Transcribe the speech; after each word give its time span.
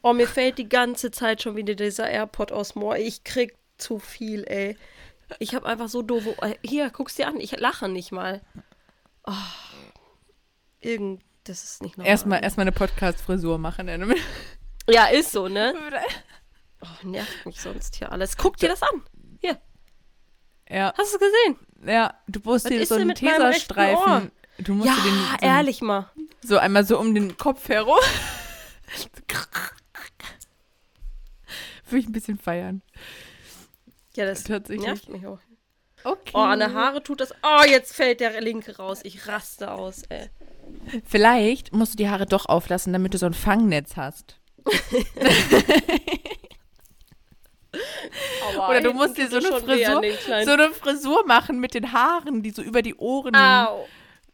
Oh, 0.00 0.12
mir 0.12 0.26
fällt 0.26 0.58
die 0.58 0.68
ganze 0.68 1.10
Zeit 1.10 1.42
schon 1.42 1.56
wieder 1.56 1.74
dieser 1.74 2.08
AirPod 2.08 2.52
aus 2.52 2.74
Moor. 2.74 2.96
Ich 2.96 3.24
krieg 3.24 3.54
zu 3.78 3.98
viel, 3.98 4.44
ey. 4.44 4.76
Ich 5.38 5.54
habe 5.54 5.66
einfach 5.66 5.88
so 5.88 6.02
doofe. 6.02 6.34
Hier, 6.64 6.90
guck's 6.90 7.16
dir 7.16 7.28
an. 7.28 7.40
Ich 7.40 7.58
lache 7.58 7.88
nicht 7.88 8.12
mal. 8.12 8.40
Oh, 9.26 9.32
irgend. 10.80 11.22
Das 11.44 11.64
ist 11.64 11.82
nicht 11.82 11.96
normal. 11.98 12.10
Erstmal 12.10 12.42
erst 12.42 12.58
eine 12.58 12.70
Podcast-Frisur 12.70 13.58
machen. 13.58 13.88
Ja, 14.88 15.06
ist 15.06 15.32
so, 15.32 15.48
ne? 15.48 15.74
Oh, 16.84 17.06
nervt 17.06 17.46
mich 17.46 17.60
sonst 17.60 17.94
hier 17.94 18.10
alles. 18.10 18.36
Guck 18.36 18.56
dir 18.56 18.68
das 18.68 18.82
an. 18.82 19.04
Hier. 19.40 19.56
Ja. 20.68 20.92
Hast 20.98 21.12
du 21.12 21.18
es 21.18 21.20
gesehen? 21.20 21.56
Ja, 21.86 22.14
du 22.26 22.40
musst 22.42 22.68
dir 22.68 22.84
so 22.84 22.96
einen 22.96 23.14
Teserstreifen. 23.14 24.32
Du 24.58 24.74
musst 24.74 24.88
ja, 24.88 24.96
dir 24.96 25.02
den 25.02 25.14
so, 25.14 25.46
ehrlich 25.46 25.80
mal. 25.80 26.10
So 26.42 26.58
einmal 26.58 26.84
so 26.84 26.98
um 26.98 27.14
den 27.14 27.36
Kopf 27.36 27.68
herum. 27.68 28.00
Würde 31.92 32.00
ich 32.00 32.08
ein 32.08 32.12
bisschen 32.12 32.38
feiern. 32.38 32.80
Ja, 34.16 34.24
das 34.24 34.44
Tatsächlich. 34.44 34.86
nervt 34.86 35.10
mich 35.10 35.26
auch. 35.26 35.40
Okay. 36.04 36.30
Oh, 36.34 36.38
an 36.38 36.58
der 36.58 36.72
Haare 36.72 37.02
tut 37.02 37.20
das. 37.20 37.34
Oh, 37.42 37.64
jetzt 37.66 37.94
fällt 37.94 38.20
der 38.20 38.40
linke 38.40 38.78
raus. 38.78 39.00
Ich 39.04 39.28
raste 39.28 39.70
aus, 39.70 40.04
ey. 40.08 40.30
Vielleicht 41.04 41.74
musst 41.74 41.92
du 41.92 41.98
die 41.98 42.08
Haare 42.08 42.24
doch 42.26 42.46
auflassen, 42.46 42.94
damit 42.94 43.12
du 43.14 43.18
so 43.18 43.26
ein 43.26 43.34
Fangnetz 43.34 43.96
hast. 43.96 44.40
Oder 48.56 48.80
du 48.80 48.94
musst 48.94 49.18
dir 49.18 49.28
so 49.28 49.36
eine 49.36 49.48
Frisur, 49.48 50.02
so 50.44 50.52
eine 50.52 50.70
Frisur 50.70 51.26
machen 51.26 51.60
mit 51.60 51.74
den 51.74 51.92
Haaren, 51.92 52.42
die 52.42 52.50
so 52.50 52.62
über 52.62 52.80
die 52.82 52.94
Ohren. 52.94 53.36
Au. 53.36 53.86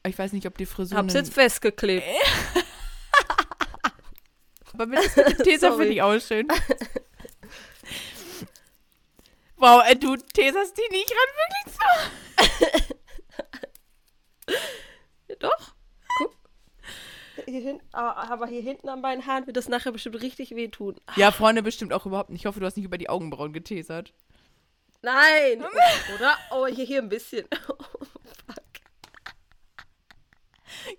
Ich 0.07 0.17
weiß 0.19 0.33
nicht, 0.33 0.47
ob 0.47 0.57
die 0.57 0.67
Frisur. 0.67 0.97
Hab's 0.97 1.15
jetzt 1.15 1.35
festgeklebt. 1.35 2.07
Aber 4.73 4.87
mit 4.87 5.01
Tesa 5.43 5.73
finde 5.77 5.93
ich 5.93 6.03
auch 6.03 6.19
schön. 6.21 6.47
Wow, 9.59 9.83
äh, 9.89 9.97
du 9.97 10.17
teserst 10.17 10.77
die 10.79 10.89
nicht 10.91 11.09
gerade 11.09 11.33
wirklich 11.35 12.79
so. 12.79 12.95
Doch. 15.41 15.75
Guck. 16.19 16.35
Hier 17.45 17.61
hin, 17.61 17.83
ah, 17.93 18.31
aber 18.31 18.47
hier 18.47 18.63
hinten 18.63 18.89
an 18.89 19.01
meinen 19.01 19.27
Haaren 19.27 19.47
wird 19.47 19.57
das 19.57 19.69
nachher 19.69 19.93
bestimmt 19.93 20.21
richtig 20.23 20.55
wehtun. 20.55 20.97
Ja, 21.17 21.31
Freunde 21.33 21.63
bestimmt 21.63 21.93
auch 21.93 22.07
überhaupt 22.07 22.31
nicht. 22.31 22.43
Ich 22.43 22.47
hoffe, 22.47 22.61
du 22.61 22.67
hast 22.67 22.77
nicht 22.77 22.87
über 22.87 22.99
die 22.99 23.09
Augenbrauen 23.09 23.53
getesert. 23.53 24.13
Nein! 25.03 25.65
Oder? 26.15 26.37
Oh, 26.51 26.67
hier, 26.67 26.85
hier 26.85 27.03
ein 27.03 27.09
bisschen. 27.09 27.47
Oh, 27.69 28.05
fuck. 28.47 28.65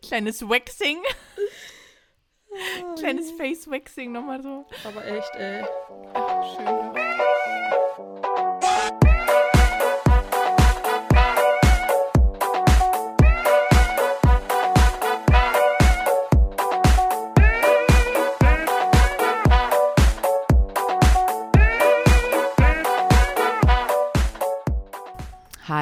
Kleines 0.02 0.42
Waxing. 0.48 1.02
Kleines 2.98 3.32
Face-Waxing 3.32 4.12
nochmal 4.12 4.42
so. 4.42 4.66
Aber 4.84 5.06
echt, 5.06 5.34
ey. 5.36 5.64
Schön. 6.56 6.89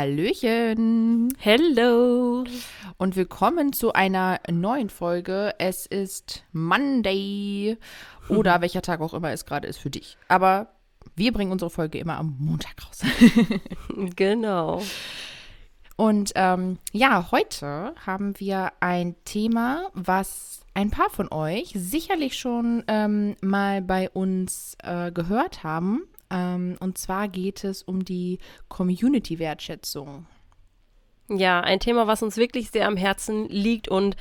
Hallöchen 0.07 1.35
Hello! 1.37 2.45
und 2.97 3.17
willkommen 3.17 3.73
zu 3.73 3.91
einer 3.91 4.39
neuen 4.49 4.89
Folge. 4.89 5.53
Es 5.59 5.85
ist 5.85 6.45
Monday 6.53 7.77
oder 8.29 8.61
welcher 8.61 8.81
Tag 8.81 9.01
auch 9.01 9.13
immer 9.13 9.33
es 9.33 9.45
gerade 9.45 9.67
ist 9.67 9.79
für 9.79 9.89
dich. 9.89 10.17
Aber 10.29 10.69
wir 11.17 11.33
bringen 11.33 11.51
unsere 11.51 11.69
Folge 11.69 11.97
immer 11.97 12.15
am 12.15 12.37
Montag 12.39 12.87
raus. 12.87 13.01
Genau. 14.15 14.81
Und 15.97 16.31
ähm, 16.35 16.79
ja, 16.93 17.29
heute 17.31 17.93
haben 18.05 18.39
wir 18.39 18.71
ein 18.79 19.17
Thema, 19.25 19.89
was 19.93 20.61
ein 20.73 20.89
paar 20.89 21.09
von 21.09 21.29
euch 21.33 21.73
sicherlich 21.75 22.39
schon 22.39 22.85
ähm, 22.87 23.35
mal 23.41 23.81
bei 23.81 24.09
uns 24.09 24.77
äh, 24.83 25.11
gehört 25.11 25.65
haben. 25.65 26.03
Ähm, 26.29 26.75
und 26.79 26.97
zwar 26.97 27.27
geht 27.27 27.63
es 27.63 27.83
um 27.83 28.03
die 28.05 28.39
Community-Wertschätzung. 28.69 30.25
Ja, 31.29 31.59
ein 31.59 31.79
Thema, 31.79 32.07
was 32.07 32.23
uns 32.23 32.37
wirklich 32.37 32.71
sehr 32.71 32.87
am 32.87 32.97
Herzen 32.97 33.49
liegt 33.49 33.89
und 33.89 34.15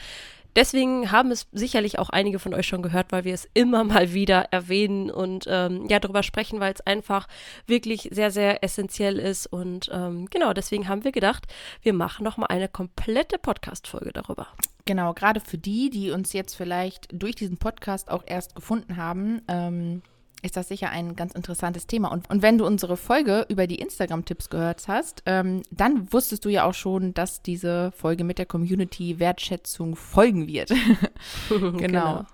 deswegen 0.57 1.13
haben 1.13 1.31
es 1.31 1.47
sicherlich 1.53 1.99
auch 2.01 2.11
einige 2.11 2.41
von 2.41 2.53
euch 2.53 2.67
schon 2.67 2.83
gehört, 2.83 3.13
weil 3.13 3.25
wir 3.25 3.35
es 3.35 3.49
immer 3.55 3.85
mal 3.85 4.13
wieder 4.13 4.49
erwähnen 4.51 5.11
und 5.11 5.45
ähm, 5.49 5.87
ja 5.89 6.01
darüber 6.01 6.25
sprechen, 6.25 6.59
weil 6.59 6.73
es 6.73 6.81
einfach 6.81 7.29
wirklich 7.67 8.09
sehr, 8.11 8.33
sehr 8.33 8.65
essentiell 8.65 9.19
ist 9.19 9.47
und 9.47 9.89
ähm, 9.93 10.27
genau 10.31 10.53
deswegen 10.53 10.89
haben 10.89 11.05
wir 11.05 11.13
gedacht, 11.13 11.45
wir 11.83 11.93
machen 11.93 12.25
noch 12.25 12.39
mal 12.39 12.47
eine 12.47 12.69
komplette 12.69 13.39
Podcast-Folge 13.39 14.13
darüber. 14.13 14.49
Genau, 14.85 15.15
gerade 15.15 15.41
für 15.41 15.59
die, 15.59 15.91
die 15.91 16.11
uns 16.11 16.33
jetzt 16.33 16.55
vielleicht 16.55 17.09
durch 17.13 17.35
diesen 17.35 17.59
Podcast 17.59 18.11
auch 18.11 18.23
erst 18.27 18.55
gefunden 18.55 18.97
haben, 18.97 19.43
ähm, 19.49 20.03
ist 20.47 20.57
das 20.57 20.69
sicher 20.69 20.91
ein 20.91 21.17
ganz 21.17 21.35
interessantes 21.35 21.87
Thema. 21.87 22.11
Und, 22.11 22.31
und 22.31 22.41
wenn 22.41 22.57
du 22.57 22.65
unsere 22.65 22.97
Folge 22.97 23.45
über 23.49 23.67
die 23.67 23.77
Instagram-Tipps 23.77 24.49
gehört 24.49 24.89
hast, 24.89 25.23
ähm, 25.27 25.63
dann 25.71 26.13
wusstest 26.13 26.45
du 26.45 26.49
ja 26.49 26.65
auch 26.65 26.75
schon, 26.75 27.13
dass 27.13 27.43
diese 27.43 27.93
Folge 27.93 28.25
mit 28.25 28.39
der 28.39 28.47
Community-Wertschätzung 28.47 29.97
folgen 29.97 30.47
wird. 30.47 30.73
genau. 31.49 32.25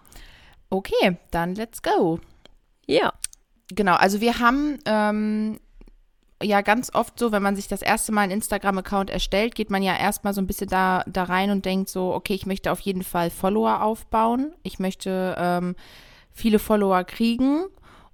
Okay, 0.71 1.17
dann 1.31 1.55
let's 1.55 1.83
go. 1.83 2.21
Ja. 2.87 3.12
Genau, 3.75 3.95
also 3.95 4.21
wir 4.21 4.39
haben 4.39 4.78
ähm, 4.84 5.59
ja 6.43 6.61
ganz 6.61 6.95
oft 6.95 7.19
so, 7.19 7.33
wenn 7.33 7.43
man 7.43 7.56
sich 7.56 7.69
das 7.69 7.81
erste 7.81 8.12
Mal 8.12 8.22
einen 8.22 8.33
Instagram-Account 8.33 9.09
erstellt, 9.11 9.55
geht 9.55 9.71
man 9.71 9.83
ja 9.83 9.97
erstmal 9.97 10.34
so 10.34 10.41
ein 10.43 10.47
bisschen 10.47 10.69
da, 10.69 11.03
da 11.06 11.25
rein 11.25 11.51
und 11.51 11.65
denkt 11.65 11.89
so, 11.89 12.12
okay, 12.12 12.34
ich 12.34 12.47
möchte 12.47 12.71
auf 12.71 12.81
jeden 12.81 13.03
Fall 13.03 13.31
Follower 13.31 13.83
aufbauen. 13.83 14.53
Ich 14.62 14.78
möchte 14.78 15.34
ähm, 15.39 15.75
viele 16.31 16.59
Follower 16.59 17.05
kriegen 17.05 17.65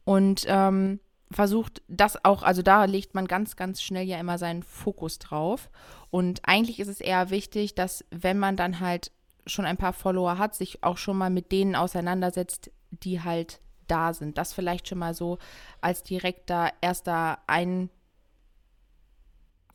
und 0.08 0.46
ähm, 0.48 1.00
versucht 1.30 1.82
das 1.86 2.24
auch, 2.24 2.42
also 2.42 2.62
da 2.62 2.86
legt 2.86 3.14
man 3.14 3.28
ganz, 3.28 3.56
ganz 3.56 3.82
schnell 3.82 4.06
ja 4.06 4.19
immer 4.19 4.38
seinen 4.38 4.62
Fokus 4.62 5.19
drauf. 5.19 5.69
Und 6.08 6.41
eigentlich 6.44 6.80
ist 6.80 6.88
es 6.88 7.02
eher 7.02 7.28
wichtig, 7.28 7.74
dass 7.74 8.06
wenn 8.10 8.38
man 8.38 8.56
dann 8.56 8.80
halt 8.80 9.12
schon 9.44 9.66
ein 9.66 9.76
paar 9.76 9.92
Follower 9.92 10.38
hat, 10.38 10.54
sich 10.54 10.82
auch 10.82 10.96
schon 10.96 11.19
mal 11.19 11.28
mit 11.28 11.52
denen 11.52 11.76
auseinandersetzt, 11.76 12.70
die 12.91 13.20
halt 13.20 13.60
da 13.86 14.14
sind. 14.14 14.38
Das 14.38 14.54
vielleicht 14.54 14.88
schon 14.88 14.96
mal 14.96 15.12
so 15.12 15.36
als 15.82 16.04
direkter 16.04 16.70
erster 16.80 17.40
Ein 17.46 17.90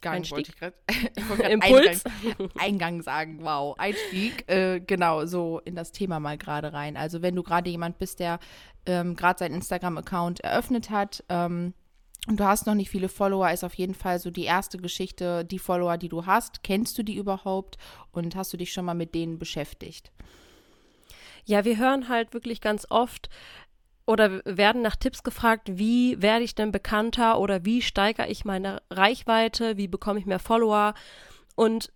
Eingang, 0.06 0.14
Einstieg? 0.14 0.36
wollte 0.36 0.52
ich 0.52 0.58
grad 0.58 1.52
Impuls. 1.52 2.06
Eingang, 2.06 2.50
Eingang 2.60 3.02
sagen, 3.02 3.40
wow, 3.42 3.76
Einstieg, 3.78 4.50
äh, 4.50 4.80
genau, 4.80 5.26
so 5.26 5.60
in 5.66 5.76
das 5.76 5.92
Thema 5.92 6.20
mal 6.20 6.38
gerade 6.38 6.74
rein. 6.74 6.98
Also 6.98 7.22
wenn 7.22 7.36
du 7.36 7.44
gerade 7.44 7.70
jemand 7.70 7.98
bist, 7.98 8.20
der 8.20 8.40
ähm, 8.86 9.16
gerade 9.16 9.40
seinen 9.40 9.56
Instagram-Account 9.56 10.42
eröffnet 10.42 10.90
hat 10.90 11.24
ähm, 11.30 11.74
und 12.28 12.40
du 12.40 12.44
hast 12.44 12.66
noch 12.68 12.76
nicht 12.76 12.90
viele 12.90 13.10
Follower, 13.10 13.52
ist 13.52 13.64
auf 13.64 13.74
jeden 13.76 13.96
Fall 13.96 14.20
so 14.20 14.32
die 14.32 14.44
erste 14.44 14.78
Geschichte, 14.78 15.46
die 15.46 15.60
Follower, 15.60 15.98
die 15.98 16.10
du 16.10 16.26
hast, 16.26 16.64
kennst 16.64 16.98
du 16.98 17.04
die 17.04 17.16
überhaupt 17.16 17.78
und 18.12 18.36
hast 18.36 18.54
du 18.54 18.58
dich 18.58 18.72
schon 18.72 18.86
mal 18.86 18.94
mit 18.94 19.16
denen 19.16 19.40
beschäftigt? 19.40 20.12
Ja, 21.46 21.66
wir 21.66 21.78
hören 21.78 22.08
halt 22.08 22.34
wirklich 22.34 22.62
ganz 22.62 22.88
oft 22.90 23.30
oder 24.06 24.42
werden 24.46 24.82
nach 24.82 24.96
Tipps 24.96 25.24
gefragt, 25.24 25.70
wie 25.74 26.22
werde 26.22 26.44
ich 26.44 26.56
denn 26.56 26.72
bekannter 26.72 27.40
oder 27.40 27.64
wie 27.66 27.82
steigere 27.82 28.28
ich 28.28 28.44
meine 28.44 28.82
Reichweite, 28.90 29.78
wie 29.78 29.88
bekomme 29.88 30.20
ich 30.20 30.26
mehr 30.26 30.40
Follower. 30.40 30.94
Und 31.56 31.92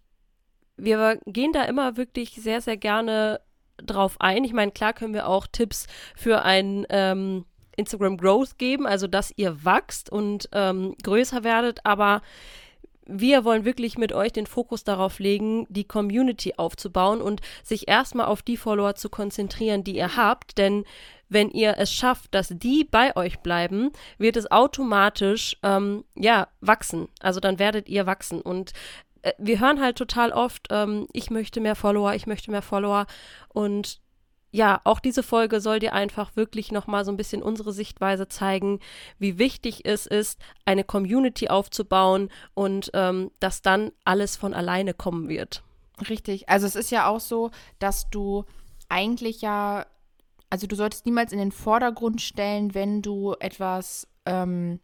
wir 0.77 1.19
gehen 1.25 1.51
da 1.51 1.63
immer 1.63 1.97
wirklich 1.97 2.31
sehr, 2.31 2.61
sehr 2.61 2.77
gerne 2.77 3.41
drauf 3.77 4.15
ein. 4.19 4.43
Ich 4.43 4.53
meine, 4.53 4.71
klar 4.71 4.93
können 4.93 5.13
wir 5.13 5.27
auch 5.27 5.47
Tipps 5.47 5.87
für 6.15 6.43
ein 6.43 6.85
ähm, 6.89 7.45
Instagram 7.75 8.17
Growth 8.17 8.57
geben, 8.57 8.87
also 8.87 9.07
dass 9.07 9.33
ihr 9.35 9.63
wachst 9.65 10.09
und 10.09 10.49
ähm, 10.53 10.95
größer 11.03 11.43
werdet, 11.43 11.85
aber 11.85 12.21
wir 13.09 13.45
wollen 13.45 13.63
wirklich 13.65 13.97
mit 13.97 14.11
euch 14.11 14.33
den 14.33 14.47
Fokus 14.47 14.83
darauf 14.83 15.19
legen, 15.19 15.65
die 15.69 15.85
Community 15.85 16.55
aufzubauen 16.57 17.21
und 17.21 17.41
sich 17.63 17.87
erstmal 17.87 18.25
auf 18.25 18.41
die 18.41 18.57
Follower 18.57 18.95
zu 18.95 19.09
konzentrieren, 19.09 19.83
die 19.83 19.95
ihr 19.95 20.17
habt. 20.17 20.57
Denn 20.57 20.83
wenn 21.29 21.49
ihr 21.49 21.75
es 21.77 21.93
schafft, 21.93 22.33
dass 22.33 22.49
die 22.49 22.83
bei 22.83 23.15
euch 23.15 23.39
bleiben, 23.39 23.91
wird 24.17 24.37
es 24.37 24.49
automatisch 24.49 25.57
ähm, 25.63 26.03
ja 26.15 26.47
wachsen. 26.61 27.07
Also 27.19 27.39
dann 27.39 27.59
werdet 27.59 27.89
ihr 27.89 28.05
wachsen. 28.05 28.41
Und 28.41 28.73
äh, 29.21 29.33
wir 29.37 29.59
hören 29.59 29.81
halt 29.81 29.97
total 29.97 30.31
oft, 30.31 30.67
ähm, 30.71 31.07
ich 31.13 31.29
möchte 31.29 31.59
mehr 31.59 31.75
Follower, 31.75 32.13
ich 32.13 32.27
möchte 32.27 32.51
mehr 32.51 32.61
Follower. 32.61 33.05
Und 33.49 33.99
ja, 34.51 34.81
auch 34.85 34.99
diese 34.99 35.23
Folge 35.23 35.59
soll 35.59 35.79
dir 35.79 35.93
einfach 35.93 36.35
wirklich 36.35 36.71
nochmal 36.71 37.03
so 37.03 37.11
ein 37.11 37.17
bisschen 37.17 37.43
unsere 37.43 37.73
Sichtweise 37.73 38.27
zeigen, 38.27 38.79
wie 39.19 39.37
wichtig 39.37 39.81
es 39.85 40.07
ist, 40.07 40.39
eine 40.65 40.83
Community 40.83 41.49
aufzubauen 41.49 42.29
und 42.53 42.89
ähm, 42.93 43.31
dass 43.39 43.61
dann 43.61 43.91
alles 44.05 44.37
von 44.37 44.53
alleine 44.53 44.93
kommen 44.93 45.27
wird. 45.27 45.63
Richtig. 46.09 46.47
Also 46.47 46.65
es 46.65 46.75
ist 46.75 46.91
ja 46.91 47.07
auch 47.07 47.19
so, 47.19 47.51
dass 47.79 48.09
du 48.09 48.45
eigentlich 48.89 49.41
ja 49.41 49.85
also 50.49 50.67
du 50.67 50.75
solltest 50.75 51.05
niemals 51.05 51.31
in 51.31 51.39
den 51.39 51.51
Vordergrund 51.51 52.21
stellen, 52.21 52.73
wenn 52.73 53.01
du 53.01 53.35
etwas 53.39 54.07
ähm, 54.25 54.79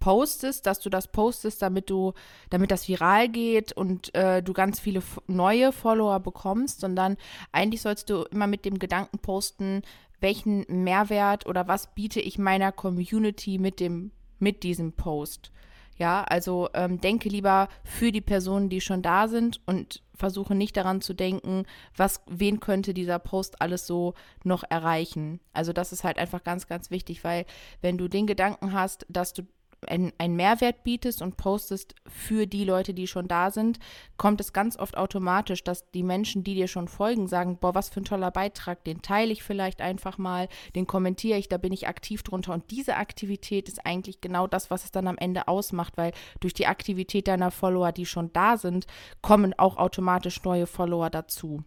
postest, 0.00 0.66
dass 0.66 0.80
du 0.80 0.90
das 0.90 1.08
postest, 1.08 1.62
damit 1.62 1.90
du, 1.90 2.14
damit 2.48 2.70
das 2.70 2.88
viral 2.88 3.28
geht 3.28 3.72
und 3.72 4.14
äh, 4.14 4.42
du 4.42 4.52
ganz 4.52 4.80
viele 4.80 5.02
neue 5.26 5.72
Follower 5.72 6.18
bekommst, 6.20 6.80
sondern 6.80 7.16
eigentlich 7.52 7.82
sollst 7.82 8.10
du 8.10 8.22
immer 8.30 8.46
mit 8.46 8.64
dem 8.64 8.78
Gedanken 8.78 9.18
posten, 9.18 9.82
welchen 10.20 10.64
Mehrwert 10.68 11.46
oder 11.46 11.68
was 11.68 11.94
biete 11.94 12.20
ich 12.20 12.38
meiner 12.38 12.72
Community 12.72 13.58
mit 13.58 13.78
dem, 13.78 14.10
mit 14.38 14.62
diesem 14.62 14.92
Post. 14.92 15.52
Ja, 16.00 16.24
also 16.24 16.70
ähm, 16.72 16.98
denke 16.98 17.28
lieber 17.28 17.68
für 17.84 18.10
die 18.10 18.22
Personen, 18.22 18.70
die 18.70 18.80
schon 18.80 19.02
da 19.02 19.28
sind 19.28 19.60
und 19.66 20.02
versuche 20.14 20.54
nicht 20.54 20.74
daran 20.78 21.02
zu 21.02 21.12
denken, 21.12 21.64
was, 21.94 22.22
wen 22.26 22.58
könnte 22.58 22.94
dieser 22.94 23.18
Post 23.18 23.60
alles 23.60 23.86
so 23.86 24.14
noch 24.42 24.64
erreichen. 24.70 25.40
Also 25.52 25.74
das 25.74 25.92
ist 25.92 26.02
halt 26.02 26.18
einfach 26.18 26.42
ganz, 26.42 26.66
ganz 26.66 26.90
wichtig, 26.90 27.22
weil 27.22 27.44
wenn 27.82 27.98
du 27.98 28.08
den 28.08 28.26
Gedanken 28.26 28.72
hast, 28.72 29.04
dass 29.10 29.34
du 29.34 29.42
einen 29.86 30.36
Mehrwert 30.36 30.82
bietest 30.84 31.22
und 31.22 31.36
postest 31.36 31.94
für 32.06 32.46
die 32.46 32.64
Leute, 32.64 32.92
die 32.92 33.06
schon 33.06 33.28
da 33.28 33.50
sind, 33.50 33.78
kommt 34.16 34.40
es 34.40 34.52
ganz 34.52 34.78
oft 34.78 34.96
automatisch, 34.96 35.64
dass 35.64 35.90
die 35.90 36.02
Menschen, 36.02 36.44
die 36.44 36.54
dir 36.54 36.68
schon 36.68 36.88
folgen, 36.88 37.26
sagen, 37.26 37.58
boah, 37.58 37.74
was 37.74 37.88
für 37.88 38.00
ein 38.00 38.04
toller 38.04 38.30
Beitrag, 38.30 38.84
den 38.84 39.02
teile 39.02 39.32
ich 39.32 39.42
vielleicht 39.42 39.80
einfach 39.80 40.18
mal, 40.18 40.48
den 40.74 40.86
kommentiere 40.86 41.38
ich, 41.38 41.48
da 41.48 41.56
bin 41.56 41.72
ich 41.72 41.88
aktiv 41.88 42.22
drunter. 42.22 42.52
Und 42.52 42.70
diese 42.70 42.96
Aktivität 42.96 43.68
ist 43.68 43.86
eigentlich 43.86 44.20
genau 44.20 44.46
das, 44.46 44.70
was 44.70 44.84
es 44.84 44.92
dann 44.92 45.06
am 45.06 45.18
Ende 45.18 45.48
ausmacht, 45.48 45.96
weil 45.96 46.12
durch 46.40 46.54
die 46.54 46.66
Aktivität 46.66 47.28
deiner 47.28 47.50
Follower, 47.50 47.92
die 47.92 48.06
schon 48.06 48.32
da 48.32 48.56
sind, 48.56 48.86
kommen 49.22 49.54
auch 49.58 49.76
automatisch 49.76 50.42
neue 50.42 50.66
Follower 50.66 51.10
dazu. 51.10 51.64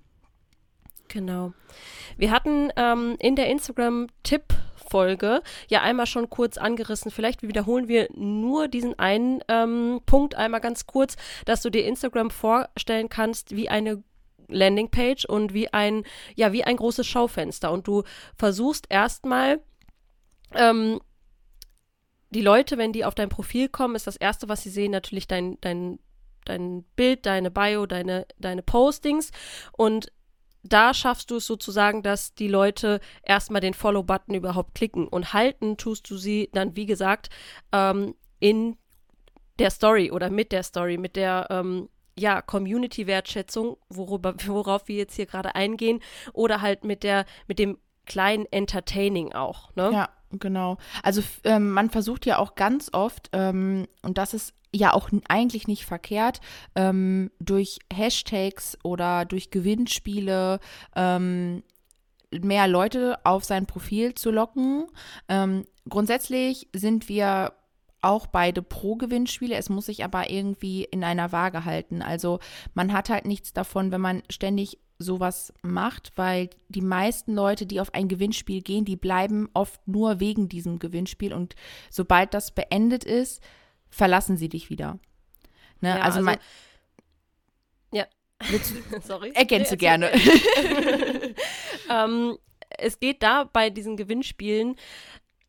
Genau. 1.08 1.54
Wir 2.18 2.32
hatten 2.32 2.72
ähm, 2.76 3.16
in 3.20 3.36
der 3.36 3.48
Instagram-Tipp 3.50 4.46
Folge 4.94 5.42
ja 5.70 5.82
einmal 5.82 6.06
schon 6.06 6.30
kurz 6.30 6.60
angerissen. 6.60 7.10
Vielleicht 7.10 7.42
wiederholen 7.42 7.88
wir 7.88 8.10
nur 8.14 8.68
diesen 8.68 9.00
einen 9.00 9.42
ähm, 9.48 10.02
Punkt 10.06 10.36
einmal 10.36 10.62
ganz 10.62 10.86
kurz, 10.86 11.16
dass 11.46 11.64
du 11.64 11.72
dir 11.72 11.84
Instagram 11.88 12.30
vorstellen 12.30 13.10
kannst 13.10 13.56
wie 13.56 13.70
eine 13.70 14.04
Landingpage 14.50 15.26
und 15.26 15.56
wie 15.56 15.74
ein, 15.74 16.04
ja, 16.36 16.54
wie 16.54 16.64
ein 16.64 16.78
großes 16.78 17.08
Schaufenster. 17.08 17.72
Und 17.72 17.88
du 17.88 18.04
versuchst 18.36 18.86
erstmal, 18.90 19.62
ähm, 20.54 21.00
die 22.30 22.42
Leute, 22.42 22.78
wenn 22.78 22.94
die 22.94 23.04
auf 23.04 23.16
dein 23.16 23.30
Profil 23.30 23.70
kommen, 23.70 23.96
ist 23.96 24.06
das 24.06 24.18
Erste, 24.18 24.48
was 24.48 24.62
sie 24.62 24.70
sehen, 24.70 24.92
natürlich 24.92 25.28
dein, 25.28 25.58
dein, 25.62 25.98
dein 26.46 26.84
Bild, 26.96 27.26
deine 27.26 27.50
Bio, 27.50 27.88
deine, 27.88 28.28
deine 28.38 28.62
Postings. 28.62 29.32
Und 29.72 30.12
da 30.64 30.94
schaffst 30.94 31.30
du 31.30 31.38
es 31.38 31.46
sozusagen, 31.46 32.04
dass 32.04 32.34
die 32.34 32.48
Leute 32.48 33.00
erstmal 33.22 33.62
den 33.62 33.74
Follow-Button 33.74 34.34
überhaupt 34.34 34.76
klicken. 34.76 35.08
Und 35.08 35.34
halten 35.34 35.78
tust 35.78 36.10
du 36.10 36.18
sie 36.18 36.50
dann, 36.54 36.76
wie 36.76 36.86
gesagt, 36.86 37.30
ähm, 37.72 38.16
in 38.40 38.78
der 39.60 39.70
Story 39.70 40.10
oder 40.10 40.30
mit 40.30 40.52
der 40.52 40.64
Story, 40.64 40.98
mit 40.98 41.16
der 41.16 41.48
ähm, 41.50 41.90
ja, 42.18 42.42
Community-Wertschätzung, 42.42 43.78
worauf 43.90 44.88
wir 44.88 44.96
jetzt 44.96 45.16
hier 45.16 45.26
gerade 45.26 45.56
eingehen, 45.56 46.00
oder 46.32 46.62
halt 46.62 46.84
mit 46.84 47.04
der, 47.04 47.26
mit 47.48 47.60
dem 47.60 47.78
kleinen 48.06 48.46
Entertaining 48.52 49.34
auch, 49.34 49.76
ne? 49.76 49.92
Ja, 49.92 50.10
genau. 50.32 50.78
Also 51.04 51.22
ähm, 51.44 51.72
man 51.72 51.90
versucht 51.90 52.26
ja 52.26 52.38
auch 52.38 52.56
ganz 52.56 52.90
oft, 52.94 53.30
ähm, 53.34 53.88
und 54.02 54.18
das 54.18 54.34
ist 54.34 54.54
ja 54.74 54.94
auch 54.94 55.10
eigentlich 55.28 55.68
nicht 55.68 55.86
verkehrt, 55.86 56.42
ähm, 56.76 57.32
durch 57.40 57.80
Hashtags 57.94 58.78
oder 58.84 59.26
durch 59.26 59.52
Gewinnspiele 59.52 60.60
ähm, 60.96 61.64
mehr 62.32 62.68
Leute 62.68 63.20
auf 63.24 63.44
sein 63.44 63.68
Profil 63.68 64.16
zu 64.16 64.32
locken. 64.32 64.88
Ähm, 65.30 65.66
grundsätzlich 65.88 66.68
sind 66.74 67.08
wir 67.08 67.54
auch 68.04 68.28
beide 68.28 68.62
pro 68.62 68.96
Gewinnspiele. 68.96 69.56
Es 69.56 69.70
muss 69.70 69.88
sich 69.88 70.04
aber 70.04 70.30
irgendwie 70.30 70.84
in 70.84 71.04
einer 71.04 71.32
Waage 71.32 71.66
halten. 71.66 72.02
Also 72.02 72.40
man 72.74 72.94
hat 72.94 73.10
halt 73.10 73.26
nichts 73.26 73.54
davon, 73.54 73.92
wenn 73.92 74.02
man 74.02 74.24
ständig 74.30 74.80
sowas 75.00 75.54
macht, 75.62 76.14
weil 76.16 76.50
die 76.70 76.82
meisten 76.82 77.34
Leute, 77.34 77.66
die 77.66 77.82
auf 77.82 77.94
ein 77.94 78.08
Gewinnspiel 78.08 78.62
gehen, 78.62 78.86
die 78.86 78.96
bleiben 78.96 79.50
oft 79.54 79.86
nur 79.88 80.20
wegen 80.20 80.50
diesem 80.50 80.80
Gewinnspiel 80.80 81.34
und 81.34 81.56
sobald 81.90 82.34
das 82.34 82.52
beendet 82.52 83.04
ist, 83.04 83.42
verlassen 83.90 84.38
sie 84.38 84.50
dich 84.50 84.70
wieder. 84.70 85.00
Ne? 85.82 85.90
Ja, 85.90 85.96
also, 85.96 86.20
also 86.20 86.22
mein, 86.22 86.38
ja. 87.92 88.06
Sorry. 89.04 89.32
Ergänze 89.34 89.74
nee, 89.74 89.78
gerne. 89.78 90.12
ähm, 91.90 92.38
es 92.70 93.00
geht 93.00 93.24
da 93.24 93.46
bei 93.46 93.70
diesen 93.70 93.98
Gewinnspielen 93.98 94.76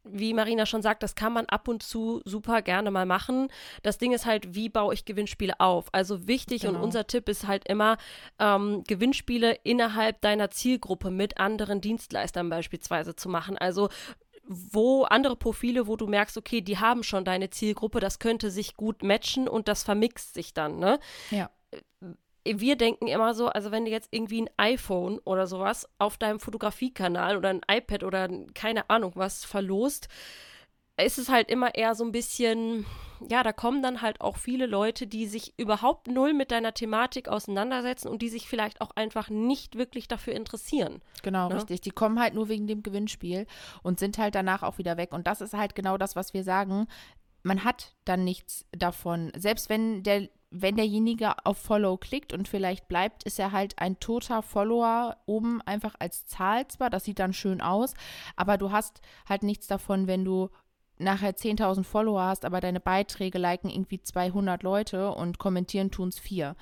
wie 0.04 0.34
Marina 0.34 0.66
schon 0.66 0.82
sagt, 0.82 1.02
das 1.02 1.14
kann 1.14 1.32
man 1.32 1.46
ab 1.46 1.66
und 1.68 1.82
zu 1.82 2.20
super 2.24 2.62
gerne 2.62 2.90
mal 2.90 3.06
machen. 3.06 3.48
Das 3.82 3.98
Ding 3.98 4.12
ist 4.12 4.26
halt, 4.26 4.54
wie 4.54 4.68
baue 4.68 4.94
ich 4.94 5.04
Gewinnspiele 5.04 5.58
auf? 5.60 5.86
Also 5.92 6.28
wichtig 6.28 6.62
genau. 6.62 6.74
und 6.78 6.84
unser 6.84 7.06
Tipp 7.06 7.28
ist 7.28 7.46
halt 7.46 7.66
immer, 7.66 7.96
ähm, 8.38 8.84
Gewinnspiele 8.86 9.58
innerhalb 9.64 10.20
deiner 10.20 10.50
Zielgruppe 10.50 11.10
mit 11.10 11.38
anderen 11.38 11.80
Dienstleistern 11.80 12.48
beispielsweise 12.50 13.16
zu 13.16 13.28
machen. 13.28 13.56
Also 13.58 13.88
wo 14.46 15.04
andere 15.04 15.36
Profile, 15.36 15.86
wo 15.86 15.96
du 15.96 16.06
merkst, 16.06 16.36
okay, 16.36 16.60
die 16.60 16.78
haben 16.78 17.02
schon 17.02 17.24
deine 17.24 17.50
Zielgruppe, 17.50 18.00
das 18.00 18.18
könnte 18.18 18.50
sich 18.50 18.76
gut 18.76 19.02
matchen 19.02 19.48
und 19.48 19.68
das 19.68 19.82
vermixt 19.82 20.34
sich 20.34 20.52
dann, 20.52 20.78
ne? 20.78 21.00
Ja. 21.30 21.50
Wir 22.44 22.76
denken 22.76 23.06
immer 23.06 23.34
so, 23.34 23.48
also 23.48 23.70
wenn 23.70 23.86
du 23.86 23.90
jetzt 23.90 24.08
irgendwie 24.10 24.42
ein 24.42 24.50
iPhone 24.56 25.18
oder 25.20 25.46
sowas 25.46 25.88
auf 25.98 26.18
deinem 26.18 26.40
Fotografiekanal 26.40 27.36
oder 27.36 27.48
ein 27.48 27.62
iPad 27.70 28.04
oder 28.04 28.28
keine 28.54 28.90
Ahnung 28.90 29.12
was 29.14 29.44
verlost, 29.44 30.08
ist 30.96 31.18
es 31.18 31.28
halt 31.28 31.48
immer 31.48 31.74
eher 31.74 31.94
so 31.94 32.04
ein 32.04 32.12
bisschen, 32.12 32.86
ja, 33.28 33.42
da 33.42 33.52
kommen 33.52 33.82
dann 33.82 34.00
halt 34.00 34.20
auch 34.20 34.36
viele 34.36 34.66
Leute, 34.66 35.06
die 35.06 35.26
sich 35.26 35.54
überhaupt 35.56 36.06
null 36.06 36.34
mit 36.34 36.52
deiner 36.52 36.72
Thematik 36.72 37.28
auseinandersetzen 37.28 38.08
und 38.08 38.22
die 38.22 38.28
sich 38.28 38.48
vielleicht 38.48 38.80
auch 38.80 38.92
einfach 38.94 39.28
nicht 39.28 39.76
wirklich 39.76 40.06
dafür 40.06 40.34
interessieren. 40.34 41.02
Genau, 41.22 41.48
ne? 41.48 41.56
richtig. 41.56 41.80
Die 41.80 41.90
kommen 41.90 42.20
halt 42.20 42.34
nur 42.34 42.48
wegen 42.48 42.66
dem 42.66 42.82
Gewinnspiel 42.82 43.46
und 43.82 43.98
sind 43.98 44.18
halt 44.18 44.34
danach 44.34 44.62
auch 44.62 44.78
wieder 44.78 44.96
weg. 44.96 45.12
Und 45.12 45.26
das 45.26 45.40
ist 45.40 45.54
halt 45.54 45.74
genau 45.74 45.98
das, 45.98 46.14
was 46.14 46.32
wir 46.32 46.44
sagen. 46.44 46.86
Man 47.42 47.64
hat 47.64 47.94
dann 48.04 48.22
nichts 48.22 48.64
davon. 48.70 49.32
Selbst 49.36 49.68
wenn 49.68 50.02
der 50.04 50.28
wenn 50.56 50.76
derjenige 50.76 51.44
auf 51.44 51.58
Follow 51.58 51.96
klickt 51.96 52.32
und 52.32 52.46
vielleicht 52.46 52.86
bleibt, 52.86 53.24
ist 53.24 53.40
er 53.40 53.50
halt 53.50 53.78
ein 53.78 53.98
toter 53.98 54.40
Follower 54.40 55.16
oben 55.26 55.60
einfach 55.62 55.96
als 55.98 56.26
Zahl 56.26 56.68
zwar, 56.68 56.90
das 56.90 57.04
sieht 57.04 57.18
dann 57.18 57.32
schön 57.32 57.60
aus, 57.60 57.94
aber 58.36 58.56
du 58.56 58.70
hast 58.70 59.00
halt 59.28 59.42
nichts 59.42 59.66
davon, 59.66 60.06
wenn 60.06 60.24
du 60.24 60.50
nachher 60.96 61.34
10.000 61.34 61.82
Follower 61.82 62.22
hast, 62.22 62.44
aber 62.44 62.60
deine 62.60 62.78
Beiträge 62.78 63.38
liken 63.38 63.68
irgendwie 63.68 64.00
200 64.00 64.62
Leute 64.62 65.10
und 65.10 65.38
kommentieren 65.38 65.90
tun 65.90 66.08
es 66.08 66.20
vier. 66.20 66.54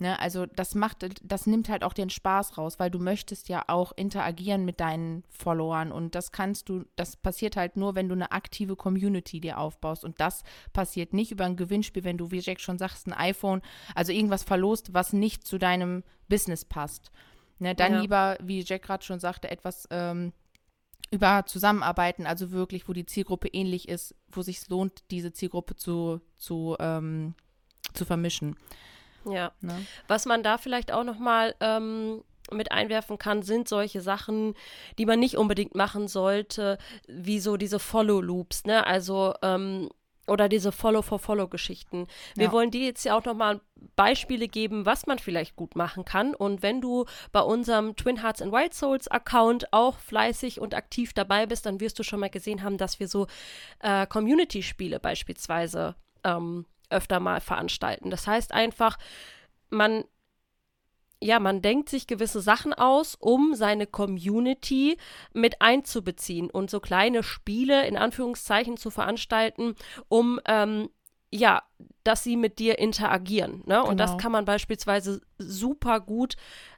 Ne, 0.00 0.18
also 0.18 0.44
das 0.44 0.74
macht, 0.74 1.06
das 1.22 1.46
nimmt 1.46 1.68
halt 1.68 1.84
auch 1.84 1.92
den 1.92 2.10
Spaß 2.10 2.58
raus, 2.58 2.80
weil 2.80 2.90
du 2.90 2.98
möchtest 2.98 3.48
ja 3.48 3.62
auch 3.68 3.92
interagieren 3.94 4.64
mit 4.64 4.80
deinen 4.80 5.22
Followern 5.30 5.92
und 5.92 6.16
das 6.16 6.32
kannst 6.32 6.68
du, 6.68 6.84
das 6.96 7.16
passiert 7.16 7.54
halt 7.56 7.76
nur, 7.76 7.94
wenn 7.94 8.08
du 8.08 8.14
eine 8.16 8.32
aktive 8.32 8.74
Community 8.74 9.38
dir 9.38 9.56
aufbaust 9.56 10.04
und 10.04 10.18
das 10.18 10.42
passiert 10.72 11.12
nicht 11.12 11.30
über 11.30 11.44
ein 11.44 11.54
Gewinnspiel, 11.54 12.02
wenn 12.02 12.18
du, 12.18 12.32
wie 12.32 12.40
Jack 12.40 12.58
schon 12.58 12.76
sagst, 12.76 13.06
ein 13.06 13.12
iPhone, 13.12 13.62
also 13.94 14.10
irgendwas 14.10 14.42
verlost, 14.42 14.94
was 14.94 15.12
nicht 15.12 15.46
zu 15.46 15.58
deinem 15.58 16.02
Business 16.28 16.64
passt. 16.64 17.12
Ne, 17.60 17.76
dann 17.76 17.92
ja. 17.92 18.00
lieber, 18.00 18.36
wie 18.42 18.64
Jack 18.64 18.82
gerade 18.82 19.04
schon 19.04 19.20
sagte, 19.20 19.48
etwas 19.48 19.86
ähm, 19.92 20.32
über 21.12 21.46
Zusammenarbeiten, 21.46 22.26
also 22.26 22.50
wirklich, 22.50 22.88
wo 22.88 22.94
die 22.94 23.06
Zielgruppe 23.06 23.46
ähnlich 23.46 23.88
ist, 23.88 24.16
wo 24.28 24.42
sich 24.42 24.68
lohnt, 24.68 25.04
diese 25.12 25.32
Zielgruppe 25.32 25.76
zu, 25.76 26.20
zu, 26.34 26.74
ähm, 26.80 27.36
zu 27.92 28.04
vermischen. 28.04 28.56
Ja. 29.30 29.52
Ne? 29.60 29.86
Was 30.08 30.26
man 30.26 30.42
da 30.42 30.58
vielleicht 30.58 30.92
auch 30.92 31.04
nochmal 31.04 31.54
ähm, 31.60 32.22
mit 32.50 32.72
einwerfen 32.72 33.18
kann, 33.18 33.42
sind 33.42 33.68
solche 33.68 34.00
Sachen, 34.00 34.54
die 34.98 35.06
man 35.06 35.18
nicht 35.18 35.36
unbedingt 35.36 35.74
machen 35.74 36.08
sollte, 36.08 36.78
wie 37.06 37.40
so 37.40 37.56
diese 37.56 37.78
Follow-Loops, 37.78 38.64
ne? 38.64 38.86
Also, 38.86 39.34
ähm, 39.42 39.88
oder 40.26 40.48
diese 40.48 40.72
Follow-for-Follow-Geschichten. 40.72 42.06
Wir 42.34 42.46
ja. 42.46 42.52
wollen 42.52 42.70
dir 42.70 42.84
jetzt 42.84 43.04
ja 43.04 43.16
auch 43.16 43.24
nochmal 43.24 43.60
Beispiele 43.94 44.48
geben, 44.48 44.86
was 44.86 45.06
man 45.06 45.18
vielleicht 45.18 45.54
gut 45.54 45.76
machen 45.76 46.06
kann. 46.06 46.34
Und 46.34 46.62
wenn 46.62 46.80
du 46.80 47.04
bei 47.32 47.40
unserem 47.40 47.94
Twin 47.96 48.22
Hearts 48.22 48.40
and 48.40 48.50
Wild 48.50 48.72
Souls 48.72 49.08
Account 49.08 49.70
auch 49.72 49.98
fleißig 49.98 50.60
und 50.60 50.74
aktiv 50.74 51.12
dabei 51.12 51.44
bist, 51.44 51.66
dann 51.66 51.80
wirst 51.80 51.98
du 51.98 52.02
schon 52.02 52.20
mal 52.20 52.30
gesehen 52.30 52.62
haben, 52.62 52.78
dass 52.78 53.00
wir 53.00 53.08
so 53.08 53.26
äh, 53.80 54.06
Community-Spiele 54.06 54.98
beispielsweise 54.98 55.94
ähm, 56.24 56.64
öfter 56.90 57.20
mal 57.20 57.40
veranstalten. 57.40 58.10
Das 58.10 58.26
heißt 58.26 58.52
einfach, 58.52 58.98
man 59.70 60.04
ja, 61.20 61.40
man 61.40 61.62
denkt 61.62 61.88
sich 61.88 62.06
gewisse 62.06 62.40
Sachen 62.40 62.74
aus, 62.74 63.14
um 63.18 63.54
seine 63.54 63.86
Community 63.86 64.98
mit 65.32 65.62
einzubeziehen 65.62 66.50
und 66.50 66.68
so 66.70 66.80
kleine 66.80 67.22
Spiele 67.22 67.86
in 67.86 67.96
Anführungszeichen 67.96 68.76
zu 68.76 68.90
veranstalten, 68.90 69.74
um 70.08 70.38
ähm, 70.44 70.90
ja, 71.30 71.62
dass 72.04 72.22
sie 72.22 72.36
mit 72.36 72.58
dir 72.58 72.78
interagieren. 72.78 73.62
Ne? 73.64 73.82
Und 73.82 73.98
das 73.98 74.10
genau. 74.12 74.22
kann 74.22 74.32
man 74.32 74.44
beispielsweise 74.44 75.20
super 75.38 75.98
gut 76.00 76.36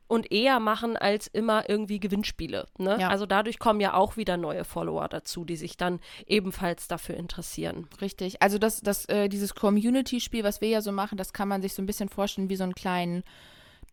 und 0.08 0.30
eher 0.32 0.60
machen 0.60 0.96
als 0.96 1.26
immer 1.26 1.68
irgendwie 1.68 2.00
Gewinnspiele. 2.00 2.66
Ne? 2.78 2.98
Ja. 3.00 3.08
Also 3.08 3.26
dadurch 3.26 3.58
kommen 3.58 3.80
ja 3.80 3.94
auch 3.94 4.16
wieder 4.16 4.36
neue 4.36 4.64
Follower 4.64 5.08
dazu, 5.08 5.44
die 5.44 5.56
sich 5.56 5.76
dann 5.76 6.00
ebenfalls 6.26 6.88
dafür 6.88 7.16
interessieren. 7.16 7.88
Richtig. 8.00 8.42
Also 8.42 8.58
das, 8.58 8.80
das, 8.80 9.06
äh, 9.06 9.28
dieses 9.28 9.54
Community-Spiel, 9.54 10.44
was 10.44 10.60
wir 10.60 10.68
ja 10.68 10.80
so 10.80 10.92
machen, 10.92 11.18
das 11.18 11.32
kann 11.32 11.48
man 11.48 11.62
sich 11.62 11.74
so 11.74 11.82
ein 11.82 11.86
bisschen 11.86 12.08
vorstellen 12.08 12.48
wie 12.48 12.56
so 12.56 12.64
einen 12.64 12.74
kleinen 12.74 13.24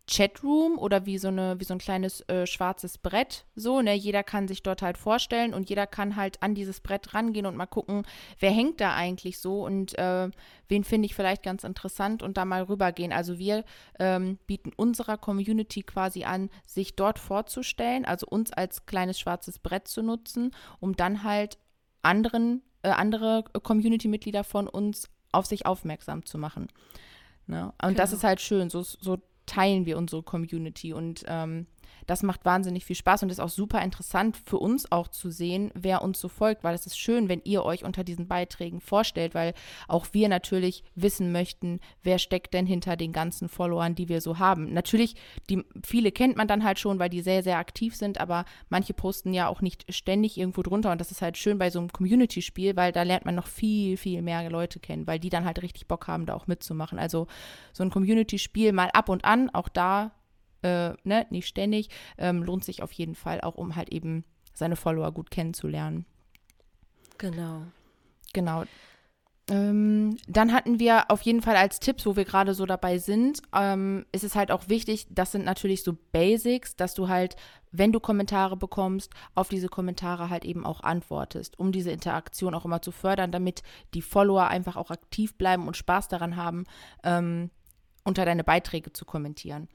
Chatroom 0.06 0.78
oder 0.78 1.06
wie 1.06 1.16
so 1.16 1.28
eine 1.28 1.58
wie 1.58 1.64
so 1.64 1.72
ein 1.72 1.78
kleines 1.78 2.20
äh, 2.28 2.46
schwarzes 2.46 2.98
Brett 2.98 3.46
so 3.54 3.80
ne 3.80 3.94
jeder 3.94 4.22
kann 4.22 4.48
sich 4.48 4.62
dort 4.62 4.82
halt 4.82 4.98
vorstellen 4.98 5.54
und 5.54 5.70
jeder 5.70 5.86
kann 5.86 6.16
halt 6.16 6.42
an 6.42 6.54
dieses 6.54 6.80
Brett 6.80 7.14
rangehen 7.14 7.46
und 7.46 7.56
mal 7.56 7.66
gucken 7.66 8.04
wer 8.38 8.50
hängt 8.50 8.80
da 8.80 8.94
eigentlich 8.94 9.38
so 9.38 9.64
und 9.64 9.96
äh, 9.98 10.28
wen 10.68 10.84
finde 10.84 11.06
ich 11.06 11.14
vielleicht 11.14 11.42
ganz 11.42 11.64
interessant 11.64 12.22
und 12.22 12.36
da 12.36 12.44
mal 12.44 12.64
rübergehen 12.64 13.12
also 13.12 13.38
wir 13.38 13.64
ähm, 13.98 14.38
bieten 14.46 14.72
unserer 14.76 15.16
Community 15.16 15.82
quasi 15.82 16.24
an 16.24 16.50
sich 16.66 16.96
dort 16.96 17.18
vorzustellen 17.18 18.04
also 18.04 18.26
uns 18.26 18.52
als 18.52 18.84
kleines 18.84 19.18
schwarzes 19.18 19.58
Brett 19.58 19.88
zu 19.88 20.02
nutzen 20.02 20.50
um 20.80 20.96
dann 20.96 21.22
halt 21.22 21.56
anderen 22.02 22.62
äh, 22.82 22.90
andere 22.90 23.44
Community 23.62 24.08
Mitglieder 24.08 24.44
von 24.44 24.68
uns 24.68 25.08
auf 25.32 25.46
sich 25.46 25.64
aufmerksam 25.64 26.26
zu 26.26 26.36
machen 26.36 26.68
Ne? 27.46 27.72
Und 27.82 27.88
genau. 27.88 27.98
das 27.98 28.12
ist 28.12 28.24
halt 28.24 28.40
schön. 28.40 28.70
So, 28.70 28.82
so 28.82 29.18
teilen 29.46 29.86
wir 29.86 29.98
unsere 29.98 30.22
Community 30.22 30.92
und 30.92 31.24
ähm, 31.26 31.66
das 32.06 32.22
macht 32.22 32.44
wahnsinnig 32.44 32.84
viel 32.84 32.96
Spaß 32.96 33.22
und 33.22 33.30
ist 33.30 33.40
auch 33.40 33.48
super 33.48 33.82
interessant 33.82 34.36
für 34.36 34.58
uns 34.58 34.90
auch 34.90 35.08
zu 35.08 35.30
sehen, 35.30 35.70
wer 35.74 36.02
uns 36.02 36.20
so 36.20 36.28
folgt, 36.28 36.64
weil 36.64 36.74
es 36.74 36.86
ist 36.86 36.98
schön, 36.98 37.28
wenn 37.28 37.42
ihr 37.44 37.64
euch 37.64 37.84
unter 37.84 38.04
diesen 38.04 38.28
Beiträgen 38.28 38.80
vorstellt, 38.80 39.34
weil 39.34 39.54
auch 39.88 40.06
wir 40.12 40.28
natürlich 40.28 40.84
wissen 40.94 41.32
möchten, 41.32 41.80
wer 42.02 42.18
steckt 42.18 42.54
denn 42.54 42.66
hinter 42.66 42.96
den 42.96 43.12
ganzen 43.12 43.48
Followern, 43.48 43.94
die 43.94 44.08
wir 44.08 44.20
so 44.20 44.38
haben. 44.38 44.72
Natürlich, 44.72 45.14
die 45.48 45.64
viele 45.84 46.12
kennt 46.12 46.36
man 46.36 46.48
dann 46.48 46.64
halt 46.64 46.78
schon, 46.78 46.98
weil 46.98 47.10
die 47.10 47.22
sehr, 47.22 47.42
sehr 47.42 47.58
aktiv 47.58 47.96
sind, 47.96 48.20
aber 48.20 48.44
manche 48.68 48.94
posten 48.94 49.32
ja 49.32 49.48
auch 49.48 49.60
nicht 49.60 49.92
ständig 49.92 50.38
irgendwo 50.38 50.62
drunter 50.62 50.92
und 50.92 51.00
das 51.00 51.10
ist 51.10 51.22
halt 51.22 51.36
schön 51.36 51.58
bei 51.58 51.70
so 51.70 51.78
einem 51.78 51.92
Community-Spiel, 51.92 52.76
weil 52.76 52.92
da 52.92 53.02
lernt 53.02 53.24
man 53.24 53.34
noch 53.34 53.46
viel, 53.46 53.96
viel 53.96 54.22
mehr 54.22 54.48
Leute 54.50 54.80
kennen, 54.80 55.06
weil 55.06 55.18
die 55.18 55.30
dann 55.30 55.44
halt 55.44 55.62
richtig 55.62 55.86
Bock 55.86 56.08
haben, 56.08 56.26
da 56.26 56.34
auch 56.34 56.46
mitzumachen. 56.46 56.98
Also 56.98 57.26
so 57.72 57.82
ein 57.82 57.90
Community-Spiel 57.90 58.72
mal 58.72 58.90
ab 58.92 59.08
und 59.08 59.24
an, 59.24 59.50
auch 59.50 59.68
da 59.68 60.12
äh, 60.64 60.94
ne, 61.04 61.26
nicht 61.30 61.46
ständig, 61.46 61.90
ähm, 62.18 62.42
lohnt 62.42 62.64
sich 62.64 62.82
auf 62.82 62.92
jeden 62.92 63.14
Fall 63.14 63.40
auch, 63.42 63.54
um 63.54 63.76
halt 63.76 63.90
eben 63.90 64.24
seine 64.54 64.76
Follower 64.76 65.12
gut 65.12 65.30
kennenzulernen. 65.30 66.06
Genau. 67.18 67.62
Genau. 68.32 68.64
Ähm, 69.50 70.16
dann 70.26 70.54
hatten 70.54 70.78
wir 70.78 71.10
auf 71.10 71.20
jeden 71.20 71.42
Fall 71.42 71.56
als 71.56 71.78
Tipps, 71.78 72.06
wo 72.06 72.16
wir 72.16 72.24
gerade 72.24 72.54
so 72.54 72.64
dabei 72.64 72.96
sind, 72.96 73.42
ähm, 73.54 74.06
ist 74.10 74.24
es 74.24 74.34
halt 74.34 74.50
auch 74.50 74.70
wichtig, 74.70 75.06
das 75.10 75.32
sind 75.32 75.44
natürlich 75.44 75.82
so 75.82 75.98
Basics, 76.12 76.76
dass 76.76 76.94
du 76.94 77.08
halt, 77.08 77.36
wenn 77.70 77.92
du 77.92 78.00
Kommentare 78.00 78.56
bekommst, 78.56 79.10
auf 79.34 79.48
diese 79.50 79.68
Kommentare 79.68 80.30
halt 80.30 80.46
eben 80.46 80.64
auch 80.64 80.82
antwortest, 80.82 81.58
um 81.58 81.72
diese 81.72 81.90
Interaktion 81.90 82.54
auch 82.54 82.64
immer 82.64 82.80
zu 82.80 82.90
fördern, 82.90 83.32
damit 83.32 83.62
die 83.92 84.00
Follower 84.00 84.46
einfach 84.46 84.76
auch 84.76 84.90
aktiv 84.90 85.36
bleiben 85.36 85.68
und 85.68 85.76
Spaß 85.76 86.08
daran 86.08 86.36
haben, 86.36 86.64
ähm, 87.02 87.50
unter 88.02 88.24
deine 88.24 88.44
Beiträge 88.44 88.94
zu 88.94 89.04
kommentieren. 89.04 89.68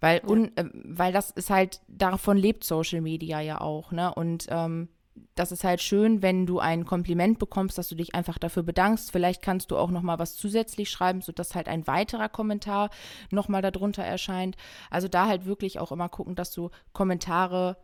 Weil, 0.00 0.20
ja. 0.22 0.28
un, 0.28 0.56
äh, 0.56 0.64
weil 0.72 1.12
das 1.12 1.30
ist 1.30 1.50
halt, 1.50 1.80
davon 1.88 2.36
lebt 2.36 2.64
Social 2.64 3.00
Media 3.00 3.40
ja 3.40 3.60
auch, 3.60 3.92
ne? 3.92 4.14
Und 4.14 4.46
ähm, 4.48 4.88
das 5.34 5.52
ist 5.52 5.64
halt 5.64 5.80
schön, 5.80 6.22
wenn 6.22 6.46
du 6.46 6.58
ein 6.58 6.84
Kompliment 6.84 7.38
bekommst, 7.38 7.78
dass 7.78 7.88
du 7.88 7.94
dich 7.94 8.14
einfach 8.14 8.38
dafür 8.38 8.62
bedankst. 8.62 9.12
Vielleicht 9.12 9.42
kannst 9.42 9.70
du 9.70 9.76
auch 9.76 9.90
noch 9.90 10.02
mal 10.02 10.18
was 10.18 10.34
zusätzlich 10.36 10.90
schreiben, 10.90 11.20
sodass 11.20 11.54
halt 11.54 11.68
ein 11.68 11.86
weiterer 11.86 12.28
Kommentar 12.28 12.90
noch 13.30 13.48
mal 13.48 13.62
darunter 13.62 14.02
erscheint. 14.02 14.56
Also 14.90 15.08
da 15.08 15.26
halt 15.26 15.46
wirklich 15.46 15.78
auch 15.78 15.92
immer 15.92 16.08
gucken, 16.08 16.34
dass 16.34 16.52
du 16.52 16.70
Kommentare 16.92 17.76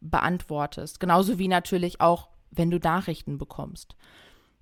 beantwortest. 0.00 1.00
Genauso 1.00 1.38
wie 1.38 1.48
natürlich 1.48 2.00
auch, 2.00 2.28
wenn 2.50 2.70
du 2.70 2.78
Nachrichten 2.78 3.38
bekommst. 3.38 3.96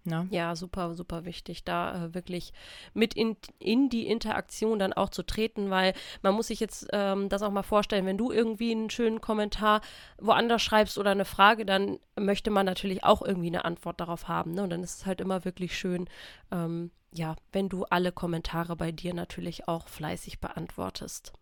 Ne? 0.04 0.28
Ja, 0.30 0.54
super, 0.54 0.94
super 0.94 1.24
wichtig, 1.24 1.64
da 1.64 2.04
äh, 2.04 2.14
wirklich 2.14 2.52
mit 2.92 3.14
in, 3.14 3.36
in 3.58 3.88
die 3.88 4.06
Interaktion 4.06 4.78
dann 4.78 4.92
auch 4.92 5.08
zu 5.08 5.22
treten, 5.22 5.70
weil 5.70 5.94
man 6.20 6.34
muss 6.34 6.48
sich 6.48 6.60
jetzt 6.60 6.86
ähm, 6.92 7.30
das 7.30 7.42
auch 7.42 7.50
mal 7.50 7.62
vorstellen, 7.62 8.04
wenn 8.04 8.18
du 8.18 8.30
irgendwie 8.30 8.72
einen 8.72 8.90
schönen 8.90 9.22
Kommentar 9.22 9.80
woanders 10.18 10.62
schreibst 10.62 10.98
oder 10.98 11.12
eine 11.12 11.24
Frage, 11.24 11.64
dann 11.64 11.98
möchte 12.16 12.50
man 12.50 12.66
natürlich 12.66 13.02
auch 13.02 13.22
irgendwie 13.22 13.48
eine 13.48 13.64
Antwort 13.64 13.98
darauf 13.98 14.28
haben. 14.28 14.52
Ne? 14.52 14.62
Und 14.62 14.70
dann 14.70 14.82
ist 14.82 14.98
es 14.98 15.06
halt 15.06 15.22
immer 15.22 15.46
wirklich 15.46 15.76
schön, 15.78 16.06
ähm, 16.50 16.90
ja, 17.12 17.36
wenn 17.52 17.70
du 17.70 17.84
alle 17.84 18.12
Kommentare 18.12 18.76
bei 18.76 18.92
dir 18.92 19.14
natürlich 19.14 19.68
auch 19.68 19.88
fleißig 19.88 20.40
beantwortest. 20.40 21.32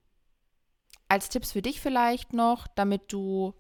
Als 1.09 1.31
Tipps 1.31 1.53
für 1.53 1.63
dich 1.63 1.81
vielleicht 1.81 2.33
noch, 2.33 2.69
damit 2.69 3.13
du 3.13 3.55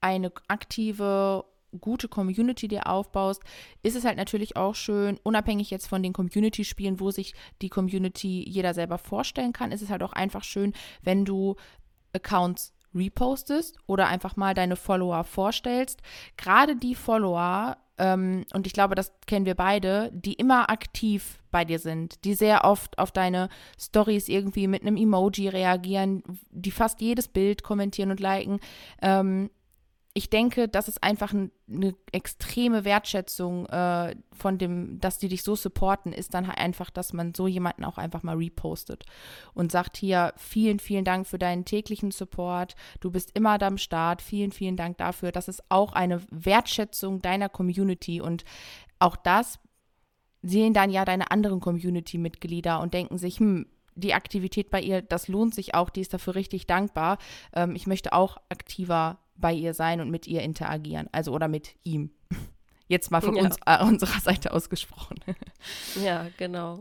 eine 0.00 0.30
aktive 0.48 1.46
gute 1.80 2.08
Community 2.08 2.68
dir 2.68 2.86
aufbaust, 2.86 3.42
ist 3.82 3.96
es 3.96 4.04
halt 4.04 4.16
natürlich 4.16 4.56
auch 4.56 4.74
schön, 4.74 5.18
unabhängig 5.22 5.70
jetzt 5.70 5.86
von 5.86 6.02
den 6.02 6.12
Community-Spielen, 6.12 7.00
wo 7.00 7.10
sich 7.10 7.34
die 7.62 7.68
Community 7.68 8.44
jeder 8.48 8.74
selber 8.74 8.98
vorstellen 8.98 9.52
kann, 9.52 9.72
ist 9.72 9.82
es 9.82 9.90
halt 9.90 10.02
auch 10.02 10.12
einfach 10.12 10.44
schön, 10.44 10.72
wenn 11.02 11.24
du 11.24 11.56
Accounts 12.12 12.74
repostest 12.94 13.76
oder 13.86 14.06
einfach 14.06 14.36
mal 14.36 14.54
deine 14.54 14.76
Follower 14.76 15.24
vorstellst. 15.24 16.00
Gerade 16.36 16.76
die 16.76 16.94
Follower, 16.94 17.76
ähm, 17.98 18.44
und 18.52 18.66
ich 18.66 18.72
glaube, 18.72 18.94
das 18.94 19.12
kennen 19.26 19.46
wir 19.46 19.54
beide, 19.54 20.10
die 20.12 20.34
immer 20.34 20.70
aktiv 20.70 21.38
bei 21.50 21.64
dir 21.64 21.78
sind, 21.78 22.24
die 22.24 22.34
sehr 22.34 22.64
oft 22.64 22.98
auf 22.98 23.12
deine 23.12 23.48
Stories 23.80 24.28
irgendwie 24.28 24.66
mit 24.66 24.82
einem 24.82 24.96
Emoji 24.96 25.48
reagieren, 25.48 26.22
die 26.50 26.70
fast 26.70 27.00
jedes 27.00 27.28
Bild 27.28 27.62
kommentieren 27.62 28.10
und 28.10 28.20
liken, 28.20 28.60
ähm, 29.02 29.50
ich 30.16 30.30
denke, 30.30 30.68
das 30.68 30.86
ist 30.86 31.02
einfach 31.02 31.32
ein, 31.32 31.50
eine 31.68 31.96
extreme 32.12 32.84
Wertschätzung 32.84 33.66
äh, 33.66 34.14
von 34.32 34.58
dem, 34.58 35.00
dass 35.00 35.18
die 35.18 35.26
dich 35.26 35.42
so 35.42 35.56
supporten, 35.56 36.12
ist 36.12 36.34
dann 36.34 36.46
halt 36.46 36.58
einfach, 36.58 36.90
dass 36.90 37.12
man 37.12 37.34
so 37.34 37.48
jemanden 37.48 37.84
auch 37.84 37.98
einfach 37.98 38.22
mal 38.22 38.36
repostet 38.36 39.04
und 39.54 39.72
sagt 39.72 39.96
hier, 39.96 40.32
vielen, 40.36 40.78
vielen 40.78 41.04
Dank 41.04 41.26
für 41.26 41.38
deinen 41.38 41.64
täglichen 41.64 42.12
Support. 42.12 42.76
Du 43.00 43.10
bist 43.10 43.36
immer 43.36 43.60
am 43.60 43.76
Start. 43.76 44.22
Vielen, 44.22 44.52
vielen 44.52 44.76
Dank 44.76 44.98
dafür. 44.98 45.32
Das 45.32 45.48
ist 45.48 45.64
auch 45.68 45.92
eine 45.92 46.22
Wertschätzung 46.30 47.20
deiner 47.20 47.48
Community 47.48 48.20
und 48.20 48.44
auch 49.00 49.16
das 49.16 49.58
sehen 50.42 50.74
dann 50.74 50.90
ja 50.90 51.04
deine 51.04 51.32
anderen 51.32 51.58
Community-Mitglieder 51.58 52.80
und 52.80 52.94
denken 52.94 53.18
sich, 53.18 53.40
hm, 53.40 53.66
die 53.96 54.14
Aktivität 54.14 54.70
bei 54.70 54.80
ihr, 54.80 55.02
das 55.02 55.28
lohnt 55.28 55.54
sich 55.54 55.74
auch, 55.74 55.90
die 55.90 56.00
ist 56.00 56.14
dafür 56.14 56.34
richtig 56.34 56.66
dankbar. 56.66 57.18
Ähm, 57.52 57.74
ich 57.74 57.86
möchte 57.86 58.12
auch 58.12 58.38
aktiver 58.48 59.18
bei 59.36 59.52
ihr 59.52 59.74
sein 59.74 60.00
und 60.00 60.10
mit 60.10 60.26
ihr 60.26 60.42
interagieren. 60.42 61.08
Also 61.12 61.32
oder 61.32 61.48
mit 61.48 61.74
ihm. 61.82 62.10
Jetzt 62.88 63.10
mal 63.10 63.20
von 63.20 63.36
ja. 63.36 63.44
uns, 63.44 63.56
äh, 63.66 63.82
unserer 63.82 64.20
Seite 64.20 64.52
ausgesprochen. 64.52 65.16
ja, 66.02 66.26
genau. 66.36 66.80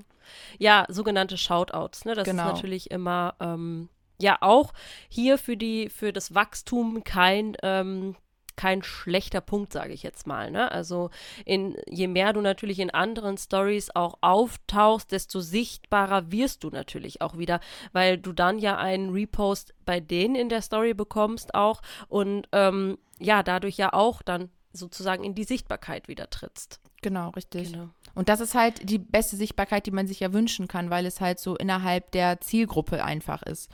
Ja, 0.60 0.86
sogenannte 0.90 1.38
Shoutouts, 1.38 2.06
ne? 2.06 2.16
Das 2.16 2.26
genau. 2.26 2.48
ist 2.48 2.54
natürlich 2.54 2.92
immer 2.92 3.36
ähm, 3.40 3.90
ja 4.22 4.38
auch 4.42 4.74
hier 5.10 5.38
für 5.38 5.58
die, 5.58 5.90
für 5.90 6.12
das 6.12 6.34
Wachstum 6.36 7.04
kein 7.04 7.56
ähm, 7.64 8.16
kein 8.56 8.84
schlechter 8.84 9.42
Punkt, 9.42 9.74
sage 9.74 9.94
ich 9.94 10.04
jetzt 10.04 10.28
mal. 10.28 10.52
Ne? 10.52 10.72
Also 10.72 11.10
in, 11.46 11.76
je 11.88 12.08
mehr 12.08 12.34
du 12.34 12.42
natürlich 12.42 12.80
in 12.80 12.90
anderen 12.90 13.38
Stories 13.38 13.90
auch 13.96 14.18
auftauchst, 14.22 15.12
desto 15.12 15.40
sichtbarer 15.40 16.32
wirst 16.32 16.64
du 16.64 16.70
natürlich 16.70 17.22
auch 17.22 17.38
wieder, 17.38 17.60
weil 17.92 18.18
du 18.18 18.34
dann 18.34 18.60
ja 18.60 18.78
einen 18.78 19.12
Repost 19.12 19.74
bei 19.86 20.00
denen 20.00 20.36
in 20.36 20.50
der 20.50 20.62
Story 20.62 20.94
bekommst 20.94 21.56
auch 21.56 21.82
und 22.08 22.48
ähm, 22.52 22.98
ja, 23.20 23.44
dadurch 23.44 23.78
ja 23.78 23.94
auch 23.94 24.22
dann 24.22 24.50
sozusagen 24.74 25.24
in 25.24 25.36
die 25.36 25.44
Sichtbarkeit 25.44 26.08
wieder 26.08 26.30
trittst. 26.30 26.80
Genau, 27.02 27.30
richtig. 27.30 27.72
Genau. 27.72 27.90
Und 28.16 28.30
das 28.30 28.40
ist 28.40 28.56
halt 28.56 28.90
die 28.90 29.00
beste 29.00 29.36
Sichtbarkeit, 29.36 29.86
die 29.86 29.92
man 29.92 30.08
sich 30.08 30.20
ja 30.20 30.34
wünschen 30.34 30.68
kann, 30.68 30.90
weil 30.90 31.06
es 31.06 31.22
halt 31.22 31.40
so 31.40 31.56
innerhalb 31.56 32.12
der 32.12 32.42
Zielgruppe 32.42 33.04
einfach 33.04 33.44
ist. 33.44 33.70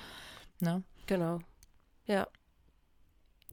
Ne? 0.59 0.83
Genau. 1.07 1.39
Ja. 2.05 2.27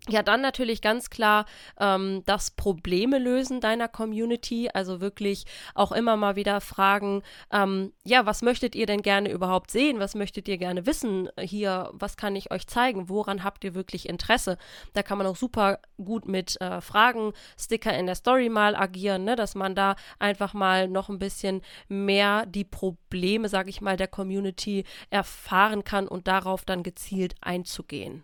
Ja, 0.09 0.23
dann 0.23 0.41
natürlich 0.41 0.83
ganz 0.83 1.11
klar 1.11 1.47
ähm, 1.81 2.23
das 2.27 2.53
Probleme 2.53 3.19
lösen 3.19 3.61
deiner 3.61 3.89
Community, 3.89 4.71
also 4.73 5.01
wirklich 5.01 5.47
auch 5.75 5.91
immer 5.91 6.17
mal 6.17 6.37
wieder 6.37 6.61
fragen, 6.61 7.25
ähm, 7.51 7.93
ja, 8.05 8.25
was 8.25 8.41
möchtet 8.43 8.77
ihr 8.77 8.87
denn 8.87 9.03
gerne 9.03 9.33
überhaupt 9.33 9.73
sehen? 9.73 9.99
Was 9.99 10.15
möchtet 10.15 10.47
ihr 10.47 10.59
gerne 10.59 10.87
wissen? 10.87 11.29
Hier, 11.41 11.91
was 11.93 12.17
kann 12.17 12.37
ich 12.37 12.53
euch 12.53 12.69
zeigen? 12.69 13.09
Woran 13.09 13.43
habt 13.43 13.65
ihr 13.65 13.75
wirklich 13.75 14.09
Interesse? 14.09 14.59
Da 14.93 15.03
kann 15.03 15.19
man 15.19 15.27
auch 15.27 15.35
super 15.35 15.81
gut 15.97 16.29
mit 16.29 16.61
äh, 16.61 16.81
Fragen, 16.81 17.33
Sticker 17.59 17.93
in 17.99 18.07
der 18.07 18.15
Story 18.15 18.49
mal 18.49 18.77
agieren, 18.77 19.25
ne? 19.25 19.35
dass 19.35 19.57
man 19.57 19.75
da 19.75 19.97
einfach 20.21 20.55
mal 20.55 20.87
noch 20.87 21.09
ein 21.09 21.19
bisschen 21.19 21.63
mehr 21.89 22.47
die 22.47 22.65
Probleme, 22.65 23.49
sage 23.49 23.71
ich 23.71 23.81
mal, 23.81 23.97
der 23.97 24.09
Community 24.09 24.85
erfahren 25.11 25.83
kann 25.83 26.07
und 26.07 26.29
darauf 26.29 26.65
dann 26.65 26.85
gezielt 26.85 27.35
einzugehen. 27.41 28.23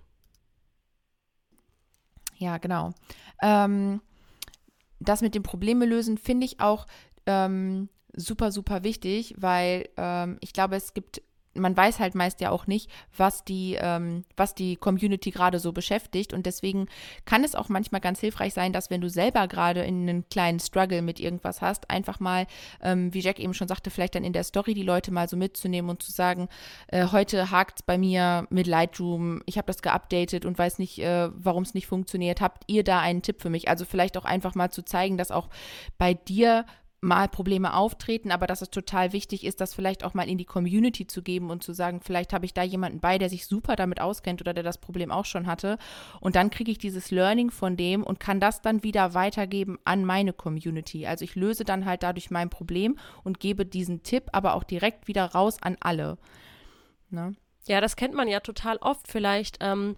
Ja, 2.42 2.58
genau. 2.58 2.90
Ähm, 3.40 4.00
das 4.99 5.22
mit 5.22 5.37
dem 5.37 5.44
Probleme 5.44 5.87
lösen 5.87 6.18
finde 6.18 6.44
ich 6.44 6.58
auch 6.58 6.88
ähm, 7.26 7.88
super, 8.14 8.50
super 8.50 8.82
wichtig, 8.82 9.37
weil 9.38 9.88
ähm, 9.96 10.38
ich 10.40 10.52
glaube, 10.52 10.75
es 10.75 10.92
gibt 10.92 11.22
man 11.54 11.76
weiß 11.76 12.00
halt 12.00 12.14
meist 12.14 12.40
ja 12.40 12.50
auch 12.50 12.66
nicht, 12.66 12.90
was 13.16 13.44
die, 13.44 13.76
ähm, 13.80 14.25
was 14.37 14.54
die 14.54 14.76
Community 14.76 15.30
gerade 15.30 15.59
so 15.59 15.73
beschäftigt. 15.73 16.32
Und 16.32 16.47
deswegen 16.47 16.87
kann 17.25 17.44
es 17.44 17.54
auch 17.54 17.68
manchmal 17.68 18.00
ganz 18.00 18.21
hilfreich 18.21 18.54
sein, 18.54 18.73
dass 18.73 18.90
wenn 18.90 19.00
du 19.00 19.09
selber 19.09 19.49
gerade 19.49 19.82
in 19.82 20.09
einen 20.09 20.28
kleinen 20.28 20.61
Struggle 20.61 21.02
mit 21.02 21.21
irgendwas 21.21 21.61
hast, 21.61 21.90
einfach 21.90 22.21
mal, 22.21 22.47
ähm, 22.82 23.12
wie 23.12 23.21
Jack 23.21 23.38
eben 23.38 23.54
schon 23.54 23.68
sagte, 23.68 23.90
vielleicht 23.90 24.14
dann 24.14 24.25
in 24.25 24.32
der 24.32 24.44
Story 24.44 24.75
die 24.75 24.82
Leute 24.82 25.11
mal 25.11 25.28
so 25.28 25.37
mitzunehmen 25.37 25.90
und 25.90 26.02
zu 26.02 26.12
sagen, 26.12 26.49
äh, 26.88 27.09
heute 27.12 27.50
hakt 27.50 27.80
es 27.80 27.82
bei 27.82 27.99
mir 27.99 28.47
mit 28.50 28.66
Lightroom, 28.66 29.42
ich 29.47 29.59
habe 29.59 29.66
das 29.66 29.82
geupdatet 29.82 30.44
und 30.44 30.59
weiß 30.59 30.78
nicht, 30.78 30.99
äh, 30.99 31.30
warum 31.35 31.62
es 31.62 31.75
nicht 31.75 31.87
funktioniert. 31.87 32.40
Habt 32.40 32.64
ihr 32.66 32.85
da 32.85 33.00
einen 33.00 33.23
Tipp 33.23 33.42
für 33.42 33.50
mich? 33.50 33.68
Also 33.68 33.85
vielleicht 33.85 34.16
auch 34.16 34.25
einfach 34.25 34.54
mal 34.54 34.71
zu 34.71 34.82
zeigen, 34.82 35.16
dass 35.16 35.30
auch 35.30 35.49
bei 35.99 36.14
dir 36.14 36.64
mal 37.02 37.28
Probleme 37.28 37.75
auftreten, 37.75 38.30
aber 38.30 38.47
dass 38.47 38.62
es 38.62 38.71
total 38.71 39.12
wichtig 39.12 39.44
ist, 39.44 39.61
das 39.61 39.75
vielleicht 39.75 40.04
auch 40.04 40.14
mal 40.14 40.28
in 40.28 40.38
die 40.38 40.44
Community 40.44 41.06
zu 41.06 41.21
geben 41.21 41.50
und 41.50 41.62
zu 41.62 41.75
sagen, 41.75 42.00
vielleicht 42.00 42.32
habe 42.32 42.47
ich 42.47 42.54
da 42.54 42.62
jemanden 42.62 43.00
bei, 43.00 43.18
der 43.18 43.28
sich 43.28 43.47
super 43.47 43.75
damit 43.75 44.00
auskennt 44.00 44.40
oder 44.40 44.54
der 44.54 44.62
das 44.62 44.78
Problem 44.78 45.11
auch 45.11 45.25
schon 45.25 45.49
hatte. 45.49 45.78
Und 46.21 46.37
dann 46.37 46.50
kriege 46.50 46.71
ich 46.71 46.78
dieses 46.78 47.11
Learning 47.11 47.50
von 47.50 47.76
dem 47.76 48.04
und 48.04 48.21
kann 48.21 48.38
das 48.38 48.62
dann 48.62 48.85
wieder 48.85 49.14
weitergeben 49.14 49.78
an 49.85 50.04
meine 50.04 50.32
Community. 50.32 51.04
Also 51.04 51.25
ich 51.25 51.35
löse 51.35 51.64
dann 51.64 51.87
halt 51.87 52.04
dadurch 52.04 52.30
mein 52.30 52.50
Problem 52.50 52.97
und 53.25 53.40
gebe 53.40 53.66
diesen 53.66 54.04
Tipp 54.04 54.28
aber 54.30 54.54
auch 54.54 54.62
direkt 54.62 55.09
wieder 55.09 55.26
raus 55.26 55.56
an 55.61 55.76
alle. 55.80 56.18
Ne? 57.11 57.35
Ja, 57.69 57.81
das 57.81 57.95
kennt 57.97 58.14
man 58.14 58.26
ja 58.26 58.40
total 58.40 58.76
oft. 58.78 59.07
Vielleicht 59.07 59.59
ähm, 59.61 59.97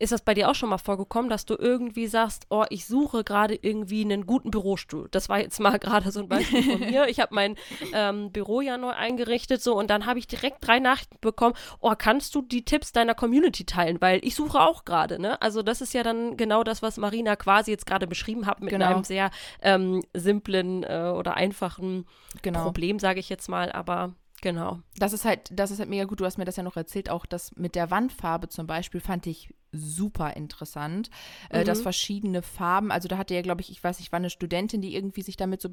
ist 0.00 0.10
das 0.10 0.22
bei 0.22 0.34
dir 0.34 0.50
auch 0.50 0.56
schon 0.56 0.68
mal 0.68 0.78
vorgekommen, 0.78 1.30
dass 1.30 1.46
du 1.46 1.54
irgendwie 1.54 2.08
sagst, 2.08 2.46
oh, 2.50 2.64
ich 2.70 2.86
suche 2.86 3.22
gerade 3.22 3.54
irgendwie 3.54 4.02
einen 4.02 4.26
guten 4.26 4.50
Bürostuhl. 4.50 5.08
Das 5.12 5.28
war 5.28 5.38
jetzt 5.38 5.60
mal 5.60 5.78
gerade 5.80 6.10
so 6.10 6.20
ein 6.20 6.28
Beispiel 6.28 6.62
von 6.62 6.80
mir. 6.80 7.06
Ich 7.06 7.20
habe 7.20 7.32
mein 7.34 7.56
ähm, 7.92 8.32
Büro 8.32 8.60
ja 8.60 8.76
neu 8.76 8.90
eingerichtet 8.90 9.62
so 9.62 9.78
und 9.78 9.90
dann 9.90 10.06
habe 10.06 10.18
ich 10.18 10.26
direkt 10.26 10.66
drei 10.66 10.80
Nachrichten 10.80 11.18
bekommen, 11.20 11.54
oh, 11.80 11.92
kannst 11.96 12.34
du 12.34 12.42
die 12.42 12.64
Tipps 12.64 12.90
deiner 12.90 13.14
Community 13.14 13.64
teilen, 13.64 14.00
weil 14.00 14.18
ich 14.24 14.34
suche 14.34 14.60
auch 14.60 14.84
gerade, 14.84 15.20
ne? 15.20 15.40
Also 15.40 15.62
das 15.62 15.80
ist 15.80 15.94
ja 15.94 16.02
dann 16.02 16.36
genau 16.36 16.64
das, 16.64 16.82
was 16.82 16.96
Marina 16.96 17.36
quasi 17.36 17.70
jetzt 17.70 17.86
gerade 17.86 18.08
beschrieben 18.08 18.46
hat 18.46 18.60
mit 18.60 18.70
genau. 18.70 18.86
einem 18.86 19.04
sehr 19.04 19.30
ähm, 19.62 20.02
simplen 20.14 20.82
äh, 20.82 21.12
oder 21.16 21.34
einfachen 21.34 22.06
genau. 22.42 22.64
Problem, 22.64 22.98
sage 22.98 23.20
ich 23.20 23.28
jetzt 23.28 23.48
mal, 23.48 23.70
aber 23.70 24.14
Genau. 24.44 24.80
Das 24.98 25.14
ist 25.14 25.24
halt, 25.24 25.48
das 25.50 25.70
ist 25.70 25.78
halt 25.78 25.88
mega 25.88 26.04
gut. 26.04 26.20
Du 26.20 26.26
hast 26.26 26.36
mir 26.36 26.44
das 26.44 26.56
ja 26.56 26.62
noch 26.62 26.76
erzählt, 26.76 27.08
auch 27.08 27.24
das 27.24 27.56
mit 27.56 27.74
der 27.74 27.90
Wandfarbe 27.90 28.50
zum 28.50 28.66
Beispiel 28.66 29.00
fand 29.00 29.26
ich 29.26 29.54
super 29.72 30.36
interessant. 30.36 31.08
Äh, 31.48 31.60
mhm. 31.60 31.64
dass 31.64 31.80
verschiedene 31.80 32.42
Farben, 32.42 32.92
also 32.92 33.08
da 33.08 33.16
hatte 33.16 33.32
ja, 33.32 33.40
glaube 33.40 33.62
ich, 33.62 33.70
ich 33.70 33.82
weiß 33.82 33.98
nicht, 34.00 34.12
war 34.12 34.18
eine 34.18 34.28
Studentin, 34.28 34.82
die 34.82 34.94
irgendwie 34.94 35.22
sich 35.22 35.38
damit 35.38 35.62
so 35.62 35.70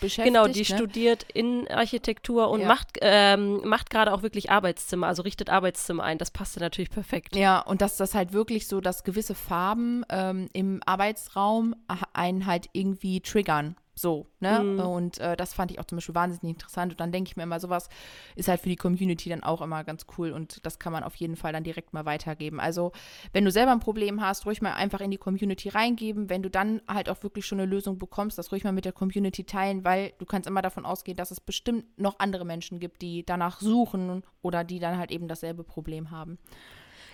beschäftigt. 0.00 0.32
Genau, 0.32 0.46
die 0.46 0.60
ne? 0.60 0.64
studiert 0.64 1.26
in 1.34 1.66
Architektur 1.66 2.50
und 2.50 2.60
ja. 2.60 2.68
macht, 2.68 2.98
ähm, 3.00 3.60
macht 3.64 3.90
gerade 3.90 4.12
auch 4.12 4.22
wirklich 4.22 4.48
Arbeitszimmer, 4.48 5.08
also 5.08 5.22
richtet 5.22 5.50
Arbeitszimmer 5.50 6.04
ein. 6.04 6.18
Das 6.18 6.30
passte 6.30 6.60
natürlich 6.60 6.90
perfekt. 6.90 7.34
Ja, 7.34 7.58
und 7.58 7.82
dass 7.82 7.96
das 7.96 8.14
halt 8.14 8.32
wirklich 8.32 8.68
so, 8.68 8.80
dass 8.80 9.02
gewisse 9.02 9.34
Farben 9.34 10.04
ähm, 10.08 10.48
im 10.52 10.80
Arbeitsraum 10.86 11.74
einen 12.12 12.46
halt 12.46 12.68
irgendwie 12.72 13.20
triggern. 13.22 13.74
So, 13.96 14.26
ne? 14.40 14.60
Mhm. 14.60 14.80
Und 14.80 15.18
äh, 15.18 15.36
das 15.36 15.54
fand 15.54 15.70
ich 15.70 15.78
auch 15.78 15.84
zum 15.84 15.96
Beispiel 15.96 16.14
wahnsinnig 16.14 16.54
interessant. 16.54 16.92
Und 16.92 17.00
dann 17.00 17.12
denke 17.12 17.28
ich 17.28 17.36
mir 17.36 17.44
immer, 17.44 17.60
sowas 17.60 17.88
ist 18.34 18.48
halt 18.48 18.60
für 18.60 18.68
die 18.68 18.76
Community 18.76 19.28
dann 19.28 19.44
auch 19.44 19.62
immer 19.62 19.84
ganz 19.84 20.06
cool 20.18 20.32
und 20.32 20.64
das 20.66 20.78
kann 20.78 20.92
man 20.92 21.04
auf 21.04 21.14
jeden 21.16 21.36
Fall 21.36 21.52
dann 21.52 21.62
direkt 21.62 21.92
mal 21.92 22.04
weitergeben. 22.04 22.58
Also, 22.58 22.92
wenn 23.32 23.44
du 23.44 23.52
selber 23.52 23.72
ein 23.72 23.80
Problem 23.80 24.20
hast, 24.20 24.46
ruhig 24.46 24.60
mal 24.62 24.72
einfach 24.72 25.00
in 25.00 25.12
die 25.12 25.16
Community 25.16 25.68
reingeben. 25.68 26.28
Wenn 26.28 26.42
du 26.42 26.50
dann 26.50 26.82
halt 26.88 27.08
auch 27.08 27.22
wirklich 27.22 27.46
schon 27.46 27.60
eine 27.60 27.70
Lösung 27.70 27.98
bekommst, 27.98 28.36
das 28.36 28.50
ruhig 28.50 28.64
mal 28.64 28.72
mit 28.72 28.84
der 28.84 28.92
Community 28.92 29.44
teilen, 29.44 29.84
weil 29.84 30.12
du 30.18 30.26
kannst 30.26 30.48
immer 30.48 30.62
davon 30.62 30.84
ausgehen, 30.84 31.16
dass 31.16 31.30
es 31.30 31.40
bestimmt 31.40 31.84
noch 31.96 32.18
andere 32.18 32.44
Menschen 32.44 32.80
gibt, 32.80 33.00
die 33.00 33.24
danach 33.24 33.60
suchen 33.60 34.24
oder 34.42 34.64
die 34.64 34.80
dann 34.80 34.98
halt 34.98 35.12
eben 35.12 35.28
dasselbe 35.28 35.62
Problem 35.62 36.10
haben. 36.10 36.38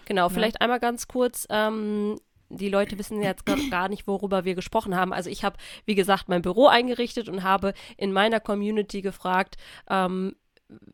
Genau, 0.07 0.29
vielleicht 0.29 0.57
ja. 0.57 0.63
einmal 0.63 0.81
ganz 0.81 1.07
kurz. 1.07 1.47
Ähm, 1.51 2.19
die 2.51 2.69
Leute 2.69 2.99
wissen 2.99 3.23
jetzt 3.23 3.45
gar 3.47 3.89
nicht, 3.89 4.07
worüber 4.07 4.45
wir 4.45 4.55
gesprochen 4.55 4.97
haben. 4.97 5.13
Also 5.13 5.31
ich 5.31 5.45
habe, 5.45 5.57
wie 5.87 5.95
gesagt, 5.95 6.29
mein 6.29 6.43
Büro 6.43 6.67
eingerichtet 6.67 7.29
und 7.29 7.43
habe 7.43 7.75
in 7.97 8.13
meiner 8.13 8.41
Community 8.41 9.01
gefragt, 9.01 9.57
ähm, 9.89 10.35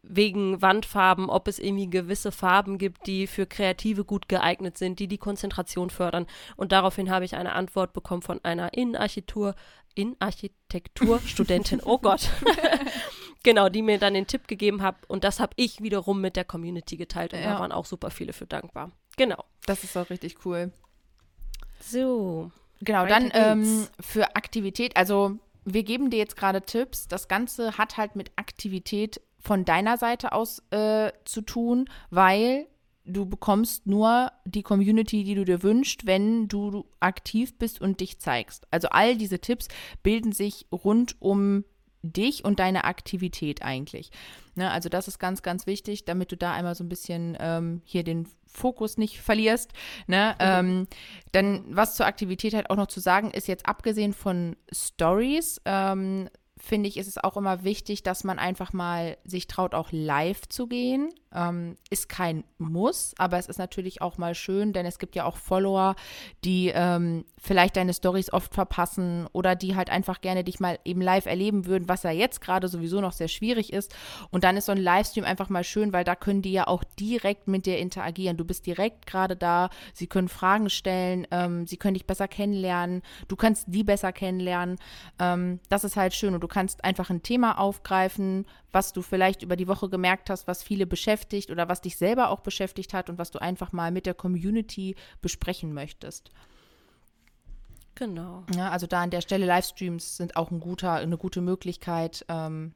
wegen 0.03 0.63
Wandfarben, 0.63 1.29
ob 1.29 1.49
es 1.49 1.59
irgendwie 1.59 1.91
gewisse 1.91 2.33
Farben 2.33 2.79
gibt, 2.79 3.07
die 3.07 3.27
für 3.27 3.47
Kreative 3.47 4.05
gut 4.05 4.29
geeignet 4.29 4.79
sind, 4.79 4.99
die 4.99 5.09
die 5.09 5.19
Konzentration 5.19 5.91
fördern. 5.91 6.27
Und 6.57 6.73
daraufhin 6.73 7.11
habe 7.11 7.25
ich 7.25 7.37
eine 7.37 7.53
Antwort 7.53 7.93
bekommen 7.93 8.23
von 8.23 8.43
einer 8.45 8.73
Innenarchitektur, 8.75 9.55
Innenarchitekturstudentin. 9.95 11.81
oh 11.85 11.99
Gott. 11.99 12.31
genau, 13.43 13.69
die 13.69 13.83
mir 13.83 13.99
dann 13.99 14.15
den 14.15 14.27
Tipp 14.27 14.47
gegeben 14.49 14.83
hat. 14.83 14.97
Und 15.09 15.25
das 15.25 15.41
habe 15.41 15.53
ich 15.57 15.83
wiederum 15.83 16.21
mit 16.21 16.37
der 16.37 16.45
Community 16.45 16.97
geteilt. 16.97 17.33
Und 17.33 17.41
ja. 17.41 17.55
da 17.55 17.61
waren 17.61 17.73
auch 17.73 17.87
super 17.87 18.11
viele 18.11 18.33
für 18.33 18.47
dankbar. 18.47 18.93
Genau. 19.17 19.45
Das 19.67 19.85
ist 19.85 19.97
auch 19.97 20.11
richtig 20.11 20.45
cool. 20.45 20.73
So. 21.81 22.51
Genau, 22.81 23.07
dann 23.07 23.31
ähm, 23.33 23.87
für 24.01 24.37
Aktivität, 24.37 24.97
also 24.97 25.39
wir 25.65 25.83
geben 25.83 26.11
dir 26.11 26.19
jetzt 26.19 26.37
gerade 26.37 26.63
Tipps. 26.63 27.09
Das 27.09 27.29
Ganze 27.29 27.79
hat 27.79 27.97
halt 27.97 28.17
mit 28.17 28.31
Aktivität 28.37 29.21
von 29.41 29.65
deiner 29.65 29.97
Seite 29.97 30.33
aus 30.33 30.63
äh, 30.71 31.11
zu 31.25 31.41
tun, 31.41 31.89
weil 32.11 32.67
du 33.05 33.27
bekommst 33.27 33.87
nur 33.87 34.33
die 34.45 34.63
Community, 34.63 35.25
die 35.25 35.35
du 35.35 35.45
dir 35.45 35.63
wünschst, 35.63 36.07
wenn 36.07 36.49
du 36.49 36.85
aktiv 37.01 37.57
bist 37.57 37.81
und 37.81 38.01
dich 38.01 38.19
zeigst. 38.19 38.67
Also 38.71 38.89
all 38.89 39.17
diese 39.17 39.39
Tipps 39.39 39.69
bilden 40.03 40.33
sich 40.33 40.67
rund 40.73 41.17
um 41.21 41.65
dich 42.13 42.45
und 42.45 42.59
deine 42.59 42.85
Aktivität 42.85 43.63
eigentlich. 43.63 44.11
Ne, 44.55 44.71
also 44.71 44.89
das 44.89 45.09
ist 45.09 45.19
ganz, 45.19 45.43
ganz 45.43 45.67
wichtig, 45.67 46.05
damit 46.05 46.33
du 46.33 46.37
da 46.37 46.53
einmal 46.53 46.75
so 46.75 46.83
ein 46.83 46.89
bisschen 46.89 47.37
ähm, 47.41 47.83
hier 47.85 48.05
den 48.05 48.27
Fokus 48.47 48.97
nicht 48.97 49.21
verlierst. 49.21 49.73
Ne? 50.07 50.35
Mhm. 50.39 50.41
Ähm, 50.41 50.89
dann 51.33 51.65
was 51.69 51.95
zur 51.95 52.07
Aktivität 52.07 52.55
halt 52.55 52.71
auch 52.71 52.77
noch 52.77 52.87
zu 52.87 53.01
sagen 53.01 53.31
ist, 53.31 53.49
jetzt 53.49 53.67
abgesehen 53.67 54.13
von 54.13 54.57
Stories, 54.73 55.61
ähm, 55.65 56.29
finde 56.57 56.89
ich, 56.89 56.97
ist 56.97 57.07
es 57.07 57.19
auch 57.19 57.37
immer 57.37 57.65
wichtig, 57.65 58.03
dass 58.03 58.25
man 58.25 58.39
einfach 58.39 58.73
mal 58.73 59.19
sich 59.25 59.47
traut, 59.47 59.75
auch 59.75 59.89
live 59.93 60.49
zu 60.49 60.67
gehen. 60.67 61.11
Ähm, 61.37 61.77
ist 61.91 62.09
kein 62.09 62.45
Muss, 62.59 63.15
aber 63.19 63.39
es 63.39 63.47
ist 63.47 63.59
natürlich 63.59 64.01
auch 64.01 64.19
mal 64.19 64.35
schön, 64.35 64.73
denn 64.73 64.87
es 64.87 64.99
gibt 64.99 65.15
ja 65.15 65.25
auch 65.25 65.37
Follower, 65.37 65.95
die 66.45 66.73
ähm, 66.75 67.25
vielleicht 67.39 67.77
deine 67.77 67.93
Stories 67.95 68.33
oft 68.33 68.55
verpassen 68.55 69.29
oder 69.33 69.55
die 69.55 69.77
halt 69.77 69.91
einfach 69.91 70.21
gerne 70.21 70.43
dich 70.43 70.61
mal 70.61 70.79
eben 70.85 71.01
live 71.01 71.27
erleben 71.27 71.67
würden, 71.67 71.89
was 71.89 72.03
ja 72.03 72.11
jetzt 72.11 72.41
gerade 72.41 72.69
sowieso 72.69 73.01
noch 73.01 73.13
sehr 73.13 73.29
schwierig 73.29 73.73
ist. 73.73 73.95
Und 74.31 74.45
dann 74.45 74.57
ist 74.57 74.67
so 74.67 74.73
ein 74.73 74.79
Livestream 74.79 75.25
einfach 75.25 75.51
mal 75.51 75.63
schön, 75.63 75.93
weil 75.93 76.05
da 76.05 76.15
können 76.15 76.43
die 76.43 76.53
ja 76.53 76.67
auch 76.67 76.83
direkt 76.99 77.49
mit 77.49 77.67
dir 77.67 77.79
interagieren. 77.79 78.37
Du 78.37 78.45
bist 78.45 78.67
direkt 78.67 79.07
gerade 79.07 79.37
da, 79.37 79.69
sie 79.93 80.07
können 80.07 80.29
Fragen 80.29 80.71
stellen, 80.71 81.27
ähm, 81.31 81.67
sie 81.67 81.77
können 81.77 81.95
dich 81.95 82.07
besser 82.07 82.29
kennenlernen, 82.29 83.03
du 83.29 83.37
kannst 83.37 83.67
die 83.69 83.85
besser 83.85 84.13
kennenlernen. 84.13 84.79
Ähm, 85.19 85.61
das 85.69 85.85
ist 85.85 85.97
halt 85.97 86.15
schön 86.15 86.35
und 86.35 86.41
du 86.41 86.49
kannst 86.49 86.85
einfach 86.85 87.11
ein 87.11 87.23
Thema 87.23 87.59
aufgreifen, 87.59 88.47
was 88.77 88.93
du 88.93 89.01
vielleicht 89.01 89.43
über 89.43 89.57
die 89.57 89.69
Woche 89.69 89.89
gemerkt 89.89 90.29
hast, 90.29 90.47
was 90.47 90.63
viele 90.63 90.87
beschäftigt 90.87 91.51
oder 91.51 91.67
was 91.67 91.81
dich 91.81 91.97
selber 91.97 92.29
auch 92.29 92.41
beschäftigt 92.41 92.93
hat 92.93 93.09
und 93.09 93.17
was 93.17 93.31
du 93.31 93.41
einfach 93.41 93.73
mal 93.73 93.91
mit 93.91 94.05
der 94.05 94.13
Community 94.13 94.97
besprechen 95.23 95.73
möchtest. 95.73 96.31
Genau. 97.95 98.45
Ja, 98.55 98.69
also 98.69 98.87
da 98.87 99.01
an 99.01 99.09
der 99.09 99.23
Stelle 99.23 99.47
Livestreams 99.47 100.19
sind 100.19 100.37
auch 100.37 100.51
ein 100.51 100.61
guter, 100.61 100.93
eine 100.93 101.17
gute 101.17 101.41
Möglichkeit, 101.41 102.27
ähm, 102.29 102.75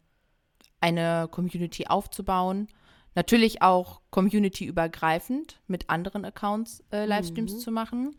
eine 0.80 1.28
Community 1.30 1.86
aufzubauen. 1.86 2.68
Natürlich 3.14 3.60
auch 3.60 4.00
community-übergreifend 4.10 5.60
mit 5.66 5.90
anderen 5.90 6.24
Accounts 6.24 6.82
äh, 6.92 7.04
Livestreams 7.04 7.52
mhm. 7.52 7.58
zu 7.58 7.70
machen. 7.72 8.16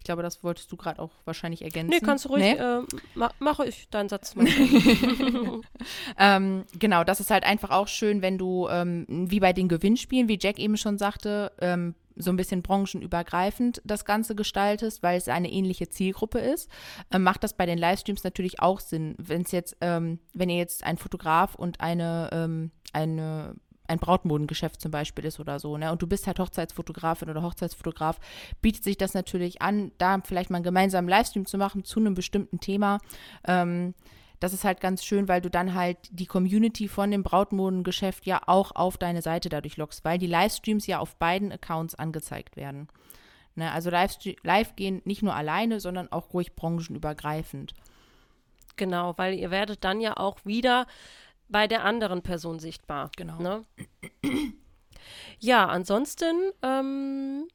Ich 0.00 0.04
glaube, 0.04 0.22
das 0.22 0.42
wolltest 0.42 0.72
du 0.72 0.76
gerade 0.76 0.98
auch 0.98 1.10
wahrscheinlich 1.26 1.60
ergänzen. 1.60 1.90
Nee, 1.90 2.00
kannst 2.00 2.24
du 2.24 2.30
ruhig, 2.30 2.42
nee? 2.42 2.52
äh, 2.52 2.82
ma 3.14 3.30
mache 3.38 3.66
ich 3.66 3.88
deinen 3.90 4.08
Satz 4.08 4.34
mal. 4.34 4.46
ähm, 6.18 6.64
genau, 6.78 7.04
das 7.04 7.20
ist 7.20 7.30
halt 7.30 7.44
einfach 7.44 7.68
auch 7.70 7.86
schön, 7.86 8.22
wenn 8.22 8.38
du, 8.38 8.66
ähm, 8.70 9.04
wie 9.08 9.40
bei 9.40 9.52
den 9.52 9.68
Gewinnspielen, 9.68 10.26
wie 10.26 10.38
Jack 10.40 10.58
eben 10.58 10.78
schon 10.78 10.96
sagte, 10.96 11.52
ähm, 11.60 11.94
so 12.16 12.30
ein 12.30 12.36
bisschen 12.36 12.62
branchenübergreifend 12.62 13.82
das 13.84 14.06
Ganze 14.06 14.34
gestaltest, 14.34 15.02
weil 15.02 15.18
es 15.18 15.28
eine 15.28 15.52
ähnliche 15.52 15.90
Zielgruppe 15.90 16.38
ist, 16.38 16.70
ähm, 17.12 17.22
macht 17.22 17.44
das 17.44 17.52
bei 17.52 17.66
den 17.66 17.78
Livestreams 17.78 18.24
natürlich 18.24 18.60
auch 18.60 18.80
Sinn. 18.80 19.16
Wenn 19.18 19.42
es 19.42 19.52
jetzt, 19.52 19.76
ähm, 19.82 20.18
wenn 20.32 20.48
ihr 20.48 20.56
jetzt 20.56 20.82
ein 20.82 20.96
Fotograf 20.96 21.54
und 21.54 21.82
eine, 21.82 22.30
ähm, 22.32 22.70
eine 22.94 23.54
ein 23.90 23.98
Brautmodengeschäft 23.98 24.80
zum 24.80 24.90
Beispiel 24.90 25.24
ist 25.24 25.40
oder 25.40 25.58
so, 25.58 25.76
ne? 25.76 25.92
Und 25.92 26.00
du 26.00 26.06
bist 26.06 26.26
halt 26.26 26.38
Hochzeitsfotografin 26.38 27.28
oder 27.28 27.42
Hochzeitsfotograf, 27.42 28.18
bietet 28.62 28.84
sich 28.84 28.96
das 28.96 29.14
natürlich 29.14 29.60
an, 29.60 29.92
da 29.98 30.20
vielleicht 30.24 30.50
mal 30.50 30.56
einen 30.56 30.64
gemeinsamen 30.64 31.08
Livestream 31.08 31.46
zu 31.46 31.58
machen 31.58 31.84
zu 31.84 32.00
einem 32.00 32.14
bestimmten 32.14 32.60
Thema. 32.60 32.98
Ähm, 33.46 33.94
das 34.40 34.54
ist 34.54 34.64
halt 34.64 34.80
ganz 34.80 35.04
schön, 35.04 35.28
weil 35.28 35.42
du 35.42 35.50
dann 35.50 35.74
halt 35.74 35.98
die 36.10 36.24
Community 36.24 36.88
von 36.88 37.10
dem 37.10 37.22
Brautmodengeschäft 37.22 38.24
ja 38.24 38.40
auch 38.46 38.74
auf 38.74 38.96
deine 38.96 39.20
Seite 39.20 39.50
dadurch 39.50 39.76
lockst, 39.76 40.02
weil 40.04 40.18
die 40.18 40.26
Livestreams 40.26 40.86
ja 40.86 40.98
auf 40.98 41.16
beiden 41.16 41.52
Accounts 41.52 41.94
angezeigt 41.94 42.56
werden. 42.56 42.88
Ne? 43.54 43.70
Also 43.70 43.90
live, 43.90 44.16
live 44.42 44.76
gehen 44.76 45.02
nicht 45.04 45.22
nur 45.22 45.34
alleine, 45.34 45.78
sondern 45.78 46.10
auch 46.10 46.32
ruhig 46.32 46.54
branchenübergreifend. 46.54 47.74
Genau, 48.76 49.12
weil 49.18 49.34
ihr 49.34 49.50
werdet 49.50 49.84
dann 49.84 50.00
ja 50.00 50.16
auch 50.16 50.38
wieder 50.46 50.86
bei 51.50 51.66
der 51.66 51.84
anderen 51.84 52.22
Person 52.22 52.58
sichtbar. 52.58 53.10
Genau. 53.16 53.38
Ne? 53.38 53.64
Ja, 55.38 55.66
ansonsten, 55.66 56.52
ähm, 56.62 57.48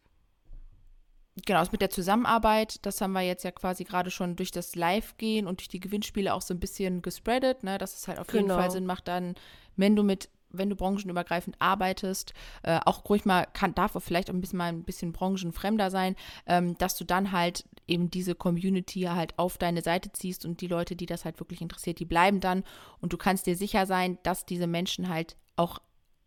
Genau, 1.45 1.59
das 1.59 1.73
mit 1.73 1.81
der 1.81 1.89
Zusammenarbeit, 1.89 2.85
das 2.85 3.01
haben 3.01 3.11
wir 3.11 3.19
jetzt 3.21 3.43
ja 3.43 3.51
quasi 3.51 3.83
gerade 3.83 4.09
schon 4.09 4.37
durch 4.37 4.51
das 4.51 4.73
Live-Gehen 4.75 5.47
und 5.47 5.59
durch 5.59 5.67
die 5.67 5.81
Gewinnspiele 5.81 6.33
auch 6.33 6.41
so 6.41 6.53
ein 6.53 6.61
bisschen 6.61 7.01
gespreadet, 7.01 7.61
ne, 7.61 7.77
dass 7.77 7.93
es 7.93 8.07
halt 8.07 8.19
auf 8.19 8.31
jeden 8.31 8.47
Genau. 8.47 8.57
Fall 8.57 8.71
Sinn 8.71 8.85
macht, 8.85 9.09
dann, 9.09 9.35
wenn 9.75 9.97
du 9.97 10.03
mit, 10.03 10.29
wenn 10.57 10.69
du 10.69 10.75
branchenübergreifend 10.75 11.55
arbeitest, 11.59 12.33
äh, 12.63 12.79
auch 12.85 13.07
ruhig 13.09 13.25
mal, 13.25 13.47
kann, 13.53 13.75
darf 13.75 13.95
auch 13.95 14.01
vielleicht 14.01 14.29
auch 14.29 14.33
ein 14.33 14.41
bisschen 14.41 14.57
mal 14.57 14.69
ein 14.69 14.83
bisschen 14.83 15.11
branchenfremder 15.11 15.91
sein, 15.91 16.15
ähm, 16.45 16.77
dass 16.77 16.95
du 16.95 17.03
dann 17.03 17.31
halt 17.31 17.65
eben 17.87 18.09
diese 18.09 18.35
Community 18.35 19.01
halt 19.01 19.37
auf 19.37 19.57
deine 19.57 19.81
Seite 19.81 20.11
ziehst 20.11 20.45
und 20.45 20.61
die 20.61 20.67
Leute, 20.67 20.95
die 20.95 21.05
das 21.05 21.25
halt 21.25 21.39
wirklich 21.39 21.61
interessiert, 21.61 21.99
die 21.99 22.05
bleiben 22.05 22.39
dann 22.39 22.63
und 22.99 23.13
du 23.13 23.17
kannst 23.17 23.45
dir 23.45 23.55
sicher 23.55 23.85
sein, 23.85 24.17
dass 24.23 24.45
diese 24.45 24.67
Menschen 24.67 25.09
halt 25.09 25.35
auch 25.55 25.79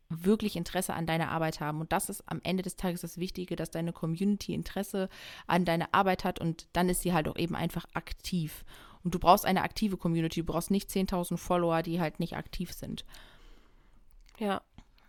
wirklich 0.08 0.56
Interesse 0.56 0.94
an 0.94 1.06
deiner 1.06 1.30
Arbeit 1.30 1.60
haben. 1.60 1.80
Und 1.80 1.92
das 1.92 2.08
ist 2.08 2.22
am 2.26 2.40
Ende 2.42 2.62
des 2.62 2.76
Tages 2.76 3.02
das 3.02 3.18
Wichtige, 3.18 3.56
dass 3.56 3.70
deine 3.70 3.92
Community 3.92 4.54
Interesse 4.54 5.08
an 5.46 5.64
deiner 5.64 5.92
Arbeit 5.92 6.24
hat 6.24 6.40
und 6.40 6.66
dann 6.72 6.88
ist 6.88 7.02
sie 7.02 7.12
halt 7.12 7.28
auch 7.28 7.36
eben 7.36 7.54
einfach 7.54 7.84
aktiv. 7.94 8.64
Und 9.04 9.14
du 9.14 9.18
brauchst 9.18 9.44
eine 9.44 9.62
aktive 9.62 9.96
Community, 9.96 10.40
du 10.40 10.46
brauchst 10.46 10.70
nicht 10.70 10.90
10.000 10.90 11.36
Follower, 11.36 11.82
die 11.82 12.00
halt 12.00 12.20
nicht 12.20 12.36
aktiv 12.36 12.72
sind. 12.72 13.04
Ja, 14.38 14.60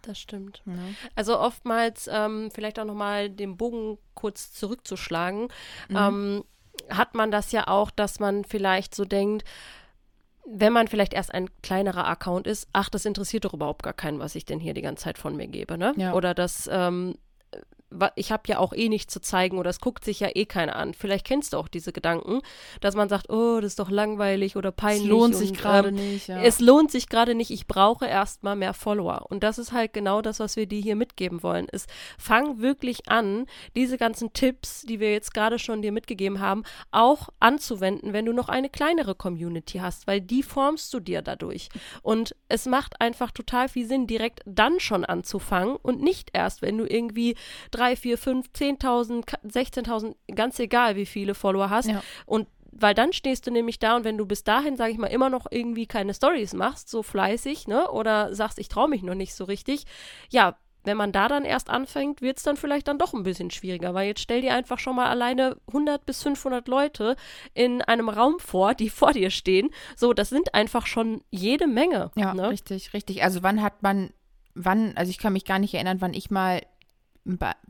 das 0.01 0.19
stimmt. 0.19 0.61
Ja. 0.65 0.73
Also 1.15 1.39
oftmals, 1.39 2.09
ähm, 2.11 2.49
vielleicht 2.53 2.79
auch 2.79 2.85
nochmal 2.85 3.29
den 3.29 3.57
Bogen 3.57 3.97
kurz 4.13 4.51
zurückzuschlagen, 4.53 5.49
Mhm. 5.89 5.95
ähm, 5.97 6.43
hat 6.89 7.13
man 7.15 7.29
das 7.31 7.51
ja 7.51 7.67
auch, 7.67 7.91
dass 7.91 8.19
man 8.19 8.45
vielleicht 8.45 8.95
so 8.95 9.03
denkt, 9.05 9.43
wenn 10.45 10.73
man 10.73 10.87
vielleicht 10.87 11.13
erst 11.13 11.33
ein 11.33 11.49
kleinerer 11.61 12.07
Account 12.07 12.47
ist, 12.47 12.67
ach, 12.73 12.89
das 12.89 13.05
interessiert 13.05 13.45
doch 13.45 13.53
überhaupt 13.53 13.83
gar 13.83 13.93
keinen, 13.93 14.19
was 14.19 14.33
ich 14.35 14.45
denn 14.45 14.59
hier 14.59 14.73
die 14.73 14.81
ganze 14.81 15.03
Zeit 15.03 15.17
von 15.17 15.35
mir 15.35 15.47
gebe, 15.47 15.77
ne? 15.77 15.93
Ja. 15.97 16.13
Oder 16.13 16.33
das, 16.33 16.67
ähm, 16.71 17.15
ich 18.15 18.31
habe 18.31 18.43
ja 18.47 18.59
auch 18.59 18.73
eh 18.73 18.89
nichts 18.89 19.13
zu 19.13 19.19
zeigen 19.19 19.57
oder 19.57 19.69
es 19.69 19.79
guckt 19.79 20.03
sich 20.03 20.19
ja 20.19 20.29
eh 20.33 20.45
keiner 20.45 20.75
an. 20.75 20.93
Vielleicht 20.93 21.25
kennst 21.25 21.53
du 21.53 21.57
auch 21.57 21.67
diese 21.67 21.91
Gedanken, 21.91 22.41
dass 22.81 22.95
man 22.95 23.09
sagt, 23.09 23.29
oh, 23.29 23.59
das 23.61 23.71
ist 23.71 23.79
doch 23.79 23.89
langweilig 23.89 24.55
oder 24.55 24.69
Es 24.69 24.75
peinlich. 24.75 25.07
lohnt 25.07 25.35
sich 25.35 25.51
und, 25.51 25.57
gerade 25.57 25.89
ähm, 25.89 25.95
nicht. 25.95 26.27
Ja. 26.27 26.41
es 26.41 26.59
lohnt 26.59 26.91
sich 26.91 27.09
gerade 27.09 27.35
nicht, 27.35 27.51
ich 27.51 27.67
brauche 27.67 28.05
erstmal 28.05 28.55
mehr 28.55 28.73
Follower. 28.73 29.25
Und 29.29 29.43
das 29.43 29.57
ist 29.57 29.71
halt 29.71 29.93
genau 29.93 30.21
das, 30.21 30.39
was 30.39 30.55
wir 30.55 30.67
dir 30.67 30.81
hier 30.81 30.95
mitgeben 30.95 31.41
wollen. 31.43 31.67
Es 31.71 31.87
fang 32.17 32.59
wirklich 32.59 33.09
an, 33.09 33.45
diese 33.75 33.97
ganzen 33.97 34.33
Tipps, 34.33 34.81
die 34.81 34.99
wir 34.99 35.11
jetzt 35.11 35.33
gerade 35.33 35.59
schon 35.59 35.81
dir 35.81 35.91
mitgegeben 35.91 36.39
haben, 36.39 36.63
auch 36.91 37.29
anzuwenden, 37.39 38.13
wenn 38.13 38.25
du 38.25 38.33
noch 38.33 38.49
eine 38.49 38.69
kleinere 38.69 39.15
Community 39.15 39.79
hast, 39.79 40.07
weil 40.07 40.21
die 40.21 40.43
formst 40.43 40.93
du 40.93 40.99
dir 40.99 41.21
dadurch. 41.21 41.69
Und 42.01 42.35
es 42.47 42.65
macht 42.65 43.01
einfach 43.01 43.31
total 43.31 43.69
viel 43.69 43.87
Sinn, 43.87 44.07
direkt 44.07 44.41
dann 44.45 44.79
schon 44.79 45.05
anzufangen 45.05 45.75
und 45.75 46.01
nicht 46.01 46.29
erst, 46.33 46.61
wenn 46.61 46.77
du 46.77 46.85
irgendwie 46.85 47.35
3, 47.79 47.95
4, 47.95 48.17
5, 48.17 48.47
10.000, 48.49 49.23
16.000, 49.47 50.15
ganz 50.35 50.59
egal, 50.59 50.95
wie 50.95 51.05
viele 51.05 51.33
Follower 51.33 51.69
hast. 51.69 51.87
Ja. 51.87 52.03
Und 52.25 52.47
weil 52.71 52.93
dann 52.93 53.13
stehst 53.13 53.47
du 53.47 53.51
nämlich 53.51 53.79
da 53.79 53.95
und 53.95 54.03
wenn 54.03 54.17
du 54.17 54.25
bis 54.25 54.43
dahin, 54.43 54.77
sage 54.77 54.91
ich 54.91 54.97
mal, 54.97 55.07
immer 55.07 55.29
noch 55.29 55.47
irgendwie 55.49 55.87
keine 55.87 56.13
Stories 56.13 56.53
machst, 56.53 56.89
so 56.89 57.03
fleißig, 57.03 57.67
ne, 57.67 57.89
oder 57.91 58.33
sagst, 58.35 58.59
ich 58.59 58.69
traue 58.69 58.87
mich 58.87 59.01
noch 59.01 59.15
nicht 59.15 59.33
so 59.33 59.45
richtig, 59.45 59.85
ja, 60.29 60.57
wenn 60.83 60.97
man 60.97 61.11
da 61.11 61.27
dann 61.27 61.43
erst 61.43 61.69
anfängt, 61.69 62.21
wird 62.21 62.37
es 62.37 62.43
dann 62.43 62.55
vielleicht 62.55 62.87
dann 62.87 62.97
doch 62.97 63.13
ein 63.13 63.23
bisschen 63.23 63.51
schwieriger, 63.51 63.93
weil 63.93 64.07
jetzt 64.07 64.21
stell 64.21 64.41
dir 64.41 64.53
einfach 64.53 64.79
schon 64.79 64.95
mal 64.95 65.07
alleine 65.07 65.57
100 65.67 66.05
bis 66.05 66.23
500 66.23 66.67
Leute 66.67 67.15
in 67.53 67.81
einem 67.81 68.07
Raum 68.07 68.39
vor, 68.39 68.73
die 68.75 68.89
vor 68.89 69.11
dir 69.11 69.29
stehen. 69.29 69.69
So, 69.97 70.13
das 70.13 70.29
sind 70.29 70.53
einfach 70.53 70.85
schon 70.85 71.21
jede 71.31 71.67
Menge. 71.67 72.11
Ja, 72.15 72.33
ne? 72.33 72.49
richtig, 72.49 72.93
richtig. 72.93 73.23
Also 73.23 73.43
wann 73.43 73.61
hat 73.61 73.83
man, 73.83 74.11
wann, 74.55 74.93
also 74.95 75.09
ich 75.09 75.17
kann 75.17 75.33
mich 75.33 75.45
gar 75.45 75.59
nicht 75.59 75.73
erinnern, 75.73 75.99
wann 75.99 76.13
ich 76.13 76.31
mal 76.31 76.61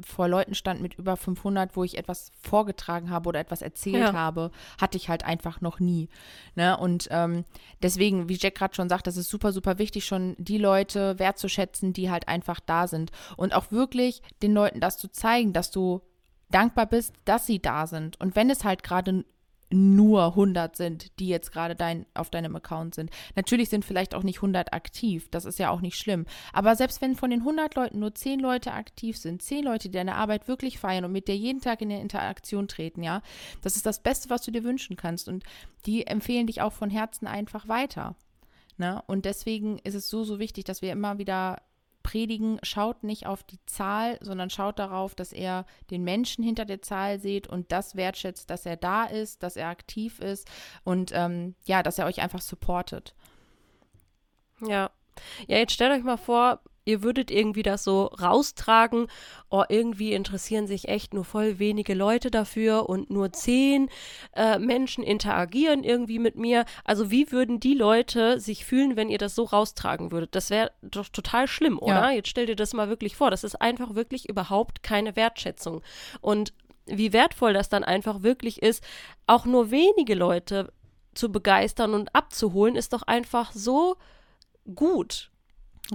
vor 0.02 0.28
Leuten 0.28 0.54
stand 0.56 0.82
mit 0.82 0.93
über 0.95 1.17
500, 1.17 1.76
wo 1.76 1.84
ich 1.84 1.98
etwas 1.98 2.32
vorgetragen 2.41 3.10
habe 3.10 3.30
oder 3.30 3.39
etwas 3.39 3.62
erzählt 3.62 3.95
Ja. 3.95 4.13
habe, 4.13 4.52
hatte 4.80 4.98
ich 4.98 5.10
halt 5.10 5.26
einfach 5.26 5.62
noch 5.62 5.80
nie. 5.80 6.10
Ne? 6.56 6.78
Und 6.78 7.08
ähm, 7.12 7.45
deswegen, 7.82 8.30
wie 8.30 8.38
Jack 8.38 8.56
gerade 8.56 8.76
schon 8.76 8.89
sagt, 8.89 9.08
das 9.08 9.17
ist 9.17 9.30
super, 9.30 9.52
super 9.52 9.78
wichtig, 9.80 10.06
schon 10.06 10.36
die 10.38 10.58
Leute 10.58 11.19
wertzuschätzen, 11.19 11.93
die 11.93 12.10
halt 12.10 12.28
einfach 12.28 12.60
da 12.60 12.88
sind. 12.88 13.12
Und 13.38 13.54
auch 13.54 13.72
wirklich 13.72 14.22
den 14.41 14.54
Leuten 14.54 14.80
das 14.80 14.98
zu 14.98 15.12
zeigen, 15.12 15.54
dass 15.54 15.72
du 15.72 16.02
dankbar 16.52 16.86
bist, 16.86 17.13
dass 17.26 17.45
sie 17.45 17.60
da 17.62 17.88
sind. 17.88 18.19
Und 18.19 18.36
wenn 18.36 18.50
es 18.50 18.63
halt 18.63 18.84
gerade 18.84 19.26
nur 19.71 20.25
100 20.27 20.75
sind, 20.75 21.19
die 21.19 21.27
jetzt 21.27 21.51
gerade 21.51 21.75
dein, 21.75 22.05
auf 22.13 22.29
deinem 22.29 22.55
Account 22.55 22.95
sind. 22.95 23.12
Natürlich 23.36 23.69
sind 23.69 23.86
vielleicht 23.86 24.15
auch 24.15 24.23
nicht 24.23 24.38
100 24.38 24.73
aktiv, 24.73 25.29
das 25.32 25.45
ist 25.45 25.60
ja 25.60 25.69
auch 25.69 25.82
nicht 25.82 25.97
schlimm. 25.97 26.25
Aber 26.53 26.75
selbst 26.75 27.01
wenn 27.01 27.15
von 27.15 27.29
den 27.29 27.41
100 27.41 27.75
Leuten 27.75 27.99
nur 27.99 28.13
10 28.13 28.39
Leute 28.39 28.73
aktiv 28.73 29.17
sind, 29.17 29.41
10 29.41 29.63
Leute, 29.63 29.89
die 29.89 29.97
deine 29.97 30.15
Arbeit 30.15 30.47
wirklich 30.47 30.79
feiern 30.79 31.05
und 31.05 31.12
mit 31.12 31.27
dir 31.27 31.36
jeden 31.36 31.62
Tag 31.62 31.82
in 31.82 31.89
der 31.89 32.01
Interaktion 32.01 32.67
treten, 32.67 33.03
ja, 33.03 33.21
das 33.62 33.75
ist 33.75 33.86
das 33.86 34.01
Beste, 34.01 34.29
was 34.29 34.41
du 34.41 34.51
dir 34.51 34.63
wünschen 34.63 34.95
kannst. 34.95 35.27
Und 35.27 35.43
die 35.86 36.08
empfehlen 36.08 36.47
dich 36.47 36.62
auch 36.62 36.73
von 36.73 36.89
Herzen 36.89 37.27
einfach 37.27 37.67
weiter. 37.67 38.15
Ne? 38.77 39.01
Und 39.08 39.25
deswegen 39.25 39.77
ist 39.79 39.95
es 39.95 40.10
so, 40.10 40.23
so 40.23 40.39
wichtig, 40.39 40.63
dass 40.63 40.82
wir 40.82 40.91
immer 40.91 41.17
wieder 41.17 41.62
predigen, 42.10 42.60
schaut 42.63 43.04
nicht 43.04 43.28
auf 43.28 43.43
die 43.43 43.63
Zahl, 43.67 44.17
sondern 44.22 44.50
schaut 44.50 44.80
darauf, 44.80 45.13
dass 45.13 45.32
er 45.32 45.67
den 45.91 46.04
Menschen 46.04 46.43
hinter 46.43 46.65
der 46.65 46.82
Zahl 46.82 47.19
sieht 47.19 47.45
und 47.45 47.72
das 47.72 47.95
wertschätzt, 47.95 48.50
dass 48.50 48.65
er 48.65 48.78
da 48.78 49.04
ist, 49.04 49.43
dass 49.43 49.56
er 49.56 49.67
aktiv 49.67 50.19
ist 50.19 50.50
und 50.84 51.12
ähm, 51.13 51.54
ja, 51.65 51.84
dass 51.84 52.00
er 52.00 52.08
euch 52.08 52.19
einfach 52.19 52.41
supportet. 52.41 53.13
Ja. 54.65 54.89
Ja, 55.45 55.58
jetzt 55.58 55.74
stellt 55.74 55.91
euch 55.91 56.04
mal 56.04 56.17
vor, 56.17 56.62
ihr 56.89 57.04
würdet 57.04 57.30
irgendwie 57.30 57.62
das 57.62 57.84
so 57.84 58.06
raustragen, 58.06 59.08
oh, 59.49 59.63
irgendwie 59.69 60.13
interessieren 60.13 60.65
sich 60.65 60.88
echt 60.88 61.13
nur 61.13 61.23
voll 61.23 61.60
wenige 61.60 61.93
Leute 61.93 62.32
dafür 62.32 62.89
und 62.89 63.12
nur 63.12 63.32
zehn 63.32 63.89
äh, 64.36 64.58
Menschen 64.58 65.04
interagieren 65.04 65.84
irgendwie 65.84 66.17
mit 66.17 66.36
mir. 66.36 66.65
Also 66.84 67.12
wie 67.12 67.32
würden 67.32 67.60
die 67.60 67.75
Leute 67.75 68.39
sich 68.39 68.65
fühlen, 68.65 68.95
wenn 68.95 69.10
ihr 69.10 69.19
das 69.19 69.36
so 69.36 69.43
raustragen 69.43 70.12
würdet? 70.12 70.36
Das 70.36 70.49
wäre 70.49 70.71
doch 70.82 71.10
total 71.10 71.47
schlimm, 71.47 71.78
oder? 71.78 72.10
Ja. 72.10 72.12
Jetzt 72.12 72.30
stell 72.30 72.47
dir 72.47 72.56
das 72.56 72.73
mal 72.73 72.89
wirklich 72.89 73.15
vor. 73.15 73.30
Das 73.30 73.43
ist 73.43 73.62
einfach 73.62 73.93
wirklich 73.93 74.28
überhaupt 74.28 74.82
keine 74.82 75.15
Wertschätzung. 75.15 75.84
Und 76.21 76.54
wie 76.88 77.13
wertvoll 77.13 77.54
das 77.54 77.69
dann 77.69 77.84
einfach 77.84 78.23
wirklich 78.23 78.63
ist, 78.63 78.84
auch 79.28 79.45
nur 79.45 79.69
wenige 79.69 80.15
Leute 80.15 80.73
zu 81.13 81.32
begeistern 81.32 81.93
und 81.93 82.15
abzuholen, 82.15 82.75
ist 82.75 82.93
doch 82.93 83.04
einfach 83.04 83.52
so 83.52 83.97
gut. 84.73 85.30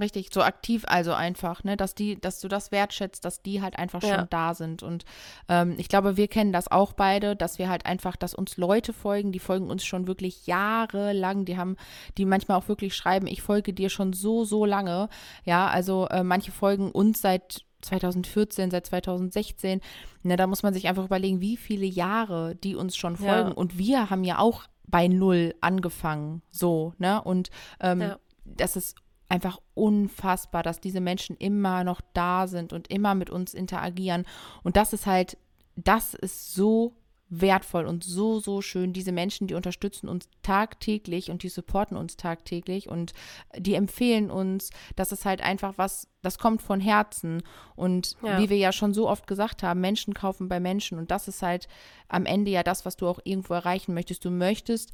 Richtig, 0.00 0.30
so 0.32 0.42
aktiv 0.42 0.84
also 0.88 1.12
einfach, 1.12 1.62
ne, 1.62 1.76
dass 1.76 1.94
die, 1.94 2.20
dass 2.20 2.40
du 2.40 2.48
das 2.48 2.72
wertschätzt, 2.72 3.24
dass 3.24 3.42
die 3.42 3.62
halt 3.62 3.78
einfach 3.78 4.00
schon 4.00 4.10
Ja. 4.10 4.26
da 4.28 4.54
sind. 4.54 4.82
Und 4.82 5.04
ähm, 5.48 5.74
ich 5.78 5.88
glaube, 5.88 6.16
wir 6.16 6.26
kennen 6.26 6.52
das 6.52 6.68
auch 6.70 6.92
beide, 6.94 7.36
dass 7.36 7.58
wir 7.58 7.68
halt 7.68 7.86
einfach, 7.86 8.16
dass 8.16 8.34
uns 8.34 8.56
Leute 8.56 8.92
folgen, 8.92 9.30
die 9.30 9.38
folgen 9.38 9.70
uns 9.70 9.84
schon 9.84 10.08
wirklich 10.08 10.46
jahrelang, 10.48 11.44
die 11.44 11.56
haben, 11.56 11.76
die 12.18 12.24
manchmal 12.24 12.58
auch 12.58 12.66
wirklich 12.66 12.96
schreiben, 12.96 13.28
ich 13.28 13.40
folge 13.42 13.72
dir 13.72 13.88
schon 13.88 14.12
so, 14.12 14.44
so 14.44 14.64
lange. 14.64 15.08
Ja, 15.44 15.68
also 15.68 16.08
äh, 16.08 16.24
manche 16.24 16.50
folgen 16.50 16.90
uns 16.90 17.20
seit 17.20 17.64
2014, 17.82 18.70
seit 18.70 18.86
2016. 18.86 19.80
Ne, 20.22 20.36
da 20.36 20.46
muss 20.46 20.62
man 20.64 20.74
sich 20.74 20.88
einfach 20.88 21.04
überlegen, 21.04 21.40
wie 21.40 21.56
viele 21.56 21.86
Jahre 21.86 22.56
die 22.56 22.74
uns 22.74 22.96
schon 22.96 23.14
Ja. 23.16 23.20
folgen. 23.20 23.52
Und 23.52 23.78
wir 23.78 24.10
haben 24.10 24.24
ja 24.24 24.38
auch 24.38 24.64
bei 24.86 25.06
null 25.08 25.54
angefangen, 25.60 26.42
so, 26.50 26.94
ne? 26.98 27.22
Und 27.22 27.50
ähm, 27.80 28.00
Ja. 28.00 28.18
das 28.44 28.76
ist 28.76 28.96
einfach 29.28 29.58
unfassbar, 29.74 30.62
dass 30.62 30.80
diese 30.80 31.00
Menschen 31.00 31.36
immer 31.36 31.84
noch 31.84 32.00
da 32.12 32.46
sind 32.46 32.72
und 32.72 32.88
immer 32.88 33.14
mit 33.14 33.30
uns 33.30 33.54
interagieren. 33.54 34.26
Und 34.62 34.76
das 34.76 34.92
ist 34.92 35.06
halt, 35.06 35.38
das 35.76 36.14
ist 36.14 36.54
so 36.54 36.94
wertvoll 37.30 37.86
und 37.86 38.04
so, 38.04 38.38
so 38.38 38.60
schön. 38.60 38.92
Diese 38.92 39.10
Menschen, 39.10 39.46
die 39.46 39.54
unterstützen 39.54 40.08
uns 40.08 40.28
tagtäglich 40.42 41.30
und 41.30 41.42
die 41.42 41.48
supporten 41.48 41.96
uns 41.96 42.16
tagtäglich 42.16 42.88
und 42.88 43.12
die 43.56 43.74
empfehlen 43.74 44.30
uns. 44.30 44.70
Das 44.94 45.10
ist 45.10 45.24
halt 45.24 45.42
einfach 45.42 45.74
was, 45.76 46.06
das 46.22 46.38
kommt 46.38 46.62
von 46.62 46.80
Herzen. 46.80 47.42
Und 47.76 48.16
Ja. 48.22 48.38
wie 48.38 48.50
wir 48.50 48.58
ja 48.58 48.72
schon 48.72 48.94
so 48.94 49.08
oft 49.08 49.26
gesagt 49.26 49.62
haben, 49.62 49.80
Menschen 49.80 50.14
kaufen 50.14 50.48
bei 50.48 50.60
Menschen. 50.60 50.98
Und 50.98 51.10
das 51.10 51.26
ist 51.26 51.42
halt 51.42 51.66
am 52.08 52.26
Ende 52.26 52.50
ja 52.50 52.62
das, 52.62 52.84
was 52.84 52.96
du 52.96 53.08
auch 53.08 53.18
irgendwo 53.24 53.54
erreichen 53.54 53.94
möchtest. 53.94 54.24
Du 54.24 54.30
möchtest 54.30 54.92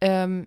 ähm, 0.00 0.46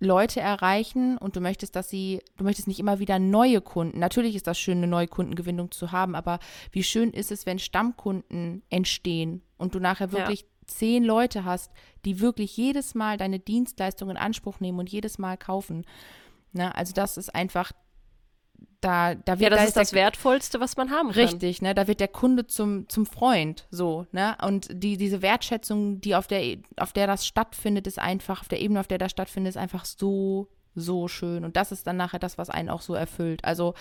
Leute 0.00 0.40
erreichen 0.40 1.18
und 1.18 1.36
du 1.36 1.40
möchtest, 1.40 1.74
dass 1.74 1.90
sie, 1.90 2.20
du 2.36 2.44
möchtest 2.44 2.68
nicht 2.68 2.78
immer 2.78 2.98
wieder 2.98 3.18
neue 3.18 3.60
Kunden. 3.60 3.98
Natürlich 3.98 4.36
ist 4.36 4.46
das 4.46 4.58
schön, 4.58 4.78
eine 4.78 4.86
neue 4.86 5.08
Kundengewinnung 5.08 5.70
zu 5.70 5.92
haben, 5.92 6.14
aber 6.14 6.38
wie 6.70 6.84
schön 6.84 7.10
ist 7.10 7.32
es, 7.32 7.46
wenn 7.46 7.58
Stammkunden 7.58 8.62
entstehen 8.70 9.42
und 9.56 9.74
du 9.74 9.80
nachher 9.80 10.12
wirklich 10.12 10.46
zehn 10.66 11.02
Leute 11.02 11.44
hast, 11.44 11.72
die 12.04 12.20
wirklich 12.20 12.56
jedes 12.56 12.94
Mal 12.94 13.16
deine 13.16 13.40
Dienstleistung 13.40 14.10
in 14.10 14.16
Anspruch 14.16 14.60
nehmen 14.60 14.78
und 14.78 14.90
jedes 14.90 15.18
Mal 15.18 15.36
kaufen. 15.36 15.84
Na, 16.52 16.70
also 16.72 16.92
das 16.92 17.16
ist 17.16 17.34
einfach, 17.34 17.72
da, 18.80 19.14
da 19.14 19.32
wird 19.38 19.40
Ja, 19.40 19.50
das 19.50 19.58
da 19.60 19.64
ist 19.66 19.76
das 19.76 19.90
der- 19.90 20.02
Wertvollste, 20.02 20.60
was 20.60 20.76
man 20.76 20.90
haben 20.90 21.08
kann. 21.08 21.14
Richtig, 21.20 21.62
ne? 21.62 21.74
Da 21.74 21.86
wird 21.88 22.00
der 22.00 22.08
Kunde 22.08 22.46
zum, 22.46 22.88
zum 22.88 23.06
Freund, 23.06 23.66
so, 23.70 24.06
ne? 24.12 24.36
Und 24.42 24.68
die, 24.72 24.96
diese 24.96 25.20
Wertschätzung, 25.22 26.00
die 26.00 26.14
auf 26.14 26.26
der, 26.26 26.58
auf 26.76 26.92
der 26.92 27.06
das 27.06 27.26
stattfindet, 27.26 27.86
ist 27.86 27.98
einfach, 27.98 28.40
auf 28.40 28.48
der 28.48 28.60
Ebene, 28.60 28.80
auf 28.80 28.86
der 28.88 28.98
das 28.98 29.10
stattfindet, 29.10 29.50
ist 29.50 29.56
einfach 29.56 29.84
so, 29.84 30.48
so 30.74 31.08
schön. 31.08 31.44
Und 31.44 31.56
das 31.56 31.72
ist 31.72 31.86
dann 31.86 31.96
nachher 31.96 32.20
das, 32.20 32.38
was 32.38 32.50
einen 32.50 32.68
auch 32.68 32.82
so 32.82 32.94
erfüllt. 32.94 33.44
Also 33.44 33.74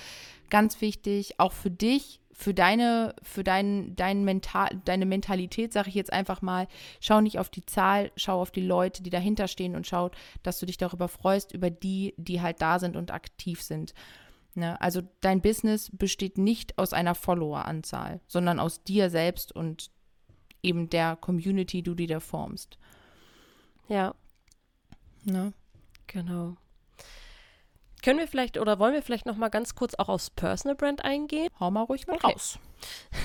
ganz 0.50 0.82
wichtig, 0.82 1.40
auch 1.40 1.52
für 1.54 1.70
dich, 1.70 2.20
für 2.34 2.54
deine, 2.54 3.16
für 3.24 3.44
dein, 3.44 3.96
dein 3.96 4.24
Mental, 4.24 4.70
deine 4.86 5.06
Mentalität, 5.08 5.74
sage 5.74 5.90
ich 5.90 5.96
jetzt 5.96 6.14
einfach 6.14 6.42
mal, 6.42 6.68
schau 7.02 7.20
nicht 7.22 7.40
auf 7.40 7.50
die 7.50 7.66
Zahl, 7.66 8.12
schau 8.16 8.42
auf 8.42 8.52
die 8.52 8.62
Leute, 8.66 9.02
die 9.04 9.10
dahinter 9.10 9.48
stehen 9.48 9.76
und 9.76 9.86
schau, 9.88 10.12
dass 10.44 10.60
du 10.60 10.66
dich 10.68 10.78
darüber 10.78 11.08
freust, 11.08 11.52
über 11.52 11.70
die, 11.72 12.14
die 12.18 12.42
halt 12.42 12.62
da 12.62 12.78
sind 12.80 12.96
und 12.96 13.12
aktiv 13.12 13.62
sind. 13.62 13.94
Ne? 14.58 14.82
Also 14.82 15.04
dein 15.22 15.42
Business 15.42 15.92
besteht 15.94 16.40
nicht 16.40 16.80
aus 16.80 16.92
einer 16.92 17.14
Follower-Anzahl, 17.14 18.22
sondern 18.28 18.60
aus 18.60 18.84
dir 18.84 19.12
selbst 19.12 19.52
und 19.56 19.92
eben 20.64 20.90
der 20.90 21.16
Community, 21.16 21.84
die 21.84 21.84
du 21.84 21.94
dir 21.94 22.20
formst. 22.20 22.80
Ja. 23.88 24.16
Ne? 25.24 25.54
Genau. 26.08 26.58
Können 28.02 28.18
wir 28.18 28.28
vielleicht 28.28 28.58
oder 28.58 28.80
wollen 28.80 28.94
wir 28.96 29.04
vielleicht 29.04 29.28
noch 29.28 29.38
mal 29.38 29.50
ganz 29.50 29.76
kurz 29.76 29.94
auch 29.94 30.10
aufs 30.10 30.32
Personal 30.32 30.76
Brand 30.76 31.06
eingehen? 31.06 31.50
Hau 31.60 31.70
mal 31.70 31.84
ruhig 31.84 32.08
mal 32.08 32.16
okay. 32.16 32.32
raus. 32.32 32.58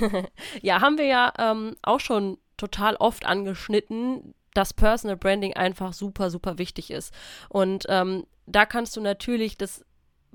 ja, 0.60 0.82
haben 0.82 0.98
wir 0.98 1.06
ja 1.06 1.32
ähm, 1.38 1.76
auch 1.80 2.00
schon 2.00 2.36
total 2.58 2.96
oft 2.96 3.24
angeschnitten, 3.24 4.34
dass 4.52 4.74
Personal 4.74 5.16
Branding 5.16 5.54
einfach 5.54 5.94
super, 5.94 6.28
super 6.28 6.58
wichtig 6.58 6.90
ist. 6.90 7.14
Und 7.48 7.86
ähm, 7.88 8.26
da 8.44 8.66
kannst 8.66 8.96
du 8.96 9.00
natürlich 9.00 9.56
das 9.56 9.82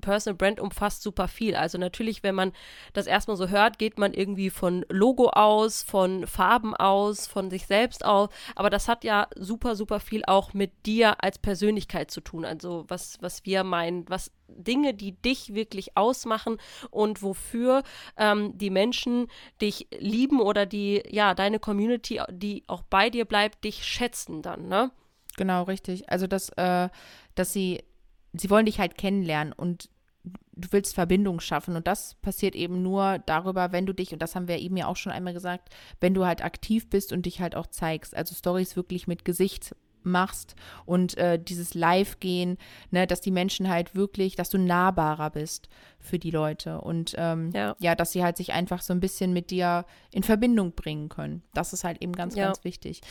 Personal 0.02 0.36
Brand 0.38 0.60
umfasst 0.60 1.02
super 1.02 1.28
viel. 1.28 1.56
Also 1.56 1.78
natürlich, 1.78 2.24
wenn 2.24 2.36
man 2.36 2.54
das 2.94 3.08
erstmal 3.08 3.38
so 3.38 3.50
hört, 3.50 3.80
geht 3.80 3.98
man 3.98 4.14
irgendwie 4.14 4.50
von 4.50 4.86
Logo 4.90 5.30
aus, 5.30 5.84
von 5.84 6.28
Farben 6.28 6.76
aus, 6.76 7.28
von 7.28 7.50
sich 7.50 7.68
selbst 7.68 8.06
aus. 8.06 8.30
Aber 8.56 8.70
das 8.70 8.88
hat 8.88 9.04
ja 9.04 9.28
super, 9.36 9.76
super 9.76 10.00
viel 10.00 10.24
auch 10.26 10.54
mit 10.54 10.86
dir 10.86 11.24
als 11.24 11.40
Persönlichkeit 11.40 12.12
zu 12.12 12.22
tun. 12.22 12.46
Also 12.46 12.86
was, 12.88 13.18
was 13.22 13.46
wir 13.46 13.64
meinen, 13.64 14.08
was 14.10 14.32
Dinge, 14.48 14.94
die 14.94 15.14
dich 15.14 15.54
wirklich 15.54 15.98
ausmachen 15.98 16.58
und 16.90 17.22
wofür 17.22 17.84
ähm, 18.18 18.58
die 18.58 18.70
Menschen 18.70 19.28
dich 19.62 19.88
lieben 19.98 20.42
oder 20.42 20.66
die, 20.66 21.04
ja, 21.10 21.34
deine 21.34 21.60
Community, 21.60 22.22
die 22.30 22.64
auch 22.68 22.84
bei 22.84 23.10
dir 23.10 23.26
bleibt, 23.26 23.64
dich 23.64 23.86
schätzen 23.86 24.42
dann, 24.42 24.68
ne? 24.68 24.92
Genau, 25.38 25.64
richtig. 25.64 26.10
Also, 26.10 26.28
dass, 26.28 26.50
äh, 26.58 26.90
dass 27.36 27.54
sie 27.54 27.84
sie 28.42 28.50
wollen 28.50 28.66
dich 28.66 28.80
halt 28.80 28.98
kennenlernen 28.98 29.54
und 29.54 29.90
du 30.54 30.68
willst 30.72 30.96
Verbindung 30.96 31.40
schaffen. 31.40 31.76
Und 31.76 31.88
das 31.88 32.16
passiert 32.16 32.56
eben 32.56 32.82
nur 32.82 33.20
darüber, 33.26 33.72
wenn 33.72 33.86
du 33.86 33.94
dich, 33.94 34.14
und 34.14 34.22
das 34.22 34.36
haben 34.36 34.48
wir 34.48 34.60
eben 34.60 34.78
ja 34.78 34.88
auch 34.88 34.96
schon 34.96 35.12
einmal 35.12 35.34
gesagt, 35.34 35.70
wenn 36.02 36.14
du 36.14 36.26
halt 36.26 36.44
aktiv 36.44 36.90
bist 36.90 37.14
und 37.14 37.26
dich 37.26 37.40
halt 37.42 37.56
auch 37.56 37.68
zeigst. 37.68 38.16
Also 38.16 38.36
Stories 38.36 38.76
wirklich 38.76 39.08
mit 39.08 39.26
Gesicht 39.26 39.76
machst 40.04 40.56
und 40.86 41.18
äh, 41.18 41.38
dieses 41.38 41.74
Live-Gehen, 41.74 42.58
ne, 42.92 43.06
dass 43.08 43.22
die 43.22 43.32
Menschen 43.32 43.68
halt 43.68 43.94
wirklich, 43.94 44.36
dass 44.36 44.50
du 44.50 44.58
nahbarer 44.58 45.30
bist 45.30 45.68
für 46.00 46.18
die 46.18 46.32
Leute 46.32 46.82
und 46.82 47.14
ähm, 47.18 47.52
ja. 47.54 47.76
ja. 47.80 47.94
dass 47.94 48.14
sie 48.14 48.24
halt 48.24 48.38
sich 48.38 48.54
einfach 48.54 48.82
so 48.82 48.94
ein 48.94 49.02
bisschen 49.02 49.34
mit 49.34 49.52
dir 49.52 49.86
in 50.12 50.24
Verbindung 50.24 50.72
bringen 50.72 51.10
können. 51.10 51.44
Das 51.54 51.74
ist 51.74 51.84
halt 51.84 52.02
eben 52.02 52.14
ganz, 52.14 52.36
ja. 52.36 52.46
ganz 52.46 52.64
wichtig. 52.64 53.02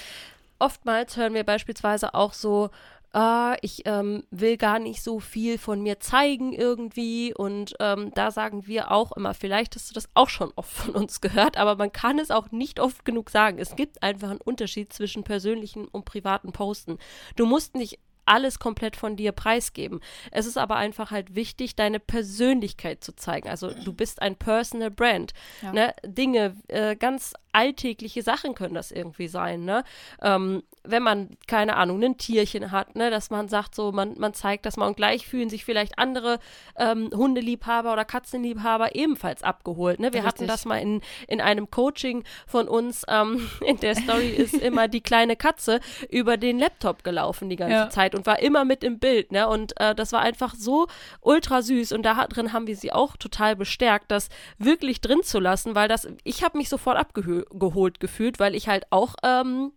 Oftmals 0.58 1.18
hören 1.18 1.34
wir 1.34 1.44
beispielsweise 1.44 2.14
auch 2.14 2.32
so, 2.32 2.70
ah, 3.16 3.56
ich 3.62 3.82
ähm, 3.86 4.24
will 4.30 4.58
gar 4.58 4.78
nicht 4.78 5.02
so 5.02 5.20
viel 5.20 5.56
von 5.56 5.80
mir 5.80 6.00
zeigen 6.00 6.52
irgendwie. 6.52 7.32
Und 7.34 7.74
ähm, 7.80 8.12
da 8.14 8.30
sagen 8.30 8.66
wir 8.66 8.90
auch 8.92 9.12
immer, 9.12 9.32
vielleicht 9.32 9.74
hast 9.74 9.88
du 9.88 9.94
das 9.94 10.10
auch 10.12 10.28
schon 10.28 10.52
oft 10.54 10.70
von 10.70 10.94
uns 10.94 11.22
gehört, 11.22 11.56
aber 11.56 11.76
man 11.76 11.92
kann 11.92 12.18
es 12.18 12.30
auch 12.30 12.50
nicht 12.50 12.78
oft 12.78 13.06
genug 13.06 13.30
sagen. 13.30 13.58
Es 13.58 13.74
gibt 13.74 14.02
einfach 14.02 14.28
einen 14.28 14.40
Unterschied 14.40 14.92
zwischen 14.92 15.24
persönlichen 15.24 15.88
und 15.88 16.04
privaten 16.04 16.52
Posten. 16.52 16.98
Du 17.36 17.46
musst 17.46 17.74
nicht 17.74 17.98
alles 18.26 18.58
komplett 18.58 18.96
von 18.96 19.16
dir 19.16 19.32
preisgeben. 19.32 20.00
Es 20.30 20.46
ist 20.46 20.58
aber 20.58 20.76
einfach 20.76 21.10
halt 21.10 21.34
wichtig, 21.34 21.76
deine 21.76 22.00
Persönlichkeit 22.00 23.02
zu 23.02 23.14
zeigen. 23.14 23.48
Also 23.48 23.70
du 23.70 23.92
bist 23.92 24.22
ein 24.22 24.36
Personal 24.36 24.90
Brand. 24.90 25.32
Ja. 25.62 25.72
Ne? 25.72 25.94
Dinge, 26.04 26.56
äh, 26.68 26.96
ganz 26.96 27.34
alltägliche 27.52 28.22
Sachen 28.22 28.54
können 28.54 28.74
das 28.74 28.90
irgendwie 28.90 29.28
sein, 29.28 29.64
ne? 29.64 29.82
Ähm, 30.20 30.62
wenn 30.88 31.02
man, 31.02 31.30
keine 31.46 31.76
Ahnung, 31.76 32.02
ein 32.02 32.18
Tierchen 32.18 32.70
hat, 32.70 32.96
ne, 32.96 33.10
dass 33.10 33.30
man 33.30 33.48
sagt, 33.48 33.74
so, 33.74 33.92
man, 33.92 34.14
man 34.18 34.34
zeigt 34.34 34.66
dass 34.66 34.76
man 34.76 34.88
und 34.88 34.96
gleich 34.96 35.26
fühlen 35.26 35.48
sich 35.48 35.64
vielleicht 35.64 35.98
andere 35.98 36.38
ähm, 36.76 37.10
Hundeliebhaber 37.14 37.92
oder 37.92 38.04
Katzenliebhaber 38.04 38.94
ebenfalls 38.94 39.42
abgeholt. 39.42 40.00
Ne? 40.00 40.12
Wir 40.12 40.20
Richtig. 40.20 40.26
hatten 40.26 40.46
das 40.46 40.64
mal 40.64 40.78
in, 40.78 41.00
in 41.28 41.40
einem 41.40 41.70
Coaching 41.70 42.24
von 42.46 42.68
uns. 42.68 43.04
Ähm, 43.08 43.48
in 43.66 43.78
der 43.78 43.94
Story 43.94 44.28
ist 44.28 44.54
immer 44.54 44.86
die 44.86 45.00
kleine 45.00 45.34
Katze 45.34 45.80
über 46.10 46.36
den 46.36 46.58
Laptop 46.58 47.04
gelaufen 47.04 47.48
die 47.48 47.56
ganze 47.56 47.74
ja. 47.74 47.90
Zeit 47.90 48.14
und 48.16 48.26
war 48.26 48.40
immer 48.40 48.64
mit 48.64 48.82
im 48.82 48.98
Bild, 48.98 49.32
ne? 49.32 49.48
Und 49.48 49.78
äh, 49.80 49.94
das 49.94 50.12
war 50.12 50.20
einfach 50.20 50.54
so 50.54 50.86
ultra 51.20 51.62
süß 51.62 51.92
und 51.92 52.02
da 52.02 52.26
drin 52.26 52.52
haben 52.52 52.66
wir 52.66 52.76
sie 52.76 52.92
auch 52.92 53.16
total 53.16 53.56
bestärkt, 53.56 54.10
das 54.10 54.28
wirklich 54.58 55.00
drin 55.00 55.22
zu 55.22 55.38
lassen, 55.38 55.74
weil 55.74 55.88
das, 55.88 56.08
ich 56.24 56.42
habe 56.42 56.58
mich 56.58 56.68
sofort 56.68 56.96
abgeholt 56.96 57.46
geholt 57.50 58.00
gefühlt, 58.00 58.38
weil 58.40 58.54
ich 58.54 58.68
halt 58.68 58.86
auch 58.90 59.14
ähm, 59.22 59.72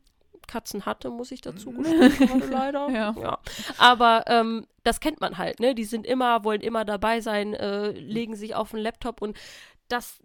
Katzen 0.48 0.86
hatte, 0.86 1.10
muss 1.10 1.32
ich 1.32 1.42
dazu 1.42 1.72
gestehen, 1.74 2.44
leider. 2.52 2.90
Ja. 2.90 3.16
ja. 3.20 3.40
Aber 3.78 4.24
ähm, 4.28 4.66
das 4.84 5.00
kennt 5.00 5.22
man 5.22 5.38
halt, 5.38 5.60
ne? 5.60 5.76
Die 5.76 5.86
sind 5.86 6.06
immer, 6.06 6.44
wollen 6.44 6.62
immer 6.62 6.86
dabei 6.86 7.22
sein, 7.22 7.54
äh, 7.54 7.92
legen 7.92 8.36
sich 8.36 8.56
auf 8.56 8.72
den 8.72 8.80
Laptop 8.80 9.22
und 9.22 9.38
das 9.88 10.20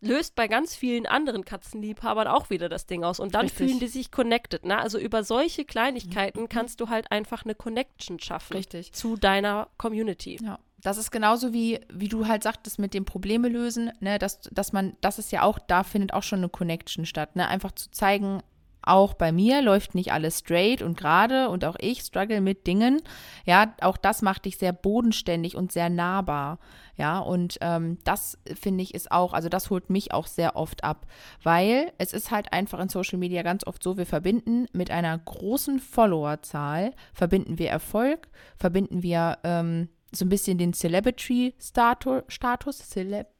löst 0.00 0.34
bei 0.34 0.48
ganz 0.48 0.74
vielen 0.74 1.06
anderen 1.06 1.44
Katzenliebhabern 1.44 2.26
auch 2.26 2.50
wieder 2.50 2.68
das 2.68 2.86
Ding 2.86 3.04
aus. 3.04 3.20
Und 3.20 3.34
dann 3.34 3.42
Richtig. 3.42 3.66
fühlen 3.66 3.80
die 3.80 3.88
sich 3.88 4.10
connected. 4.10 4.64
Ne? 4.64 4.78
Also 4.78 4.98
über 4.98 5.24
solche 5.24 5.64
Kleinigkeiten 5.64 6.42
mhm. 6.42 6.48
kannst 6.48 6.80
du 6.80 6.88
halt 6.88 7.10
einfach 7.10 7.44
eine 7.44 7.54
Connection 7.54 8.18
schaffen 8.20 8.56
Richtig. 8.56 8.92
zu 8.92 9.16
deiner 9.16 9.68
Community. 9.76 10.38
Ja. 10.42 10.58
Das 10.82 10.98
ist 10.98 11.10
genauso 11.10 11.54
wie, 11.54 11.80
wie 11.90 12.08
du 12.08 12.28
halt 12.28 12.42
sagtest, 12.42 12.78
mit 12.78 12.92
dem 12.92 13.06
Probleme 13.06 13.48
lösen, 13.48 13.90
ne, 14.00 14.18
dass, 14.18 14.40
dass 14.52 14.74
man, 14.74 14.96
das 15.00 15.18
ist 15.18 15.32
ja 15.32 15.42
auch, 15.42 15.58
da 15.58 15.82
findet 15.82 16.12
auch 16.12 16.22
schon 16.22 16.40
eine 16.40 16.50
Connection 16.50 17.06
statt, 17.06 17.36
ne? 17.36 17.48
Einfach 17.48 17.72
zu 17.72 17.90
zeigen, 17.90 18.42
auch 18.86 19.14
bei 19.14 19.32
mir 19.32 19.62
läuft 19.62 19.94
nicht 19.94 20.12
alles 20.12 20.40
straight 20.40 20.82
und 20.82 20.96
gerade 20.96 21.48
und 21.48 21.64
auch 21.64 21.76
ich 21.78 22.00
struggle 22.00 22.40
mit 22.40 22.66
Dingen. 22.66 23.02
Ja, 23.44 23.74
auch 23.80 23.96
das 23.96 24.22
macht 24.22 24.44
dich 24.44 24.58
sehr 24.58 24.72
bodenständig 24.72 25.56
und 25.56 25.72
sehr 25.72 25.90
nahbar. 25.90 26.58
Ja, 26.96 27.18
und 27.18 27.58
ähm, 27.60 27.98
das 28.04 28.38
finde 28.54 28.82
ich 28.82 28.94
ist 28.94 29.10
auch, 29.10 29.32
also 29.32 29.48
das 29.48 29.68
holt 29.70 29.90
mich 29.90 30.12
auch 30.12 30.28
sehr 30.28 30.54
oft 30.54 30.84
ab, 30.84 31.06
weil 31.42 31.92
es 31.98 32.12
ist 32.12 32.30
halt 32.30 32.52
einfach 32.52 32.78
in 32.78 32.88
Social 32.88 33.18
Media 33.18 33.42
ganz 33.42 33.66
oft 33.66 33.82
so, 33.82 33.96
wir 33.96 34.06
verbinden 34.06 34.66
mit 34.72 34.90
einer 34.90 35.18
großen 35.18 35.80
Followerzahl, 35.80 36.92
verbinden 37.12 37.58
wir 37.58 37.70
Erfolg, 37.70 38.28
verbinden 38.56 39.02
wir 39.02 39.38
ähm, 39.42 39.88
so 40.12 40.24
ein 40.24 40.28
bisschen 40.28 40.58
den 40.58 40.72
Celebrity-Status, 40.72 42.22
Status, 42.28 42.78
Celebrity, 42.78 43.33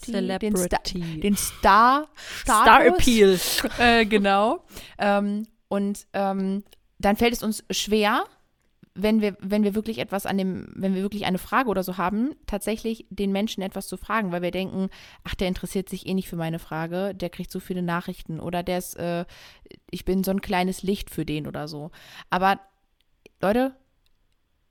Celebrity. 0.00 1.20
Den, 1.20 1.36
Star, 1.36 2.08
Star, 2.42 2.62
Star 2.62 2.86
Appeal. 2.86 3.38
Äh, 3.78 4.06
genau. 4.06 4.64
Ähm, 4.98 5.46
und 5.68 6.06
ähm, 6.12 6.64
dann 6.98 7.16
fällt 7.16 7.34
es 7.34 7.42
uns 7.42 7.64
schwer, 7.70 8.24
wenn 8.96 9.20
wir, 9.20 9.36
wenn 9.40 9.62
wir 9.62 9.74
wirklich 9.74 9.98
etwas 9.98 10.26
an 10.26 10.38
dem, 10.38 10.68
wenn 10.74 10.94
wir 10.94 11.02
wirklich 11.02 11.26
eine 11.26 11.38
Frage 11.38 11.68
oder 11.68 11.82
so 11.82 11.98
haben, 11.98 12.34
tatsächlich 12.46 13.06
den 13.10 13.30
Menschen 13.30 13.62
etwas 13.62 13.88
zu 13.88 13.96
fragen, 13.96 14.32
weil 14.32 14.42
wir 14.42 14.50
denken, 14.50 14.88
ach, 15.22 15.34
der 15.34 15.48
interessiert 15.48 15.88
sich 15.88 16.06
eh 16.06 16.14
nicht 16.14 16.28
für 16.28 16.36
meine 16.36 16.58
Frage, 16.58 17.14
der 17.14 17.30
kriegt 17.30 17.50
so 17.50 17.60
viele 17.60 17.82
Nachrichten 17.82 18.40
oder 18.40 18.62
der 18.62 18.78
ist, 18.78 18.94
äh, 18.94 19.26
ich 19.90 20.04
bin 20.04 20.24
so 20.24 20.30
ein 20.30 20.40
kleines 20.40 20.82
Licht 20.82 21.10
für 21.10 21.26
den 21.26 21.46
oder 21.46 21.68
so. 21.68 21.90
Aber 22.30 22.58
Leute, 23.40 23.74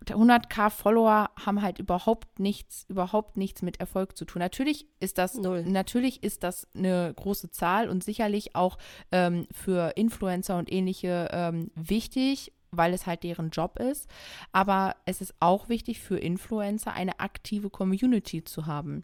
100k 0.04 0.70
Follower 0.70 1.30
haben 1.44 1.62
halt 1.62 1.80
überhaupt 1.80 2.40
nichts, 2.40 2.86
überhaupt 2.90 3.38
nichts 3.38 3.62
mit 3.62 3.80
Erfolg 3.80 4.18
zu 4.18 4.26
tun. 4.26 4.40
Natürlich 4.40 4.88
ist 5.00 5.18
das, 5.18 5.36
Null. 5.36 5.64
natürlich 5.64 6.24
ist 6.24 6.44
das 6.44 6.68
eine 6.76 7.14
große 7.16 7.50
Zahl 7.52 7.90
und 7.90 8.04
sicherlich 8.04 8.56
auch 8.56 8.78
ähm, 9.12 9.48
für 9.52 9.94
Influencer 9.96 10.58
und 10.58 10.72
ähnliche 10.72 11.30
ähm, 11.32 11.72
wichtig, 11.76 12.54
weil 12.72 12.94
es 12.94 13.06
halt 13.08 13.24
deren 13.24 13.50
Job 13.50 13.80
ist. 13.80 14.10
Aber 14.52 14.96
es 15.06 15.22
ist 15.22 15.34
auch 15.40 15.70
wichtig 15.70 16.00
für 16.00 16.18
Influencer 16.18 16.94
eine 16.94 17.20
aktive 17.20 17.70
Community 17.70 18.44
zu 18.44 18.66
haben. 18.66 19.04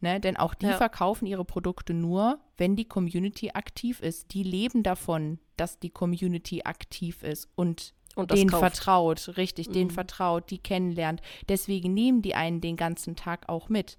Ne? 0.00 0.20
Denn 0.20 0.36
auch 0.36 0.54
die 0.54 0.66
ja. 0.66 0.76
verkaufen 0.76 1.26
ihre 1.26 1.44
Produkte 1.44 1.94
nur, 1.94 2.38
wenn 2.56 2.76
die 2.76 2.84
Community 2.86 3.52
aktiv 3.54 4.00
ist. 4.00 4.34
Die 4.34 4.42
leben 4.42 4.82
davon, 4.82 5.38
dass 5.56 5.78
die 5.78 5.90
Community 5.90 6.62
aktiv 6.64 7.22
ist 7.22 7.48
und 7.54 7.94
und 8.14 8.30
den 8.30 8.48
kauft. 8.48 8.60
vertraut, 8.60 9.36
richtig, 9.36 9.68
mhm. 9.68 9.72
den 9.72 9.90
vertraut, 9.90 10.50
die 10.50 10.58
kennenlernt. 10.58 11.20
Deswegen 11.48 11.94
nehmen 11.94 12.22
die 12.22 12.34
einen 12.34 12.60
den 12.60 12.76
ganzen 12.76 13.16
Tag 13.16 13.48
auch 13.48 13.68
mit. 13.68 13.98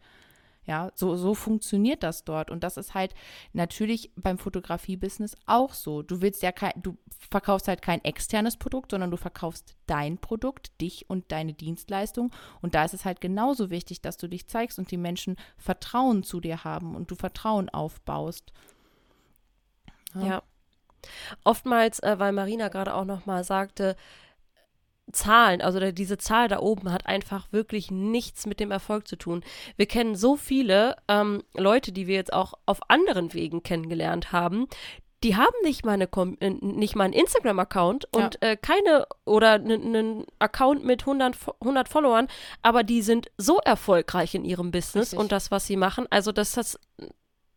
Ja, 0.67 0.91
so, 0.95 1.15
so 1.15 1.36
funktioniert 1.36 2.01
das 2.01 2.23
dort. 2.23 2.49
Und 2.49 2.63
das 2.63 2.78
ist 2.78 2.95
halt 2.95 3.13
natürlich 3.54 4.12
beim 4.15 4.39
Fotografie-Business 4.39 5.36
auch 5.45 5.73
so. 5.73 6.01
Du 6.01 6.21
willst 6.21 6.41
ja 6.41 6.51
kein, 6.51 6.73
du 6.82 6.97
verkaufst 7.30 7.67
halt 7.67 7.84
kein 7.84 8.04
externes 8.04 8.58
Produkt, 8.58 8.91
sondern 8.91 9.12
du 9.12 9.17
verkaufst 9.17 9.75
dein 9.86 10.17
Produkt, 10.17 10.82
dich 10.82 11.08
und 11.08 11.32
deine 11.32 11.54
Dienstleistung. 11.54 12.32
Und 12.62 12.73
da 12.73 12.84
ist 12.84 12.95
es 12.95 13.06
halt 13.06 13.21
genauso 13.21 13.69
wichtig, 13.69 14.01
dass 14.01 14.17
du 14.17 14.28
dich 14.28 14.47
zeigst 14.47 14.80
und 14.80 14.89
die 14.89 14.97
Menschen 14.97 15.36
Vertrauen 15.58 16.23
zu 16.23 16.39
dir 16.39 16.63
haben 16.63 16.95
und 16.95 17.12
du 17.12 17.15
Vertrauen 17.15 17.69
aufbaust. 17.69 18.51
ja. 20.15 20.25
ja. 20.25 20.43
Oftmals, 21.44 22.00
äh, 22.00 22.15
weil 22.18 22.32
Marina 22.32 22.70
gerade 22.70 22.94
auch 22.94 23.06
nochmal 23.06 23.44
sagte, 23.44 23.96
Zahlen, 25.12 25.62
also 25.62 25.91
diese 25.91 26.18
Zahl 26.18 26.48
da 26.48 26.60
oben 26.60 26.91
hat 26.91 27.06
einfach 27.06 27.52
wirklich 27.52 27.91
nichts 27.91 28.48
mit 28.48 28.60
dem 28.60 28.72
Erfolg 28.72 29.08
zu 29.08 29.15
tun. 29.15 29.44
Wir 29.78 29.86
kennen 29.86 30.15
so 30.15 30.36
viele 30.36 30.96
ähm, 31.08 31.44
Leute, 31.54 31.91
die 31.91 32.08
wir 32.08 32.15
jetzt 32.15 32.34
auch 32.34 32.56
auf 32.65 32.89
anderen 32.89 33.34
Wegen 33.34 33.62
kennengelernt 33.62 34.32
haben, 34.32 34.68
die 35.24 35.36
haben 35.36 35.56
nicht 35.63 35.86
mal, 35.86 35.94
eine, 35.94 36.08
äh, 36.39 36.50
nicht 36.50 36.96
mal 36.96 37.06
einen 37.06 37.13
Instagram-Account 37.13 38.06
und 38.13 38.38
ja. 38.41 38.50
äh, 38.50 38.58
keine 38.58 39.08
oder 39.26 39.54
einen 39.54 40.26
Account 40.39 40.84
mit 40.84 41.02
100, 41.02 41.36
100 41.62 41.89
Followern, 41.89 42.28
aber 42.62 42.84
die 42.84 43.02
sind 43.02 43.32
so 43.38 43.58
erfolgreich 43.60 44.36
in 44.36 44.46
ihrem 44.46 44.72
Business 44.72 45.08
Richtig. 45.08 45.20
und 45.20 45.32
das, 45.32 45.50
was 45.50 45.65
sie 45.65 45.78
machen. 45.78 46.06
Also 46.12 46.32
das, 46.32 46.52
das 46.52 46.80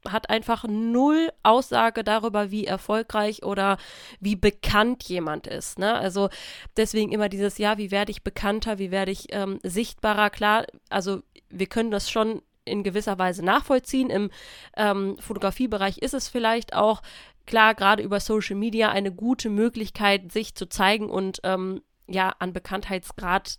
hat 0.06 0.30
einfach 0.30 0.64
null 0.68 1.30
Aussage 1.42 2.04
darüber, 2.04 2.50
wie 2.50 2.66
erfolgreich 2.66 3.42
oder 3.42 3.78
wie 4.20 4.37
bekannt 4.37 5.04
jemand 5.04 5.46
ist. 5.46 5.78
Ne? 5.78 5.94
Also 5.94 6.28
deswegen 6.76 7.12
immer 7.12 7.28
dieses, 7.28 7.58
ja, 7.58 7.78
wie 7.78 7.90
werde 7.90 8.11
ich 8.11 8.22
bekannter, 8.22 8.78
wie 8.78 8.90
werde 8.90 9.11
ich 9.11 9.26
ähm, 9.30 9.58
sichtbarer? 9.62 10.30
Klar, 10.30 10.66
also 10.88 11.22
wir 11.50 11.66
können 11.66 11.90
das 11.90 12.11
schon 12.11 12.42
in 12.64 12.82
gewisser 12.82 13.18
Weise 13.18 13.44
nachvollziehen. 13.44 14.11
Im 14.11 14.30
ähm, 14.76 15.16
Fotografiebereich 15.18 15.98
ist 15.98 16.14
es 16.14 16.28
vielleicht 16.28 16.74
auch 16.74 17.02
klar, 17.46 17.74
gerade 17.74 18.02
über 18.02 18.20
Social 18.20 18.56
Media 18.56 18.90
eine 18.90 19.12
gute 19.12 19.48
Möglichkeit, 19.48 20.30
sich 20.30 20.54
zu 20.54 20.68
zeigen 20.68 21.11
und 21.11 21.40
ähm, 21.44 21.82
ja, 22.06 22.34
an 22.38 22.52
Bekanntheitsgrad 22.52 23.58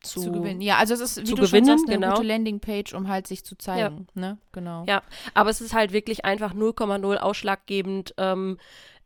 zu, 0.00 0.20
zu, 0.20 0.32
gewinnen. 0.32 0.60
Ja, 0.60 0.78
also 0.78 0.94
es 0.94 1.00
ist 1.00 1.18
wie 1.18 1.34
du 1.34 1.36
gewinnen, 1.36 1.66
schon 1.66 1.78
sagst, 1.78 1.88
eine 1.88 1.98
genau. 1.98 2.14
gute 2.14 2.26
Landingpage, 2.26 2.94
um 2.94 3.08
halt 3.08 3.26
sich 3.26 3.44
zu 3.44 3.56
zeigen. 3.56 4.06
Ja. 4.14 4.20
Ne? 4.20 4.38
Genau. 4.52 4.84
Ja, 4.86 5.02
aber 5.34 5.50
es 5.50 5.60
ist 5.60 5.74
halt 5.74 5.92
wirklich 5.92 6.24
einfach 6.24 6.54
0,0 6.54 7.16
ausschlaggebend. 7.16 8.14
Ähm, 8.16 8.58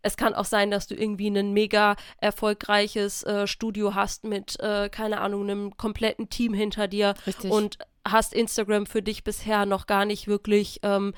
es 0.02 0.16
kann 0.16 0.35
auch 0.35 0.44
sein, 0.44 0.70
dass 0.70 0.87
du 0.87 0.94
irgendwie 0.94 1.28
ein 1.28 1.52
mega 1.52 1.96
erfolgreiches 2.18 3.22
äh, 3.24 3.46
Studio 3.46 3.94
hast 3.94 4.24
mit, 4.24 4.61
äh, 4.61 4.88
keine 4.90 5.20
Ahnung, 5.20 5.42
einem 5.44 5.76
kompletten 5.76 6.28
Team 6.28 6.52
hinter 6.52 6.88
dir 6.88 7.14
Richtig. 7.26 7.50
und 7.50 7.78
hast 8.07 8.35
Instagram 8.35 8.85
für 8.87 9.02
dich 9.02 9.24
bisher 9.24 9.64
noch 9.64 9.87
gar 9.87 10.04
nicht 10.04 10.28
wirklich 10.28 10.80
ähm, 10.83 11.14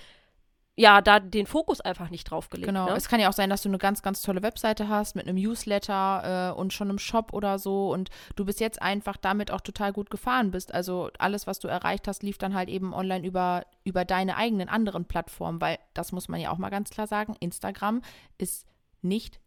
ja, 0.79 1.01
da 1.01 1.21
den 1.21 1.47
Fokus 1.47 1.81
einfach 1.81 2.11
nicht 2.11 2.31
drauf 2.31 2.51
gelegt. 2.51 2.69
Genau. 2.69 2.87
Ne? 2.87 2.97
Es 2.97 3.09
kann 3.09 3.19
ja 3.19 3.31
auch 3.31 3.33
sein, 3.33 3.49
dass 3.49 3.63
du 3.63 3.71
eine 3.71 3.79
ganz, 3.79 4.03
ganz 4.03 4.21
tolle 4.21 4.43
Webseite 4.43 4.89
hast 4.89 5.17
mit 5.17 5.27
einem 5.27 5.39
Newsletter 5.39 6.53
äh, 6.53 6.59
und 6.59 6.75
schon 6.75 6.91
einem 6.91 6.99
Shop 6.99 7.33
oder 7.33 7.59
so 7.59 7.91
und 7.93 8.11
du 8.37 8.45
bis 8.45 8.59
jetzt 8.59 8.83
einfach 8.83 9.17
damit 9.17 9.51
auch 9.51 9.63
total 9.63 9.95
gut 9.95 10.11
gefahren 10.11 10.51
bist. 10.51 10.75
Also 10.75 11.11
alles, 11.19 11.47
was 11.47 11.61
du 11.61 11.69
erreicht 11.69 12.07
hast, 12.07 12.23
lief 12.23 12.37
dann 12.37 12.55
halt 12.55 12.69
eben 12.69 12.93
online 12.93 13.27
über, 13.27 13.65
über 13.85 14.05
deine 14.05 14.37
eigenen 14.37 14.69
anderen 14.69 15.07
Plattformen, 15.07 15.63
weil 15.63 15.79
das 15.95 16.13
muss 16.13 16.29
man 16.29 16.41
ja 16.41 16.51
auch 16.51 16.59
mal 16.59 16.71
ganz 16.71 16.91
klar 16.91 17.07
sagen, 17.07 17.35
Instagram 17.41 18.03
ist 18.37 18.67
nicht 19.01 19.41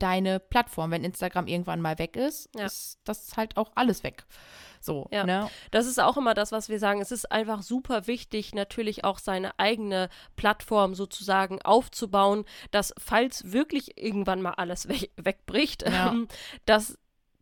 deine 0.00 0.40
Plattform. 0.40 0.90
Wenn 0.90 1.04
Instagram 1.04 1.46
irgendwann 1.46 1.80
mal 1.80 1.98
weg 1.98 2.16
ist, 2.16 2.48
ja. 2.56 2.66
ist 2.66 2.98
das 3.04 3.36
halt 3.36 3.56
auch 3.56 3.70
alles 3.74 4.02
weg. 4.02 4.24
So, 4.80 5.08
ja. 5.12 5.24
Ne? 5.24 5.48
Das 5.70 5.86
ist 5.86 6.00
auch 6.00 6.16
immer 6.16 6.34
das, 6.34 6.52
was 6.52 6.68
wir 6.68 6.78
sagen. 6.78 7.00
Es 7.00 7.12
ist 7.12 7.30
einfach 7.30 7.62
super 7.62 8.06
wichtig, 8.06 8.54
natürlich 8.54 9.04
auch 9.04 9.18
seine 9.18 9.58
eigene 9.58 10.08
Plattform 10.36 10.94
sozusagen 10.94 11.60
aufzubauen, 11.62 12.44
dass 12.70 12.94
falls 12.98 13.52
wirklich 13.52 13.98
irgendwann 13.98 14.40
mal 14.40 14.54
alles 14.54 14.88
we 14.88 15.08
wegbricht, 15.16 15.82
ja. 15.82 16.08
ähm, 16.10 16.28
dass 16.64 16.98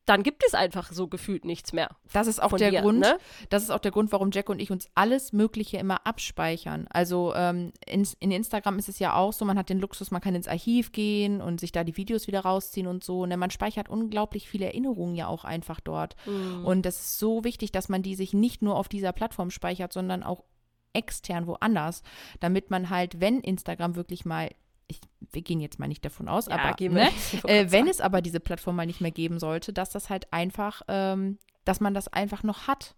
dann 0.08 0.22
gibt 0.22 0.42
es 0.46 0.54
einfach 0.54 0.90
so 0.90 1.06
gefühlt 1.06 1.44
nichts 1.44 1.74
mehr. 1.74 1.90
Das 2.14 2.26
ist 2.26 2.42
auch 2.42 2.56
der 2.56 2.70
dir, 2.70 2.80
Grund, 2.80 3.00
ne? 3.00 3.18
das 3.50 3.62
ist 3.62 3.70
auch 3.70 3.78
der 3.78 3.90
Grund, 3.90 4.10
warum 4.10 4.30
Jack 4.32 4.48
und 4.48 4.58
ich 4.58 4.70
uns 4.70 4.88
alles 4.94 5.34
Mögliche 5.34 5.76
immer 5.76 6.06
abspeichern. 6.06 6.86
Also 6.88 7.34
ähm, 7.34 7.72
in, 7.86 8.08
in, 8.18 8.30
Instagram 8.30 8.78
ist 8.78 8.88
es 8.88 8.98
ja 8.98 9.14
auch 9.14 9.34
so, 9.34 9.44
man 9.44 9.58
hat 9.58 9.68
den 9.68 9.80
Luxus, 9.80 10.10
man 10.10 10.22
kann 10.22 10.34
ins 10.34 10.48
Archiv 10.48 10.92
gehen 10.92 11.42
und 11.42 11.60
sich 11.60 11.72
da 11.72 11.84
die 11.84 11.98
Videos 11.98 12.26
wieder 12.26 12.40
rausziehen 12.40 12.86
und 12.86 13.04
so. 13.04 13.20
Und 13.20 13.28
ne? 13.28 13.36
man 13.36 13.50
speichert 13.50 13.90
unglaublich 13.90 14.48
viele 14.48 14.66
Erinnerungen 14.66 15.14
ja 15.14 15.26
auch 15.26 15.44
einfach 15.44 15.78
dort. 15.80 16.16
Mhm. 16.24 16.64
Und 16.64 16.86
das 16.86 16.98
ist 16.98 17.18
so 17.18 17.44
wichtig, 17.44 17.70
dass 17.70 17.90
man 17.90 18.02
die 18.02 18.14
sich 18.14 18.32
nicht 18.32 18.62
nur 18.62 18.76
auf 18.76 18.88
dieser 18.88 19.12
Plattform 19.12 19.50
speichert, 19.50 19.92
sondern 19.92 20.22
auch 20.22 20.42
extern 20.94 21.46
woanders, 21.46 22.02
damit 22.40 22.70
man 22.70 22.88
halt, 22.88 23.20
wenn 23.20 23.40
Instagram 23.40 23.94
wirklich 23.94 24.24
mal 24.24 24.48
ich, 24.88 25.00
wir 25.32 25.42
gehen 25.42 25.60
jetzt 25.60 25.78
mal 25.78 25.86
nicht 25.86 26.04
davon 26.04 26.28
aus, 26.28 26.46
ja, 26.46 26.58
aber 26.58 26.76
ne, 26.88 27.10
äh, 27.44 27.70
wenn 27.70 27.86
es 27.86 28.00
aber 28.00 28.22
diese 28.22 28.40
Plattform 28.40 28.76
mal 28.76 28.86
nicht 28.86 29.00
mehr 29.00 29.10
geben 29.10 29.38
sollte, 29.38 29.72
dass 29.72 29.90
das 29.90 30.10
halt 30.10 30.32
einfach, 30.32 30.82
ähm, 30.88 31.38
dass 31.64 31.80
man 31.80 31.94
das 31.94 32.08
einfach 32.08 32.42
noch 32.42 32.66
hat. 32.66 32.96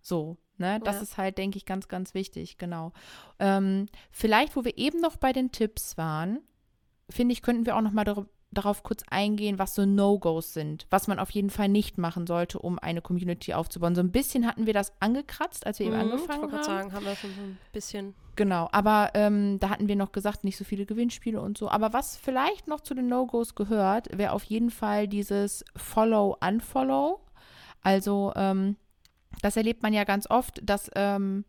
So, 0.00 0.36
ne? 0.58 0.80
Das 0.84 0.96
ja. 0.96 1.02
ist 1.02 1.18
halt, 1.18 1.38
denke 1.38 1.56
ich, 1.56 1.66
ganz, 1.66 1.88
ganz 1.88 2.14
wichtig, 2.14 2.58
genau. 2.58 2.92
Ähm, 3.38 3.86
vielleicht, 4.10 4.56
wo 4.56 4.64
wir 4.64 4.78
eben 4.78 5.00
noch 5.00 5.16
bei 5.16 5.32
den 5.32 5.50
Tipps 5.50 5.98
waren, 5.98 6.40
finde 7.10 7.32
ich, 7.32 7.42
könnten 7.42 7.66
wir 7.66 7.76
auch 7.76 7.82
noch 7.82 7.92
mal 7.92 8.04
darüber 8.04 8.28
darauf 8.54 8.82
kurz 8.82 9.02
eingehen, 9.10 9.58
was 9.58 9.74
so 9.74 9.84
No-Gos 9.84 10.54
sind, 10.54 10.86
was 10.90 11.06
man 11.08 11.18
auf 11.18 11.30
jeden 11.30 11.50
Fall 11.50 11.68
nicht 11.68 11.98
machen 11.98 12.26
sollte, 12.26 12.58
um 12.58 12.78
eine 12.78 13.02
Community 13.02 13.54
aufzubauen. 13.54 13.94
So 13.94 14.00
ein 14.00 14.10
bisschen 14.10 14.46
hatten 14.46 14.66
wir 14.66 14.72
das 14.72 14.92
angekratzt, 15.00 15.66
als 15.66 15.78
wir 15.78 15.86
mhm, 15.86 15.92
eben 15.92 16.12
angefangen 16.12 16.48
ich 16.48 16.52
haben. 16.54 16.64
Sagen, 16.64 16.92
haben 16.92 17.04
wir 17.04 17.16
schon 17.16 17.30
so 17.30 17.42
ein 17.42 17.58
bisschen. 17.72 18.14
Genau, 18.36 18.68
aber 18.72 19.10
ähm, 19.14 19.58
da 19.60 19.70
hatten 19.70 19.86
wir 19.88 19.96
noch 19.96 20.12
gesagt, 20.12 20.42
nicht 20.44 20.56
so 20.56 20.64
viele 20.64 20.86
Gewinnspiele 20.86 21.40
und 21.40 21.56
so. 21.56 21.68
Aber 21.68 21.92
was 21.92 22.16
vielleicht 22.16 22.66
noch 22.66 22.80
zu 22.80 22.94
den 22.94 23.08
No-Gos 23.08 23.54
gehört, 23.54 24.16
wäre 24.16 24.32
auf 24.32 24.44
jeden 24.44 24.70
Fall 24.70 25.06
dieses 25.06 25.64
Follow-Unfollow. 25.76 27.20
Also 27.82 28.32
ähm, 28.34 28.76
das 29.42 29.56
erlebt 29.56 29.82
man 29.82 29.92
ja 29.92 30.04
ganz 30.04 30.28
oft, 30.28 30.60
dass 30.62 30.90
ähm, 30.96 31.44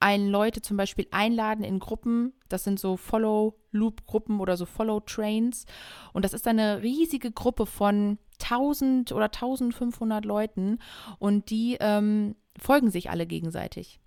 einen 0.00 0.28
Leute 0.28 0.62
zum 0.62 0.76
Beispiel 0.76 1.06
einladen 1.10 1.64
in 1.64 1.78
Gruppen. 1.78 2.32
Das 2.48 2.64
sind 2.64 2.78
so 2.78 2.96
Follow-Loop-Gruppen 2.96 4.40
oder 4.40 4.56
so 4.56 4.66
Follow-Trains. 4.66 5.66
Und 6.12 6.24
das 6.24 6.32
ist 6.32 6.46
eine 6.46 6.82
riesige 6.82 7.32
Gruppe 7.32 7.66
von 7.66 8.18
1000 8.40 9.12
oder 9.12 9.26
1500 9.26 10.24
Leuten. 10.24 10.78
Und 11.18 11.50
die 11.50 11.76
ähm, 11.80 12.36
folgen 12.58 12.90
sich 12.90 13.10
alle 13.10 13.26
gegenseitig. 13.26 14.00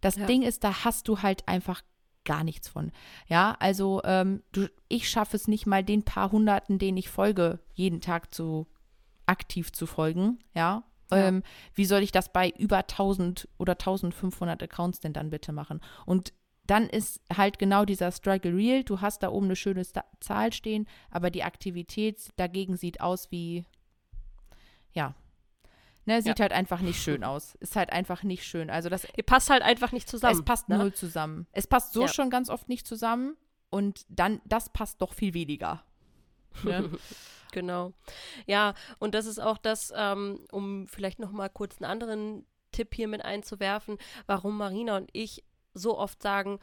Das 0.00 0.16
ja. 0.16 0.26
Ding 0.26 0.42
ist, 0.42 0.64
da 0.64 0.84
hast 0.84 1.08
du 1.08 1.22
halt 1.22 1.48
einfach 1.48 1.82
gar 2.24 2.44
nichts 2.44 2.68
von. 2.68 2.92
Ja, 3.26 3.56
also 3.58 4.00
ähm, 4.04 4.42
du, 4.52 4.68
ich 4.88 5.08
schaffe 5.08 5.36
es 5.36 5.48
nicht 5.48 5.66
mal 5.66 5.82
den 5.82 6.04
paar 6.04 6.30
Hunderten, 6.30 6.78
denen 6.78 6.98
ich 6.98 7.08
folge, 7.08 7.60
jeden 7.74 8.00
Tag 8.00 8.34
zu 8.34 8.66
aktiv 9.26 9.72
zu 9.72 9.86
folgen. 9.86 10.38
Ja, 10.54 10.84
ja. 11.12 11.28
Ähm, 11.28 11.42
wie 11.74 11.84
soll 11.84 12.02
ich 12.02 12.12
das 12.12 12.32
bei 12.32 12.50
über 12.50 12.78
1000 12.78 13.48
oder 13.58 13.72
1500 13.72 14.62
Accounts 14.62 15.00
denn 15.00 15.12
dann 15.12 15.30
bitte 15.30 15.52
machen? 15.52 15.80
Und 16.06 16.32
dann 16.66 16.88
ist 16.88 17.20
halt 17.34 17.58
genau 17.58 17.84
dieser 17.84 18.12
Struggle 18.12 18.54
real. 18.54 18.84
Du 18.84 19.00
hast 19.00 19.22
da 19.22 19.30
oben 19.30 19.46
eine 19.46 19.56
schöne 19.56 19.84
Sta 19.84 20.04
Zahl 20.20 20.52
stehen, 20.52 20.86
aber 21.10 21.30
die 21.30 21.42
Aktivität 21.42 22.30
dagegen 22.36 22.76
sieht 22.76 23.00
aus 23.00 23.30
wie, 23.30 23.64
ja, 24.92 25.14
Ne, 26.04 26.20
sieht 26.20 26.40
ja. 26.40 26.42
halt 26.42 26.52
einfach 26.52 26.80
nicht 26.80 27.00
schön 27.00 27.22
aus. 27.24 27.54
Ist 27.56 27.76
halt 27.76 27.92
einfach 27.92 28.22
nicht 28.24 28.44
schön. 28.44 28.70
Also 28.70 28.88
das 28.88 29.06
Ihr 29.16 29.22
passt 29.22 29.50
halt 29.50 29.62
einfach 29.62 29.92
nicht 29.92 30.08
zusammen. 30.08 30.38
Es 30.38 30.44
passt 30.44 30.68
ne? 30.68 30.78
null 30.78 30.92
zusammen. 30.92 31.46
Es 31.52 31.66
passt 31.66 31.92
so 31.92 32.02
ja. 32.02 32.08
schon 32.08 32.28
ganz 32.28 32.50
oft 32.50 32.68
nicht 32.68 32.86
zusammen 32.86 33.36
und 33.70 34.04
dann 34.08 34.40
das 34.44 34.70
passt 34.70 35.00
doch 35.00 35.14
viel 35.14 35.32
weniger. 35.34 35.84
Ne? 36.64 36.90
Genau. 37.52 37.92
Ja, 38.46 38.74
und 38.98 39.14
das 39.14 39.26
ist 39.26 39.38
auch 39.38 39.58
das, 39.58 39.92
ähm, 39.94 40.40
um 40.50 40.88
vielleicht 40.88 41.20
noch 41.20 41.30
mal 41.30 41.48
kurz 41.48 41.80
einen 41.80 41.90
anderen 41.90 42.46
Tipp 42.72 42.94
hier 42.94 43.06
mit 43.06 43.24
einzuwerfen, 43.24 43.98
warum 44.26 44.58
Marina 44.58 44.96
und 44.96 45.10
ich 45.12 45.44
so 45.74 45.96
oft 45.96 46.20
sagen, 46.20 46.58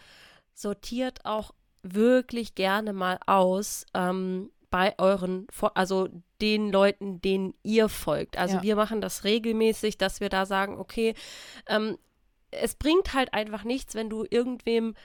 sortiert 0.53 1.25
auch 1.25 1.53
wirklich 1.81 2.55
gerne 2.55 2.91
mal 2.91 3.19
aus 3.25 3.85
ähm, 3.93 4.51
bei 4.69 4.93
euren, 4.99 5.47
also 5.73 6.09
den 6.41 6.71
Leuten, 6.71 7.21
denen 7.21 7.53
ihr 7.63 7.89
folgt. 7.89 8.37
Also 8.37 8.57
ja. 8.57 8.63
wir 8.63 8.75
machen 8.75 9.01
das 9.01 9.23
regelmäßig, 9.23 9.97
dass 9.97 10.19
wir 10.19 10.29
da 10.29 10.45
sagen, 10.45 10.77
okay, 10.77 11.15
ähm, 11.67 11.97
es 12.51 12.75
bringt 12.75 13.13
halt 13.13 13.33
einfach 13.33 13.63
nichts, 13.63 13.95
wenn 13.95 14.09
du 14.09 14.25
irgendwem 14.29 14.95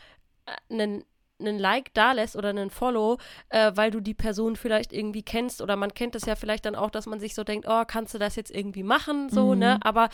äh, 0.47 0.73
einen 0.73 1.05
einen 1.40 1.59
Like 1.59 1.92
da 1.94 2.12
lässt 2.12 2.37
oder 2.37 2.51
einen 2.51 2.70
Follow, 2.70 3.18
äh, 3.49 3.73
weil 3.75 3.90
du 3.90 4.01
die 4.01 4.14
Person 4.14 4.57
vielleicht 4.57 4.92
irgendwie 4.92 5.23
kennst 5.23 5.61
oder 5.61 5.77
man 5.77 5.94
kennt 5.94 6.14
es 6.14 6.27
ja 6.27 6.37
vielleicht 6.37 6.66
dann 6.66 6.77
auch, 6.77 6.90
dass 6.90 7.07
man 7.07 7.20
sich 7.20 7.35
so 7.35 7.44
denkt, 7.44 7.66
oh, 7.68 7.85
kannst 7.87 8.14
du 8.14 8.18
das 8.18 8.37
jetzt 8.37 8.51
irgendwie 8.51 8.83
machen, 8.83 9.29
so, 9.31 9.51
ne? 9.51 9.55
mhm. 9.55 9.61
ne? 9.61 9.79
Aber 9.83 10.09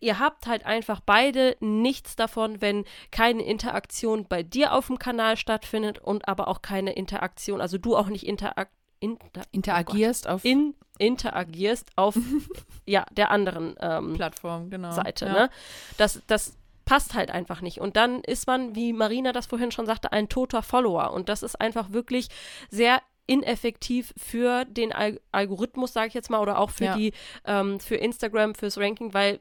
ihr 0.00 0.18
habt 0.18 0.46
halt 0.46 0.66
einfach 0.66 1.00
beide 1.00 1.56
nichts 1.60 2.16
davon, 2.16 2.60
wenn 2.60 2.84
keine 3.10 3.42
Interaktion 3.42 4.26
bei 4.26 4.42
dir 4.42 4.72
auf 4.74 4.86
dem 4.86 4.98
Kanal 4.98 5.36
stattfindet 5.36 5.98
und 5.98 6.26
aber 6.28 6.48
auch 6.48 6.62
keine 6.62 6.92
Interaktion, 6.92 7.60
also 7.60 7.78
du 7.78 7.96
auch 7.96 8.08
nicht 8.08 8.26
interak 8.26 8.70
inter 9.00 9.42
interagierst 9.50 10.26
oh 10.26 10.32
auf 10.32 10.44
in 10.44 10.74
interagierst 10.98 11.90
auf 11.96 12.14
ja 12.86 13.06
der 13.12 13.30
anderen 13.30 13.74
ähm, 13.80 14.12
Plattform 14.12 14.68
genau 14.68 14.92
Seite 14.92 15.24
ja. 15.24 15.32
ne 15.32 15.50
das 15.96 16.20
das 16.26 16.59
passt 16.90 17.14
halt 17.14 17.30
einfach 17.30 17.60
nicht. 17.60 17.80
Und 17.80 17.94
dann 17.94 18.20
ist 18.24 18.48
man, 18.48 18.74
wie 18.74 18.92
Marina 18.92 19.30
das 19.30 19.46
vorhin 19.46 19.70
schon 19.70 19.86
sagte, 19.86 20.10
ein 20.10 20.28
toter 20.28 20.60
Follower. 20.60 21.12
Und 21.12 21.28
das 21.28 21.44
ist 21.44 21.54
einfach 21.60 21.92
wirklich 21.92 22.26
sehr 22.68 23.00
ineffektiv 23.28 24.12
für 24.16 24.64
den 24.64 24.92
Al 24.92 25.20
Algorithmus, 25.30 25.92
sage 25.92 26.08
ich 26.08 26.14
jetzt 26.14 26.30
mal, 26.30 26.40
oder 26.40 26.58
auch 26.58 26.70
für 26.70 26.86
ja. 26.86 26.96
die, 26.96 27.12
ähm, 27.44 27.78
für 27.78 27.94
Instagram, 27.94 28.56
fürs 28.56 28.76
Ranking, 28.76 29.14
weil 29.14 29.38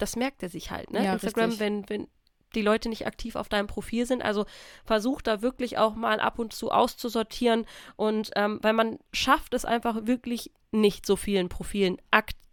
das 0.00 0.16
merkt 0.16 0.42
er 0.42 0.48
sich 0.48 0.72
halt, 0.72 0.90
ne? 0.90 1.04
Ja, 1.04 1.12
Instagram, 1.12 1.50
richtig. 1.50 1.60
wenn, 1.60 1.88
wenn 1.88 2.08
die 2.56 2.62
Leute 2.62 2.88
nicht 2.88 3.06
aktiv 3.06 3.36
auf 3.36 3.48
deinem 3.48 3.68
Profil 3.68 4.04
sind. 4.04 4.24
Also 4.24 4.44
versuch 4.84 5.22
da 5.22 5.42
wirklich 5.42 5.78
auch 5.78 5.94
mal 5.94 6.18
ab 6.18 6.40
und 6.40 6.52
zu 6.52 6.72
auszusortieren. 6.72 7.66
Und 7.94 8.32
ähm, 8.34 8.58
weil 8.62 8.72
man 8.72 8.98
schafft 9.12 9.54
es 9.54 9.64
einfach 9.64 10.06
wirklich 10.06 10.50
nicht 10.72 11.06
so 11.06 11.14
vielen 11.14 11.48
Profilen 11.48 11.98
aktiv 12.10 12.47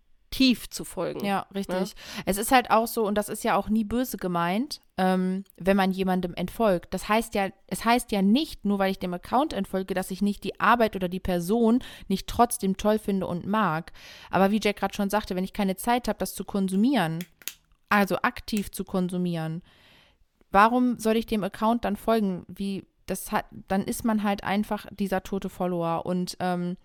zu 0.70 0.84
folgen. 0.84 1.26
Ja, 1.26 1.46
richtig. 1.54 1.90
Ja? 1.90 2.24
Es 2.26 2.38
ist 2.38 2.52
halt 2.52 2.72
auch 2.72 2.88
so, 2.88 3.06
und 3.06 3.16
das 3.16 3.30
ist 3.30 3.44
ja 3.44 3.56
auch 3.56 3.70
nie 3.70 3.84
böse 3.84 4.18
gemeint, 4.18 4.82
ähm, 4.98 5.44
wenn 5.58 5.78
man 5.78 5.92
jemandem 5.92 6.34
entfolgt. 6.36 6.94
Das 6.94 7.08
heißt 7.08 7.36
ja, 7.36 7.50
es 7.68 7.86
heißt 7.86 8.12
ja 8.12 8.22
nicht, 8.22 8.66
nur 8.66 8.80
weil 8.80 8.92
ich 8.92 9.00
dem 9.00 9.14
Account 9.14 9.54
entfolge, 9.54 9.94
dass 9.94 10.12
ich 10.12 10.22
nicht 10.22 10.44
die 10.44 10.60
Arbeit 10.60 10.96
oder 10.96 11.08
die 11.08 11.20
Person 11.20 11.80
nicht 12.08 12.28
trotzdem 12.28 12.78
toll 12.78 13.00
finde 13.00 13.28
und 13.28 13.46
mag. 13.46 13.92
Aber 14.30 14.52
wie 14.52 14.60
Jack 14.62 14.78
gerade 14.78 14.94
schon 14.94 15.10
sagte, 15.10 15.36
wenn 15.36 15.44
ich 15.44 15.54
keine 15.54 15.76
Zeit 15.76 16.08
habe, 16.08 16.20
das 16.20 16.36
zu 16.36 16.44
konsumieren, 16.44 17.20
also 17.90 18.18
aktiv 18.18 18.72
zu 18.72 18.84
konsumieren, 18.84 19.62
warum 20.52 20.98
soll 21.00 21.18
ich 21.18 21.26
dem 21.26 21.44
Account 21.44 21.86
dann 21.86 21.96
folgen? 21.96 22.46
Wie, 22.48 22.86
das 23.06 23.32
hat, 23.32 23.46
dann 23.68 23.84
ist 23.84 24.06
man 24.06 24.24
halt 24.24 24.44
einfach 24.44 24.86
dieser 24.92 25.24
tote 25.24 25.50
Follower. 25.50 26.06
Und 26.06 26.38
ähm, 26.40 26.78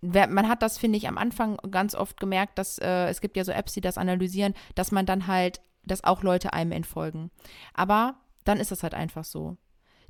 man 0.00 0.48
hat 0.48 0.62
das, 0.62 0.78
finde 0.78 0.98
ich, 0.98 1.08
am 1.08 1.18
Anfang 1.18 1.56
ganz 1.70 1.94
oft 1.94 2.20
gemerkt, 2.20 2.58
dass 2.58 2.78
äh, 2.78 3.08
es 3.08 3.20
gibt 3.20 3.36
ja 3.36 3.44
so 3.44 3.52
Apps, 3.52 3.72
die 3.72 3.80
das 3.80 3.98
analysieren, 3.98 4.54
dass 4.74 4.92
man 4.92 5.06
dann 5.06 5.26
halt, 5.26 5.60
dass 5.84 6.04
auch 6.04 6.22
Leute 6.22 6.52
einem 6.52 6.72
entfolgen. 6.72 7.30
Aber 7.74 8.16
dann 8.44 8.60
ist 8.60 8.70
das 8.70 8.82
halt 8.82 8.94
einfach 8.94 9.24
so. 9.24 9.56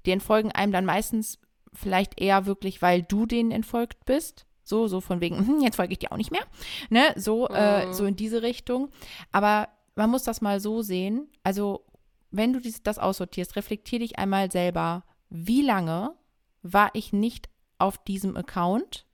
Die 0.05 0.11
entfolgen 0.11 0.53
einem 0.53 0.73
dann 0.73 0.85
meistens 0.85 1.39
vielleicht 1.73 2.21
eher 2.21 2.47
wirklich, 2.47 2.83
weil 2.83 3.03
du 3.03 3.27
denen 3.27 3.51
entfolgt 3.51 4.05
bist. 4.05 4.47
So, 4.65 4.89
so 4.89 5.01
von 5.01 5.21
wegen, 5.21 5.39
hm, 5.39 5.61
jetzt 5.61 5.77
folge 5.77 5.93
ich 5.93 6.01
dir 6.01 6.11
auch 6.13 6.17
nicht 6.17 6.33
mehr. 6.33 6.45
Ne? 6.91 7.03
So, 7.17 7.49
äh, 7.49 7.87
mhm. 7.87 7.93
so 7.93 8.05
in 8.05 8.17
diese 8.17 8.43
Richtung. 8.43 8.91
Aber 9.31 9.69
man 9.95 10.11
muss 10.11 10.25
das 10.25 10.41
mal 10.41 10.61
so 10.61 10.83
sehen. 10.83 11.29
Also 11.45 11.85
wenn 12.31 12.53
du 12.53 12.61
dies, 12.61 12.83
das 12.83 12.99
aussortierst, 12.99 13.57
reflektier 13.57 14.01
dich 14.01 14.19
einmal 14.19 14.51
selber, 14.51 15.05
wie 15.31 15.63
lange 15.63 16.15
war 16.63 16.91
ich 16.95 17.13
nicht 17.13 17.49
auf 17.79 18.03
diesem 18.03 18.37
Account 18.37 19.07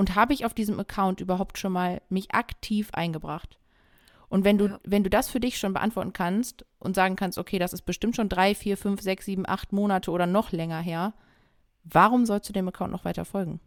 und 0.00 0.14
habe 0.14 0.32
ich 0.32 0.46
auf 0.46 0.54
diesem 0.54 0.80
Account 0.80 1.20
überhaupt 1.20 1.58
schon 1.58 1.72
mal 1.72 2.00
mich 2.08 2.34
aktiv 2.34 2.88
eingebracht? 2.92 3.58
Und 4.30 4.44
wenn 4.44 4.56
du, 4.56 4.68
ja. 4.68 4.80
wenn 4.82 5.04
du 5.04 5.10
das 5.10 5.28
für 5.28 5.40
dich 5.40 5.58
schon 5.58 5.74
beantworten 5.74 6.14
kannst 6.14 6.64
und 6.78 6.96
sagen 6.96 7.16
kannst, 7.16 7.36
okay, 7.36 7.58
das 7.58 7.74
ist 7.74 7.82
bestimmt 7.82 8.16
schon 8.16 8.30
drei, 8.30 8.54
vier, 8.54 8.78
fünf, 8.78 9.02
sechs, 9.02 9.26
sieben, 9.26 9.46
acht 9.46 9.74
Monate 9.74 10.10
oder 10.10 10.26
noch 10.26 10.52
länger 10.52 10.80
her, 10.80 11.12
warum 11.84 12.24
sollst 12.24 12.48
du 12.48 12.54
dem 12.54 12.66
Account 12.66 12.92
noch 12.92 13.04
weiter 13.04 13.26
folgen? 13.26 13.60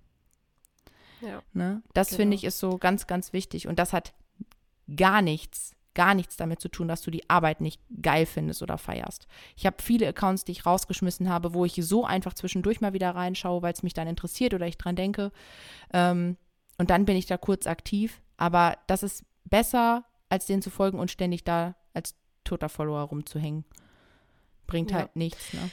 Ja. 1.21 1.43
Ne? 1.53 1.83
Das 1.93 2.07
genau. 2.09 2.17
finde 2.17 2.35
ich 2.35 2.45
ist 2.45 2.57
so 2.57 2.79
ganz, 2.79 3.05
ganz 3.05 3.31
wichtig. 3.31 3.67
Und 3.67 3.77
das 3.77 3.93
hat 3.93 4.15
gar 4.95 5.21
nichts 5.21 5.75
gar 5.95 6.13
nichts 6.15 6.37
damit 6.37 6.59
zu 6.59 6.69
tun, 6.69 6.87
dass 6.87 7.01
du 7.01 7.11
die 7.11 7.29
Arbeit 7.29 7.61
nicht 7.61 7.81
geil 8.01 8.25
findest 8.25 8.61
oder 8.61 8.77
feierst. 8.77 9.27
Ich 9.55 9.65
habe 9.65 9.77
viele 9.81 10.07
Accounts, 10.07 10.43
die 10.43 10.51
ich 10.51 10.65
rausgeschmissen 10.65 11.29
habe, 11.29 11.53
wo 11.53 11.65
ich 11.65 11.75
so 11.75 12.05
einfach 12.05 12.33
zwischendurch 12.33 12.81
mal 12.81 12.93
wieder 12.93 13.11
reinschaue, 13.11 13.61
weil 13.61 13.73
es 13.73 13.83
mich 13.83 13.93
dann 13.93 14.07
interessiert 14.07 14.53
oder 14.53 14.67
ich 14.67 14.77
dran 14.77 14.95
denke. 14.95 15.31
Ähm, 15.93 16.37
und 16.77 16.89
dann 16.89 17.05
bin 17.05 17.15
ich 17.15 17.25
da 17.25 17.37
kurz 17.37 17.67
aktiv. 17.67 18.21
Aber 18.37 18.77
das 18.87 19.03
ist 19.03 19.23
besser, 19.45 20.05
als 20.29 20.45
denen 20.45 20.61
zu 20.61 20.69
folgen 20.69 20.99
und 20.99 21.11
ständig 21.11 21.43
da 21.43 21.75
als 21.93 22.15
toter 22.43 22.69
Follower 22.69 23.01
rumzuhängen. 23.01 23.65
Bringt 24.65 24.91
ja. 24.91 24.97
halt 24.97 25.15
nichts. 25.15 25.53
Ne? 25.53 25.69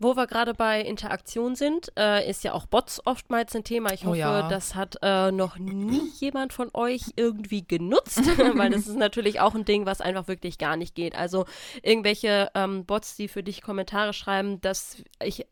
Wo 0.00 0.16
wir 0.16 0.26
gerade 0.26 0.54
bei 0.54 0.80
Interaktion 0.80 1.56
sind, 1.56 1.92
äh, 1.98 2.28
ist 2.28 2.44
ja 2.44 2.52
auch 2.52 2.66
Bots 2.66 3.04
oftmals 3.04 3.56
ein 3.56 3.64
Thema. 3.64 3.92
Ich 3.92 4.02
oh 4.02 4.10
hoffe, 4.10 4.18
oh 4.18 4.20
ja. 4.20 4.48
das 4.48 4.74
hat 4.74 4.96
äh, 5.02 5.32
noch 5.32 5.58
nie 5.58 6.10
jemand 6.20 6.52
von 6.52 6.70
euch 6.72 7.02
irgendwie 7.16 7.66
genutzt, 7.66 8.20
weil 8.56 8.70
das 8.70 8.86
ist 8.86 8.96
natürlich 8.96 9.40
auch 9.40 9.54
ein 9.54 9.64
Ding, 9.64 9.86
was 9.86 10.00
einfach 10.00 10.28
wirklich 10.28 10.58
gar 10.58 10.76
nicht 10.76 10.94
geht. 10.94 11.16
Also 11.16 11.46
irgendwelche 11.82 12.50
ähm, 12.54 12.84
Bots, 12.84 13.16
die 13.16 13.26
für 13.26 13.42
dich 13.42 13.60
Kommentare 13.60 14.12
schreiben, 14.12 14.60
dass 14.60 15.02
ich 15.22 15.46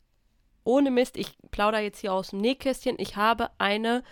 ohne 0.63 0.91
Mist, 0.91 1.17
ich 1.17 1.37
plaudere 1.51 1.83
jetzt 1.83 2.01
hier 2.01 2.13
aus 2.13 2.31
dem 2.31 2.41
Nähkästchen, 2.41 2.97
ich 2.99 3.17
habe 3.17 3.51
eine 3.59 4.03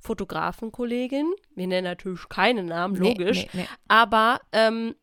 Fotografenkollegin, 0.00 1.32
wir 1.54 1.66
nennen 1.66 1.84
natürlich 1.84 2.28
keine 2.28 2.62
Namen, 2.62 2.96
logisch, 2.96 3.44
nee, 3.44 3.50
nee, 3.52 3.62
nee. 3.62 3.68
aber 3.88 4.40
ähm, 4.52 4.94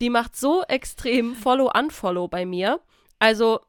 die 0.00 0.10
macht 0.10 0.36
so 0.36 0.62
extrem 0.62 1.34
Follow-Unfollow 1.34 2.28
bei 2.28 2.46
mir. 2.46 2.80
Also 3.18 3.60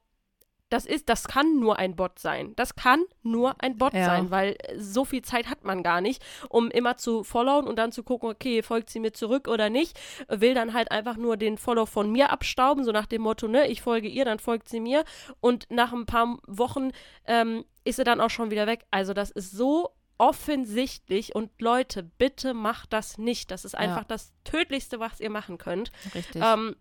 das 0.69 0.85
ist, 0.85 1.09
das 1.09 1.27
kann 1.27 1.59
nur 1.59 1.79
ein 1.79 1.95
Bot 1.95 2.19
sein. 2.19 2.53
Das 2.55 2.75
kann 2.75 3.03
nur 3.23 3.55
ein 3.61 3.77
Bot 3.77 3.93
ja. 3.93 4.05
sein, 4.05 4.29
weil 4.29 4.55
so 4.77 5.03
viel 5.03 5.23
Zeit 5.23 5.49
hat 5.49 5.63
man 5.63 5.81
gar 5.83 5.99
nicht, 5.99 6.23
um 6.47 6.69
immer 6.69 6.95
zu 6.97 7.23
followen 7.23 7.67
und 7.67 7.77
dann 7.77 7.91
zu 7.91 8.03
gucken, 8.03 8.29
okay, 8.29 8.61
folgt 8.61 8.89
sie 8.89 8.99
mir 8.99 9.11
zurück 9.11 9.47
oder 9.47 9.69
nicht. 9.69 9.99
Will 10.27 10.53
dann 10.53 10.73
halt 10.73 10.91
einfach 10.91 11.17
nur 11.17 11.37
den 11.37 11.57
Follow 11.57 11.85
von 11.85 12.11
mir 12.11 12.31
abstauben, 12.31 12.83
so 12.83 12.91
nach 12.91 13.07
dem 13.07 13.23
Motto, 13.23 13.47
ne, 13.47 13.67
ich 13.67 13.81
folge 13.81 14.07
ihr, 14.07 14.25
dann 14.25 14.39
folgt 14.39 14.69
sie 14.69 14.79
mir. 14.79 15.03
Und 15.39 15.65
nach 15.71 15.91
ein 15.91 16.05
paar 16.05 16.37
Wochen 16.45 16.91
ähm, 17.25 17.65
ist 17.83 17.95
sie 17.95 18.03
dann 18.03 18.21
auch 18.21 18.29
schon 18.29 18.51
wieder 18.51 18.67
weg. 18.67 18.85
Also 18.91 19.13
das 19.13 19.31
ist 19.31 19.51
so 19.51 19.89
offensichtlich 20.19 21.33
und 21.33 21.49
Leute, 21.61 22.03
bitte 22.03 22.53
macht 22.53 22.93
das 22.93 23.17
nicht. 23.17 23.49
Das 23.49 23.65
ist 23.65 23.75
einfach 23.75 24.01
ja. 24.01 24.07
das 24.07 24.33
Tödlichste, 24.43 24.99
was 24.99 25.19
ihr 25.19 25.29
machen 25.31 25.57
könnt. 25.57 25.91
Richtig. 26.13 26.43
Ähm, 26.45 26.75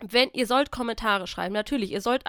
wenn 0.00 0.28
ihr 0.32 0.46
sollt 0.46 0.70
Kommentare 0.70 1.26
schreiben, 1.26 1.54
natürlich, 1.54 1.92
ihr 1.92 2.00
sollt 2.00 2.24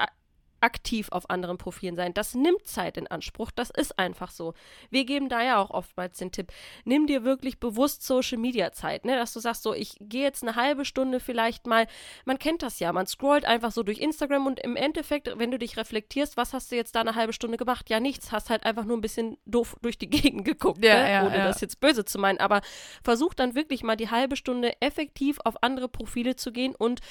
aktiv 0.62 1.10
auf 1.12 1.30
anderen 1.30 1.57
Profilen 1.57 1.95
sein. 1.95 2.14
Das 2.14 2.36
nimmt 2.36 2.68
Zeit 2.68 2.97
in 2.97 3.07
Anspruch. 3.07 3.51
Das 3.51 3.70
ist 3.70 3.97
einfach 3.99 4.32
so. 4.32 4.53
Wir 4.89 5.05
geben 5.05 5.30
da 5.30 5.43
ja 5.43 5.62
auch 5.62 5.72
oftmals 5.72 6.18
den 6.18 6.32
Tipp. 6.32 6.51
Nimm 6.86 7.07
dir 7.07 7.24
wirklich 7.24 7.60
bewusst 7.60 8.03
Social 8.03 8.38
Media 8.38 8.72
Zeit, 8.72 9.05
ne? 9.05 9.16
Dass 9.16 9.34
du 9.34 9.39
sagst, 9.39 9.64
so, 9.64 9.74
ich 9.74 9.95
gehe 9.99 10.24
jetzt 10.24 10.43
eine 10.43 10.55
halbe 10.55 10.86
Stunde 10.86 11.20
vielleicht 11.20 11.68
mal. 11.68 11.88
Man 12.26 12.39
kennt 12.39 12.64
das 12.64 12.80
ja. 12.80 12.91
Man 12.93 13.07
scrollt 13.07 13.45
einfach 13.45 13.72
so 13.72 13.84
durch 13.84 13.99
Instagram 13.99 14.47
und 14.47 14.60
im 14.60 14.76
Endeffekt, 14.76 15.32
wenn 15.38 15.51
du 15.51 15.60
dich 15.60 15.78
reflektierst, 15.78 16.38
was 16.38 16.53
hast 16.53 16.72
du 16.72 16.76
jetzt 16.76 16.95
da 16.95 17.01
eine 17.01 17.16
halbe 17.16 17.34
Stunde 17.34 17.57
gemacht? 17.57 17.89
Ja, 17.89 17.99
nichts. 17.99 18.32
Hast 18.32 18.49
halt 18.49 18.66
einfach 18.66 18.86
nur 18.86 18.97
ein 18.97 19.01
bisschen 19.01 19.38
doof 19.45 19.76
durch 19.82 19.97
die 19.97 20.10
Gegend 20.10 20.45
geguckt, 20.45 20.84
ja, 20.84 21.03
ne? 21.03 21.12
ja, 21.12 21.26
ohne 21.26 21.38
ja. 21.38 21.45
das 21.45 21.62
jetzt 21.62 21.80
böse 21.80 22.05
zu 22.05 22.20
meinen. 22.20 22.39
Aber 22.39 22.62
versuch 23.03 23.34
dann 23.34 23.55
wirklich 23.55 23.84
mal 23.84 23.95
die 23.95 24.10
halbe 24.10 24.36
Stunde 24.36 24.74
effektiv 24.82 25.39
auf 25.43 25.64
andere 25.64 25.88
Profile 25.89 26.36
zu 26.36 26.51
gehen 26.51 26.76
und 26.76 27.01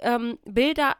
ähm, 0.00 0.38
Bilder 0.44 0.96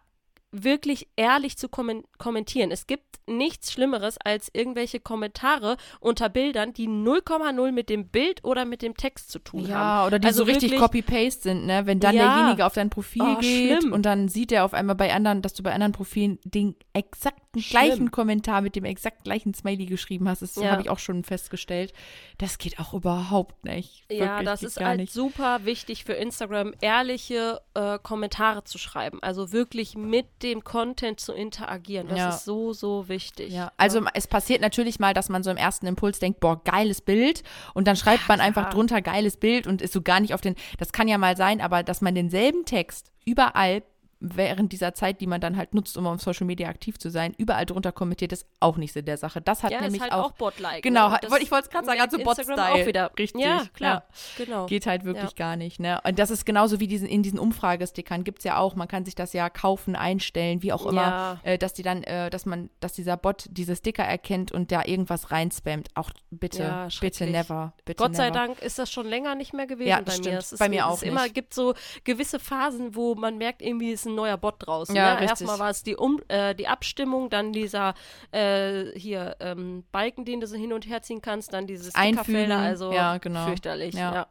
wirklich 0.51 1.09
ehrlich 1.16 1.59
zu 1.59 1.68
kommentieren. 1.68 2.70
Es 2.70 2.86
gibt 2.86 3.09
nichts 3.28 3.72
Schlimmeres 3.72 4.16
als 4.24 4.51
irgendwelche 4.53 5.01
Kommentare 5.01 5.76
unter 6.01 6.28
Bildern, 6.28 6.72
die 6.72 6.88
0,0 6.88 7.72
mit 7.72 7.90
dem 7.90 8.09
Bild 8.09 8.44
oder 8.44 8.64
mit 8.64 8.82
dem 8.82 8.96
Text 8.96 9.30
zu 9.30 9.38
tun 9.38 9.66
ja, 9.66 9.76
haben. 9.76 9.82
Ja, 10.01 10.07
oder 10.07 10.18
die 10.18 10.26
also 10.26 10.44
so 10.44 10.51
richtig 10.51 10.76
Copy-Paste 10.76 11.42
sind, 11.42 11.66
ne? 11.66 11.86
Wenn 11.86 12.01
dann 12.01 12.16
ja. 12.16 12.34
derjenige 12.34 12.66
auf 12.66 12.74
dein 12.74 12.90
Profil 12.90 13.22
oh, 13.22 13.38
geht 13.38 13.82
schlimm. 13.82 13.92
und 13.92 14.07
dann 14.07 14.28
sieht 14.28 14.53
er 14.53 14.64
auf 14.64 14.74
einmal 14.74 14.96
bei 14.96 15.12
anderen, 15.12 15.42
dass 15.42 15.55
du 15.55 15.62
bei 15.62 15.72
anderen 15.72 15.92
Profilen 15.92 16.38
den 16.44 16.74
exakten 16.92 17.61
schlimm. 17.61 17.70
gleichen 17.70 18.11
Kommentar 18.11 18.62
mit 18.62 18.76
dem 18.76 18.84
exakt 18.84 19.24
gleichen 19.24 19.55
Smiley 19.55 19.86
geschrieben 19.86 20.28
hast. 20.28 20.42
Das 20.42 20.57
ja. 20.57 20.70
habe 20.70 20.82
ich 20.82 20.90
auch 20.90 20.99
schon 20.99 21.24
festgestellt. 21.24 21.92
Das 22.38 22.59
geht 22.59 22.78
auch 22.78 22.94
überhaupt 22.94 23.64
nicht. 23.64 24.05
Wirklich, 24.09 24.20
ja, 24.20 24.42
das 24.42 24.62
ist 24.62 24.80
halt 24.80 25.01
nicht. 25.01 25.12
super 25.12 25.64
wichtig 25.64 26.05
für 26.05 26.14
Instagram, 26.14 26.72
ehrliche 26.80 27.61
äh, 27.74 27.99
Kommentare 27.99 28.64
zu 28.64 28.78
schreiben. 28.78 29.22
Also 29.22 29.53
wirklich 29.53 29.96
mit 29.96 30.38
dem 30.43 30.64
Content 30.64 31.20
zu 31.20 31.32
interagieren. 31.32 32.09
Das 32.09 32.18
ja. 32.18 32.28
ist 32.30 32.45
so, 32.45 32.72
so 32.72 33.09
wichtig. 33.09 33.53
Ja, 33.53 33.72
also 33.76 34.01
ja. 34.01 34.11
es 34.14 34.26
passiert 34.26 34.61
natürlich 34.61 34.99
mal, 34.99 35.14
dass 35.14 35.28
man 35.28 35.43
so 35.43 35.51
im 35.51 35.57
ersten 35.57 35.86
Impuls 35.86 36.18
denkt, 36.18 36.41
boah, 36.41 36.62
geiles 36.62 37.01
Bild. 37.01 37.43
Und 37.74 37.86
dann 37.86 37.97
schreibt 37.97 38.22
ja, 38.22 38.26
man 38.28 38.41
einfach 38.41 38.70
drunter 38.70 39.03
geiles 39.03 39.36
Bild 39.36 39.66
und 39.66 39.82
ist 39.82 39.93
so 39.93 40.03
gar 40.03 40.20
nicht 40.20 40.34
auf 40.34 40.41
den, 40.41 40.55
das 40.78 40.93
kann 40.93 41.09
ja 41.09 41.18
mal 41.18 41.36
sein, 41.36 41.61
aber 41.61 41.82
dass 41.82 42.01
man 42.01 42.14
denselben 42.14 42.64
Text 42.64 43.12
überall 43.24 43.82
während 44.21 44.73
dieser 44.73 44.95
Zeit, 44.95 45.21
die 45.21 45.27
man 45.27 45.41
dann 45.41 45.57
halt 45.57 45.75
nutzt, 45.75 45.97
um 45.97 46.07
auf 46.07 46.21
Social 46.21 46.47
Media 46.47 46.69
aktiv 46.69 46.99
zu 46.99 47.11
sein, 47.11 47.35
überall 47.39 47.66
drunter 47.66 47.93
kommentiert, 47.93 48.33
ist 48.33 48.47
auch 48.59 48.77
nicht 48.77 48.93
Sinn 48.93 49.05
der 49.05 49.16
Sache. 49.16 49.41
Das 49.41 49.62
hat 49.62 49.71
ja, 49.71 49.81
nämlich 49.81 50.03
ist 50.03 50.03
halt 50.03 50.12
auch, 50.12 50.31
auch 50.31 50.33
Bot-like. 50.33 50.83
Genau, 50.83 51.11
ne? 51.11 51.19
ich 51.41 51.51
wollte 51.51 51.66
es 51.66 51.71
gerade 51.71 51.87
sagen, 51.87 52.01
also 52.01 52.19
Bot-Style. 52.19 52.73
auch 52.73 52.87
wieder. 52.87 53.11
Richtig. 53.19 53.41
Ja, 53.41 53.64
klar. 53.75 54.05
Ja. 54.39 54.45
Genau. 54.45 54.66
Geht 54.66 54.87
halt 54.87 55.05
wirklich 55.05 55.31
ja. 55.31 55.37
gar 55.37 55.57
nicht. 55.57 55.79
Ne? 55.79 56.01
Und 56.05 56.19
das 56.19 56.31
ist 56.31 56.45
genauso 56.45 56.81
wie 56.81 56.89
diesen, 56.89 57.07
in 57.07 57.23
diesen 57.23 57.39
Umfragestickern 57.39 58.25
gibt 58.25 58.39
es 58.39 58.45
ja 58.45 58.59
auch, 58.59 58.75
man 58.75 58.89
kann 58.89 59.05
sich 59.05 59.14
das 59.14 59.33
ja 59.33 59.49
kaufen, 59.51 59.95
einstellen, 59.95 60.62
wie 60.62 60.73
auch 60.73 60.87
immer, 60.87 61.41
äh, 61.45 61.59
dass 61.59 61.75
die 61.75 61.83
dann, 61.83 62.03
äh, 62.03 62.31
dass 62.31 62.45
man, 62.45 62.71
dass 62.81 62.95
dieser 62.95 63.16
Bot 63.16 63.47
diese 63.51 63.77
Sticker 63.77 64.05
erkennt 64.05 64.51
und 64.51 64.73
da 64.73 64.85
irgendwas 64.85 65.31
reinspammt. 65.31 65.91
Auch 65.95 66.11
bitte, 66.31 66.89
bitte 67.01 67.27
never. 67.27 67.73
Bitte 67.85 68.03
Gott 68.03 68.16
sei 68.16 68.31
never. 68.31 68.47
Dank 68.47 68.62
ist 68.62 68.79
das 68.79 68.91
schon 68.91 69.07
länger 69.07 69.35
nicht 69.37 69.53
mehr 69.53 69.66
gewesen 69.66 69.89
ja, 69.89 70.01
bei 70.01 70.12
stimmt. 70.12 70.27
mir. 70.27 70.39
Es 70.39 70.53
ist, 70.53 70.59
bei 70.59 70.69
mir 70.69 70.87
auch 70.87 70.95
es 70.95 71.03
nicht. 71.03 71.11
immer 71.11 71.29
gibt 71.29 71.55
so 71.55 71.75
gewisse 72.05 72.39
Phasen, 72.39 72.97
wo 72.97 73.14
man 73.14 73.39
merkt, 73.39 73.62
irgendwie 73.62 73.91
ist 73.91 74.07
ein 74.09 74.14
neuer 74.14 74.36
Bot 74.36 74.56
draußen. 74.59 74.94
Ja, 74.94 75.14
ne? 75.14 75.26
Erstmal 75.26 75.59
war 75.59 75.70
es 75.70 75.82
die, 75.82 75.96
um, 75.96 76.20
äh, 76.28 76.54
die 76.54 76.66
Abstimmung, 76.68 77.30
dann 77.30 77.52
dieser 77.52 77.94
äh, 78.32 78.86
hier 78.98 79.36
ähm, 79.40 79.84
Balken, 79.92 80.24
den 80.24 80.40
du 80.40 80.46
so 80.46 80.56
hin 80.56 80.72
und 80.72 80.86
her 80.86 81.02
ziehen 81.02 81.22
kannst, 81.22 81.52
dann 81.52 81.66
dieses 81.66 81.92
Stickerfelder, 81.92 82.59
also 82.59 82.92
ja, 82.92 83.18
genau. 83.18 83.46
fürchterlich. 83.46 83.94
Ja. 83.94 84.14
ja. 84.14 84.26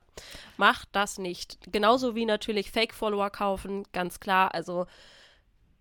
Macht 0.58 0.90
das 0.92 1.18
nicht. 1.18 1.60
Genauso 1.72 2.16
wie 2.16 2.26
natürlich 2.26 2.72
Fake-Follower 2.72 3.30
kaufen, 3.30 3.84
ganz 3.94 4.20
klar. 4.20 4.54
Also 4.54 4.88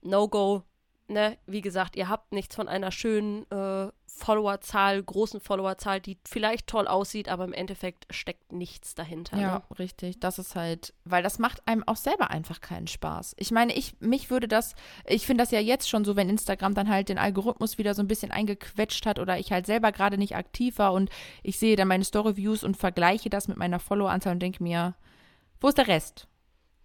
No-Go, 0.02 0.62
ne, 1.08 1.36
wie 1.46 1.60
gesagt, 1.60 1.96
ihr 1.96 2.08
habt 2.08 2.32
nichts 2.32 2.54
von 2.54 2.68
einer 2.68 2.90
schönen 2.90 3.50
äh, 3.50 3.90
Followerzahl, 4.06 5.02
großen 5.02 5.40
Followerzahl, 5.40 6.00
die 6.00 6.18
vielleicht 6.26 6.66
toll 6.66 6.88
aussieht, 6.88 7.28
aber 7.28 7.44
im 7.44 7.52
Endeffekt 7.52 8.06
steckt 8.10 8.52
nichts 8.52 8.94
dahinter. 8.94 9.36
Ja, 9.38 9.54
ne? 9.56 9.78
richtig. 9.78 10.20
Das 10.20 10.38
ist 10.38 10.56
halt, 10.56 10.94
weil 11.04 11.22
das 11.22 11.38
macht 11.38 11.66
einem 11.66 11.84
auch 11.86 11.96
selber 11.96 12.30
einfach 12.30 12.60
keinen 12.60 12.86
Spaß. 12.86 13.34
Ich 13.38 13.50
meine, 13.50 13.74
ich, 13.74 14.00
mich 14.00 14.30
würde 14.30 14.48
das, 14.48 14.74
ich 15.06 15.26
finde 15.26 15.42
das 15.42 15.50
ja 15.50 15.60
jetzt 15.60 15.88
schon 15.88 16.04
so, 16.04 16.16
wenn 16.16 16.30
Instagram 16.30 16.74
dann 16.74 16.88
halt 16.88 17.08
den 17.08 17.18
Algorithmus 17.18 17.78
wieder 17.78 17.94
so 17.94 18.02
ein 18.02 18.08
bisschen 18.08 18.30
eingequetscht 18.30 19.04
hat 19.06 19.18
oder 19.18 19.38
ich 19.38 19.52
halt 19.52 19.66
selber 19.66 19.92
gerade 19.92 20.18
nicht 20.18 20.34
aktiv 20.34 20.78
war 20.78 20.92
und 20.92 21.10
ich 21.42 21.58
sehe 21.58 21.76
dann 21.76 21.88
meine 21.88 22.04
Story-Views 22.04 22.64
und 22.64 22.76
vergleiche 22.76 23.28
das 23.28 23.48
mit 23.48 23.58
meiner 23.58 23.80
Followeranzahl 23.80 24.32
und 24.32 24.40
denke 24.40 24.62
mir, 24.62 24.94
wo 25.60 25.68
ist 25.68 25.78
der 25.78 25.88
Rest? 25.88 26.26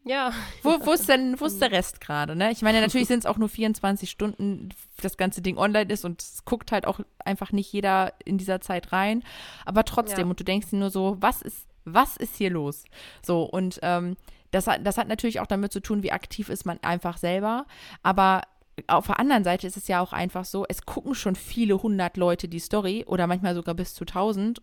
Ja. 0.03 0.33
Wo, 0.63 0.77
wo 0.85 0.93
ist 0.93 1.07
denn, 1.07 1.39
wo 1.39 1.45
ist 1.45 1.61
der 1.61 1.71
Rest 1.71 2.01
gerade, 2.01 2.35
ne? 2.35 2.51
Ich 2.51 2.61
meine, 2.61 2.81
natürlich 2.81 3.07
sind 3.07 3.19
es 3.19 3.25
auch 3.25 3.37
nur 3.37 3.49
24 3.49 4.09
Stunden, 4.09 4.69
das 5.01 5.15
ganze 5.17 5.41
Ding 5.41 5.57
online 5.57 5.91
ist 5.91 6.05
und 6.05 6.21
es 6.21 6.43
guckt 6.43 6.71
halt 6.71 6.87
auch 6.87 6.99
einfach 7.23 7.51
nicht 7.51 7.71
jeder 7.71 8.13
in 8.25 8.37
dieser 8.37 8.61
Zeit 8.61 8.91
rein. 8.91 9.23
Aber 9.65 9.85
trotzdem, 9.85 10.25
Ja. 10.25 10.29
und 10.31 10.39
du 10.39 10.43
denkst 10.43 10.71
dir 10.71 10.77
nur 10.77 10.89
so, 10.89 11.17
was 11.19 11.41
ist, 11.41 11.67
was 11.85 12.17
ist 12.17 12.35
hier 12.35 12.49
los? 12.49 12.83
So, 13.23 13.43
und 13.43 13.79
ähm, 13.83 14.17
das, 14.49 14.67
hat, 14.67 14.85
das 14.85 14.97
hat 14.97 15.07
natürlich 15.07 15.39
auch 15.39 15.47
damit 15.47 15.71
zu 15.71 15.81
tun, 15.81 16.01
wie 16.03 16.11
aktiv 16.11 16.49
ist 16.49 16.65
man 16.65 16.79
einfach 16.81 17.17
selber. 17.17 17.65
Aber 18.01 18.41
auf 18.87 19.05
der 19.07 19.19
anderen 19.19 19.43
Seite 19.43 19.67
ist 19.67 19.77
es 19.77 19.87
ja 19.87 20.01
auch 20.01 20.13
einfach 20.13 20.45
so, 20.45 20.65
es 20.67 20.85
gucken 20.85 21.13
schon 21.13 21.35
viele 21.35 21.81
hundert 21.83 22.17
Leute 22.17 22.47
die 22.47 22.59
Story 22.59 23.03
oder 23.05 23.27
manchmal 23.27 23.53
sogar 23.53 23.75
bis 23.75 23.93
zu 23.93 24.05
tausend 24.05 24.61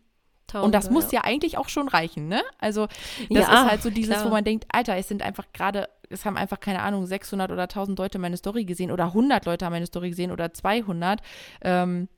und 0.55 0.75
das 0.75 0.91
muss 0.91 1.13
ja 1.13 1.23
eigentlich 1.25 1.59
auch 1.59 1.69
schon 1.69 1.89
reichen, 1.89 2.29
ne? 2.29 2.43
Also 2.59 2.87
das 2.87 3.27
Ja, 3.29 3.41
ist 3.65 3.71
halt 3.71 3.83
so 3.83 3.91
dieses, 3.91 4.15
klar. 4.15 4.27
wo 4.27 4.31
man 4.31 4.45
denkt, 4.45 4.67
Alter, 4.73 4.97
es 4.97 5.09
sind 5.09 5.23
einfach 5.23 5.47
gerade, 5.53 5.89
es 6.11 6.25
haben 6.25 6.37
einfach, 6.37 6.61
keine 6.61 6.83
Ahnung, 6.83 7.07
600 7.07 7.51
oder 7.53 7.63
1000 7.65 7.99
Leute 7.99 8.19
meine 8.19 8.37
Story 8.37 8.65
gesehen 8.65 8.91
oder 8.91 9.07
100 9.07 9.45
Leute 9.47 9.65
haben 9.65 9.73
meine 9.73 9.87
Story 9.87 10.11
gesehen 10.11 10.31
oder 10.31 10.53
200. 10.53 11.21
Ähm, 11.63 12.09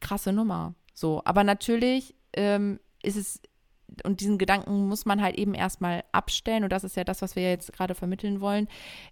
krasse 0.00 0.32
Nummer. 0.32 0.74
So, 0.94 1.22
aber 1.24 1.44
natürlich 1.44 2.14
ähm, 2.34 2.78
ist 3.02 3.16
es, 3.16 3.40
und 4.04 4.20
diesen 4.20 4.38
Gedanken 4.38 4.86
muss 4.88 5.06
man 5.06 5.22
halt 5.22 5.36
eben 5.36 5.54
erstmal 5.54 6.04
abstellen 6.12 6.62
und 6.64 6.70
das 6.72 6.84
ist 6.84 6.96
ja 6.96 7.04
das, 7.04 7.22
was 7.22 7.36
wir 7.36 7.48
jetzt 7.48 7.72
gerade 7.72 7.94
vermitteln 7.94 8.40
wollen. 8.40 8.68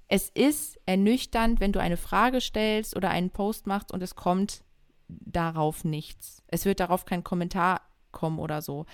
Es 0.08 0.28
ist 0.28 0.78
ernüchternd, 0.86 1.60
wenn 1.60 1.72
du 1.72 1.80
eine 1.80 1.96
Frage 1.96 2.40
stellst 2.40 2.94
oder 2.94 3.10
einen 3.10 3.30
Post 3.30 3.66
machst 3.66 3.90
und 3.92 4.02
es 4.02 4.14
kommt 4.14 4.62
darauf 5.08 5.84
nichts. 5.84 6.42
Es 6.48 6.64
wird 6.64 6.80
darauf 6.80 7.04
kein 7.04 7.24
Kommentar 7.24 7.80
kommen 8.16 8.38
oder 8.40 8.62
so. 8.62 8.86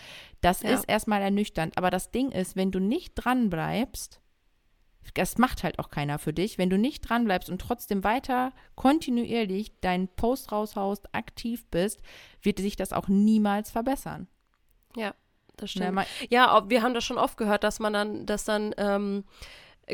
Das 0.43 0.63
Ja. 0.63 0.71
ist 0.71 0.85
erstmal 0.89 1.23
ernüchternd. 1.23 1.79
Aber 1.79 1.91
das 1.91 2.11
Ding 2.11 2.31
ist, 2.33 2.57
wenn 2.57 2.71
du 2.73 2.81
nicht 2.81 3.15
dran 3.15 3.49
bleibst, 3.51 4.21
das 5.15 5.39
macht 5.39 5.63
halt 5.65 5.79
auch 5.79 5.89
keiner 5.91 6.19
für 6.19 6.33
dich, 6.33 6.59
wenn 6.59 6.71
du 6.71 6.79
nicht 6.79 7.01
dran 7.09 7.25
bleibst 7.25 7.49
und 7.51 7.61
trotzdem 7.61 8.05
weiter 8.05 8.53
kontinuierlich 8.77 9.81
deinen 9.81 10.09
Post 10.09 10.53
raushaust, 10.53 11.15
aktiv 11.15 11.67
bist, 11.71 12.01
wird 12.43 12.59
sich 12.59 12.77
das 12.77 12.93
auch 12.93 13.09
niemals 13.09 13.71
verbessern. 13.71 14.29
Ja, 14.97 15.15
das 15.57 15.71
stimmt. 15.73 15.93
ma- 15.93 16.07
Ja, 16.31 16.69
wir 16.69 16.83
haben 16.83 16.95
das 16.95 17.05
schon 17.05 17.19
oft 17.19 17.37
gehört, 17.37 17.65
dass 17.65 17.81
man 17.81 17.93
dann, 17.93 18.27
dass 18.27 18.45
dann 18.45 18.75
ähm, 18.79 19.25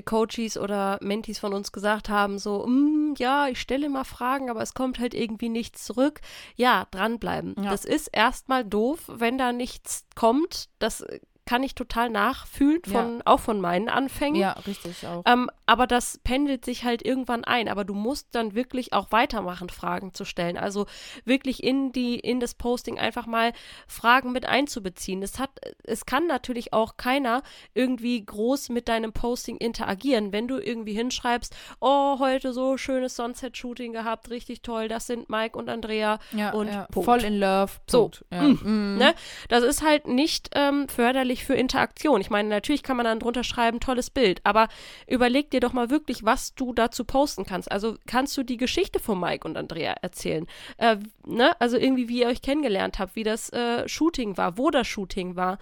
Coaches 0.04 0.56
oder 0.56 0.98
Mentees 1.02 1.38
von 1.38 1.54
uns 1.54 1.72
gesagt 1.72 2.08
haben, 2.08 2.38
so, 2.38 2.66
"Mm, 2.66 3.14
ja, 3.18 3.48
ich 3.48 3.60
stelle 3.60 3.88
mal 3.88 4.04
Fragen, 4.04 4.50
aber 4.50 4.62
es 4.62 4.74
kommt 4.74 4.98
halt 4.98 5.14
irgendwie 5.14 5.48
nichts 5.48 5.84
zurück. 5.84 6.20
Ja, 6.56 6.86
dranbleiben. 6.90 7.54
Ja. 7.62 7.70
Das 7.70 7.84
ist 7.84 8.08
erstmal 8.08 8.64
doof, 8.64 9.00
wenn 9.08 9.38
da 9.38 9.52
nichts 9.52 10.04
kommt. 10.14 10.68
Das 10.78 11.00
äh, 11.00 11.20
kann 11.48 11.62
ich 11.62 11.74
total 11.74 12.10
nachfühlen, 12.10 12.82
von, 12.84 13.22
auch 13.24 13.40
von 13.40 13.58
meinen 13.58 13.88
Anfängen. 13.88 14.38
Ja, 14.38 14.52
richtig 14.66 15.06
auch. 15.06 15.22
Ähm, 15.24 15.48
aber 15.64 15.86
das 15.86 16.18
pendelt 16.22 16.62
sich 16.62 16.84
halt 16.84 17.02
irgendwann 17.02 17.42
ein. 17.42 17.68
Aber 17.68 17.84
du 17.84 17.94
musst 17.94 18.28
dann 18.32 18.54
wirklich 18.54 18.92
auch 18.92 19.12
weitermachen, 19.12 19.70
Fragen 19.70 20.12
zu 20.12 20.26
stellen. 20.26 20.58
Also 20.58 20.84
wirklich 21.24 21.62
in 21.62 21.90
die, 21.90 22.18
in 22.18 22.38
das 22.38 22.54
Posting 22.54 22.98
einfach 22.98 23.26
mal 23.26 23.54
Fragen 23.86 24.32
mit 24.32 24.44
einzubeziehen. 24.44 25.22
Es 25.22 25.38
hat, 25.38 25.48
es 25.84 26.04
kann 26.04 26.26
natürlich 26.26 26.74
auch 26.74 26.98
keiner 26.98 27.42
irgendwie 27.72 28.22
groß 28.22 28.68
mit 28.68 28.86
deinem 28.86 29.14
Posting 29.14 29.56
interagieren, 29.56 30.34
wenn 30.34 30.48
du 30.48 30.58
irgendwie 30.58 30.92
hinschreibst, 30.92 31.56
oh, 31.80 32.18
heute 32.18 32.52
so 32.52 32.76
schönes 32.76 33.16
Sunset-Shooting 33.16 33.94
gehabt, 33.94 34.28
richtig 34.28 34.60
toll, 34.60 34.88
das 34.88 35.06
sind 35.06 35.30
Mike 35.30 35.56
und 35.58 35.70
Andrea. 35.70 36.18
ja, 36.32 36.50
und 36.50 36.68
ja. 36.68 36.86
Voll 36.92 37.24
in 37.24 37.40
love. 37.40 37.72
So. 37.86 38.02
Punkt. 38.02 38.24
Ja. 38.30 38.42
Mm. 38.42 38.58
Mm. 38.64 38.98
Ne? 38.98 39.14
Das 39.48 39.64
ist 39.64 39.82
halt 39.82 40.06
nicht 40.06 40.50
ähm, 40.54 40.88
förderlich 40.88 41.37
für 41.44 41.54
Interaktion. 41.54 42.20
Ich 42.20 42.30
meine, 42.30 42.48
natürlich 42.48 42.82
kann 42.82 42.96
man 42.96 43.04
dann 43.04 43.20
drunter 43.20 43.44
schreiben, 43.44 43.80
tolles 43.80 44.10
Bild, 44.10 44.40
aber 44.44 44.68
überleg 45.06 45.50
dir 45.50 45.60
doch 45.60 45.72
mal 45.72 45.90
wirklich, 45.90 46.24
was 46.24 46.54
du 46.54 46.72
dazu 46.72 47.04
posten 47.04 47.44
kannst. 47.44 47.70
Also 47.70 47.96
kannst 48.06 48.36
du 48.36 48.42
die 48.42 48.56
Geschichte 48.56 49.00
von 49.00 49.18
Mike 49.18 49.46
und 49.46 49.56
Andrea 49.56 49.94
erzählen? 50.02 50.46
Äh, 50.76 50.96
ne? 51.26 51.58
Also 51.60 51.76
irgendwie, 51.76 52.08
wie 52.08 52.20
ihr 52.20 52.28
euch 52.28 52.42
kennengelernt 52.42 52.98
habt, 52.98 53.16
wie 53.16 53.24
das 53.24 53.50
äh, 53.50 53.88
Shooting 53.88 54.36
war, 54.36 54.58
wo 54.58 54.70
das 54.70 54.86
Shooting 54.86 55.36
war. 55.36 55.58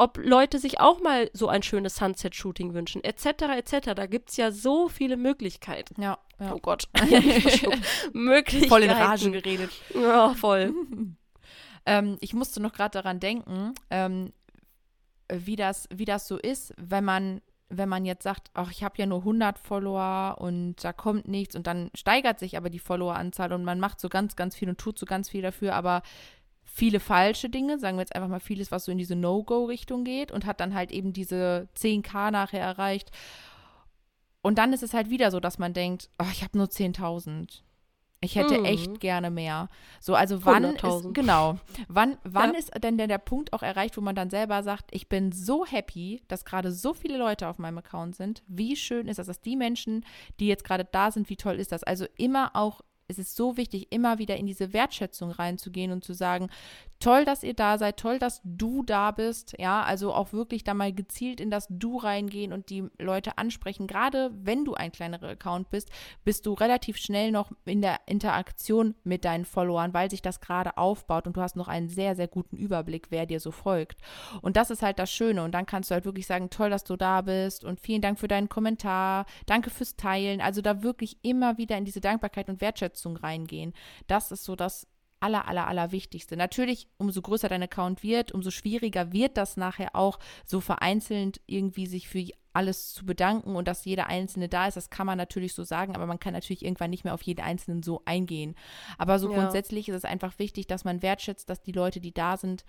Ob 0.00 0.16
Leute 0.16 0.60
sich 0.60 0.78
auch 0.78 1.00
mal 1.00 1.28
so 1.32 1.48
ein 1.48 1.64
schönes 1.64 1.96
Sunset-Shooting 1.96 2.72
wünschen, 2.72 3.02
etc., 3.02 3.26
etc. 3.56 3.94
Da 3.96 4.06
gibt 4.06 4.30
es 4.30 4.36
ja 4.36 4.52
so 4.52 4.88
viele 4.88 5.16
Möglichkeiten. 5.16 6.00
Ja, 6.00 6.18
ja. 6.38 6.54
Oh 6.54 6.60
Gott. 6.60 6.88
Möglichkeiten. 8.12 8.68
Voll 8.68 8.84
in 8.84 8.90
Rage 8.90 9.32
geredet. 9.32 9.70
Ja, 9.94 10.34
voll. 10.34 10.72
Ähm, 11.88 12.18
ich 12.20 12.34
musste 12.34 12.60
noch 12.60 12.74
gerade 12.74 12.90
daran 12.90 13.18
denken, 13.18 13.72
ähm, 13.88 14.34
wie, 15.32 15.56
das, 15.56 15.88
wie 15.94 16.04
das 16.04 16.28
so 16.28 16.38
ist, 16.38 16.74
wenn 16.76 17.04
man, 17.04 17.40
wenn 17.68 17.88
man 17.88 18.04
jetzt 18.04 18.22
sagt, 18.22 18.50
ach, 18.54 18.70
ich 18.70 18.82
habe 18.82 18.94
ja 18.98 19.06
nur 19.06 19.18
100 19.18 19.58
Follower 19.58 20.36
und 20.38 20.76
da 20.82 20.92
kommt 20.92 21.28
nichts 21.28 21.54
und 21.56 21.66
dann 21.66 21.90
steigert 21.94 22.38
sich 22.38 22.56
aber 22.56 22.70
die 22.70 22.78
Followeranzahl 22.78 23.52
und 23.52 23.64
man 23.64 23.80
macht 23.80 24.00
so 24.00 24.08
ganz, 24.08 24.36
ganz 24.36 24.56
viel 24.56 24.68
und 24.68 24.78
tut 24.78 24.98
so 24.98 25.06
ganz 25.06 25.28
viel 25.28 25.42
dafür, 25.42 25.74
aber 25.74 26.02
viele 26.64 27.00
falsche 27.00 27.50
Dinge, 27.50 27.78
sagen 27.78 27.96
wir 27.96 28.02
jetzt 28.02 28.14
einfach 28.14 28.28
mal 28.28 28.40
vieles, 28.40 28.70
was 28.70 28.84
so 28.84 28.92
in 28.92 28.98
diese 28.98 29.16
No-Go-Richtung 29.16 30.04
geht 30.04 30.30
und 30.30 30.46
hat 30.46 30.60
dann 30.60 30.74
halt 30.74 30.92
eben 30.92 31.12
diese 31.12 31.68
10k 31.76 32.30
nachher 32.30 32.60
erreicht. 32.60 33.10
Und 34.42 34.58
dann 34.58 34.72
ist 34.72 34.82
es 34.82 34.94
halt 34.94 35.10
wieder 35.10 35.30
so, 35.30 35.40
dass 35.40 35.58
man 35.58 35.72
denkt, 35.72 36.08
ach, 36.18 36.30
ich 36.32 36.42
habe 36.42 36.56
nur 36.56 36.68
10.000. 36.68 37.62
Ich 38.20 38.34
hätte 38.34 38.58
Mhm. 38.58 38.64
echt 38.64 39.00
gerne 39.00 39.30
mehr. 39.30 39.68
So, 40.00 40.14
also 40.16 40.44
wann 40.44 40.64
100.000. 40.64 41.08
ist, 41.10 41.14
genau, 41.14 41.58
wann, 41.86 42.16
wann 42.24 42.52
Ja. 42.52 42.58
ist 42.58 42.72
denn 42.82 42.98
der, 42.98 43.06
der 43.06 43.18
Punkt 43.18 43.52
auch 43.52 43.62
erreicht, 43.62 43.96
wo 43.96 44.00
man 44.00 44.16
dann 44.16 44.28
selber 44.28 44.62
sagt, 44.64 44.86
ich 44.90 45.08
bin 45.08 45.30
so 45.30 45.64
happy, 45.64 46.22
dass 46.26 46.44
gerade 46.44 46.72
so 46.72 46.94
viele 46.94 47.16
Leute 47.16 47.46
auf 47.46 47.58
meinem 47.58 47.78
Account 47.78 48.16
sind. 48.16 48.42
Wie 48.48 48.74
schön 48.74 49.06
ist 49.06 49.18
das, 49.18 49.28
dass 49.28 49.40
die 49.40 49.54
Menschen, 49.56 50.04
die 50.40 50.48
jetzt 50.48 50.64
gerade 50.64 50.84
da 50.84 51.12
sind, 51.12 51.30
wie 51.30 51.36
toll 51.36 51.54
ist 51.60 51.70
das? 51.70 51.84
Also 51.84 52.06
immer 52.16 52.50
auch, 52.56 52.80
es 53.06 53.18
ist 53.18 53.36
so 53.36 53.56
wichtig, 53.56 53.86
immer 53.90 54.18
wieder 54.18 54.36
in 54.36 54.46
diese 54.46 54.72
Wertschätzung 54.72 55.30
reinzugehen 55.30 55.92
und 55.92 56.02
zu 56.04 56.12
sagen, 56.12 56.48
toll, 57.00 57.24
dass 57.24 57.42
ihr 57.42 57.54
da 57.54 57.78
seid, 57.78 57.96
toll, 57.96 58.18
dass 58.18 58.40
du 58.44 58.82
da 58.82 59.10
bist, 59.10 59.54
ja, 59.58 59.82
also 59.82 60.12
auch 60.12 60.32
wirklich 60.32 60.64
da 60.64 60.74
mal 60.74 60.92
gezielt 60.92 61.40
in 61.40 61.50
das 61.50 61.66
Du 61.70 61.96
reingehen 61.96 62.52
und 62.52 62.70
die 62.70 62.88
Leute 62.98 63.38
ansprechen. 63.38 63.86
Gerade 63.86 64.30
wenn 64.34 64.64
du 64.64 64.74
ein 64.74 64.92
kleinerer 64.92 65.28
Account 65.28 65.70
bist, 65.70 65.90
bist 66.24 66.46
du 66.46 66.54
relativ 66.54 66.96
schnell 66.96 67.30
noch 67.30 67.52
in 67.64 67.82
der 67.82 68.00
Interaktion 68.06 68.94
mit 69.04 69.24
deinen 69.24 69.44
Followern, 69.44 69.94
weil 69.94 70.10
sich 70.10 70.22
das 70.22 70.40
gerade 70.40 70.76
aufbaut 70.76 71.26
und 71.26 71.36
du 71.36 71.40
hast 71.40 71.56
noch 71.56 71.68
einen 71.68 71.88
sehr, 71.88 72.16
sehr 72.16 72.28
guten 72.28 72.56
Überblick, 72.56 73.06
wer 73.10 73.26
dir 73.26 73.40
so 73.40 73.50
folgt. 73.50 74.00
Und 74.42 74.56
das 74.56 74.70
ist 74.70 74.82
halt 74.82 74.98
das 74.98 75.10
Schöne. 75.10 75.42
Und 75.44 75.52
dann 75.52 75.66
kannst 75.66 75.90
du 75.90 75.94
halt 75.94 76.04
wirklich 76.04 76.26
sagen, 76.26 76.50
toll, 76.50 76.70
dass 76.70 76.84
du 76.84 76.96
da 76.96 77.22
bist 77.22 77.64
und 77.64 77.80
vielen 77.80 78.02
Dank 78.02 78.18
für 78.18 78.28
deinen 78.28 78.48
Kommentar, 78.48 79.26
danke 79.46 79.70
fürs 79.70 79.96
Teilen. 79.96 80.40
Also 80.40 80.62
da 80.62 80.82
wirklich 80.82 81.18
immer 81.22 81.58
wieder 81.58 81.76
in 81.76 81.84
diese 81.84 82.00
Dankbarkeit 82.00 82.48
und 82.48 82.60
Wertschätzung 82.60 83.16
reingehen. 83.16 83.72
Das 84.08 84.32
ist 84.32 84.44
so 84.44 84.56
das 84.56 84.86
aller, 85.20 85.48
aller, 85.48 85.66
aller 85.66 85.92
Wichtigste. 85.92 86.36
Natürlich, 86.36 86.88
umso 86.98 87.22
größer 87.22 87.48
dein 87.48 87.62
Account 87.62 88.02
wird, 88.02 88.32
umso 88.32 88.50
schwieriger 88.50 89.12
wird 89.12 89.36
das 89.36 89.56
nachher 89.56 89.94
auch, 89.94 90.18
so 90.44 90.60
vereinzelt 90.60 91.40
irgendwie 91.46 91.86
sich 91.86 92.08
für 92.08 92.26
alles 92.52 92.92
zu 92.92 93.06
bedanken 93.06 93.54
und 93.56 93.68
dass 93.68 93.84
jeder 93.84 94.08
Einzelne 94.08 94.48
da 94.48 94.66
ist. 94.66 94.76
Das 94.76 94.90
kann 94.90 95.06
man 95.06 95.16
natürlich 95.18 95.54
so 95.54 95.62
sagen, 95.64 95.94
aber 95.94 96.06
man 96.06 96.18
kann 96.18 96.32
natürlich 96.32 96.64
irgendwann 96.64 96.90
nicht 96.90 97.04
mehr 97.04 97.14
auf 97.14 97.22
jeden 97.22 97.40
Einzelnen 97.42 97.82
so 97.82 98.02
eingehen. 98.04 98.54
Aber 98.96 99.18
so 99.18 99.30
Ja. 99.30 99.38
grundsätzlich 99.38 99.88
ist 99.88 99.94
es 99.94 100.04
einfach 100.04 100.38
wichtig, 100.38 100.66
dass 100.66 100.84
man 100.84 101.02
wertschätzt, 101.02 101.48
dass 101.48 101.60
die 101.62 101.72
Leute, 101.72 102.00
die 102.00 102.12
da 102.12 102.36
sind, 102.36 102.64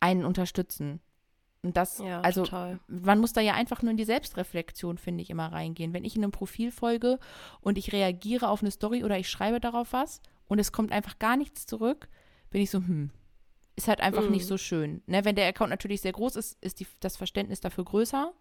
einen 0.00 0.24
unterstützen. 0.24 1.00
Und 1.62 1.76
das, 1.76 1.98
Ja, 1.98 2.20
also 2.20 2.44
total. 2.44 2.78
man 2.86 3.18
muss 3.18 3.32
da 3.32 3.40
ja 3.40 3.54
einfach 3.54 3.82
nur 3.82 3.90
in 3.90 3.96
die 3.96 4.04
Selbstreflexion, 4.04 4.98
finde 4.98 5.22
ich, 5.22 5.30
immer 5.30 5.52
reingehen. 5.52 5.92
Wenn 5.94 6.04
ich 6.04 6.14
in 6.16 6.22
einem 6.22 6.32
Profil 6.32 6.70
folge 6.70 7.18
und 7.60 7.78
ich 7.78 7.92
reagiere 7.92 8.48
auf 8.48 8.60
eine 8.62 8.70
Story 8.70 9.02
oder 9.04 9.18
ich 9.18 9.28
schreibe 9.28 9.58
darauf 9.58 9.92
was 9.92 10.20
und 10.48 10.58
es 10.58 10.72
kommt 10.72 10.92
einfach 10.92 11.18
gar 11.18 11.36
nichts 11.36 11.66
zurück, 11.66 12.08
bin 12.50 12.60
ich 12.62 12.70
so, 12.70 12.78
hm, 12.78 13.10
ist 13.76 13.88
halt 13.88 14.00
einfach 14.00 14.24
Mhm. 14.26 14.30
nicht 14.32 14.46
so 14.46 14.56
schön. 14.56 15.02
Ne, 15.06 15.24
wenn 15.24 15.36
der 15.36 15.48
Account 15.48 15.70
natürlich 15.70 16.00
sehr 16.00 16.12
groß 16.12 16.36
ist, 16.36 16.56
ist 16.62 16.80
die, 16.80 16.86
das 17.00 17.16
Verständnis 17.16 17.60
dafür 17.60 17.84
größer. 17.84 18.32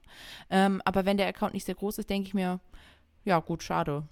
Ähm, 0.49 0.81
aber 0.85 1.05
wenn 1.05 1.17
der 1.17 1.27
Account 1.27 1.53
nicht 1.53 1.65
sehr 1.65 1.75
groß 1.75 1.97
ist, 1.97 2.09
denke 2.09 2.27
ich 2.27 2.33
mir, 2.33 2.59
ja, 3.25 3.39
gut, 3.39 3.63
schade. 3.63 4.07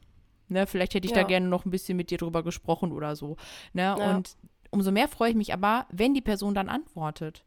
Ne, 0.49 0.67
vielleicht 0.67 0.93
hätte 0.93 1.05
ich 1.07 1.13
da 1.13 1.21
Ja. 1.21 1.27
gerne 1.27 1.47
noch 1.47 1.65
ein 1.65 1.71
bisschen 1.71 1.95
mit 1.95 2.09
dir 2.11 2.17
drüber 2.17 2.43
gesprochen 2.43 2.91
oder 2.91 3.15
so. 3.15 3.37
Ne, 3.71 3.97
Ja. 3.97 4.17
und 4.17 4.35
umso 4.71 4.91
mehr 4.91 5.07
freue 5.07 5.29
ich 5.29 5.35
mich 5.35 5.53
aber, 5.53 5.85
wenn 5.91 6.13
die 6.13 6.21
Person 6.21 6.53
dann 6.55 6.67
antwortet 6.67 7.45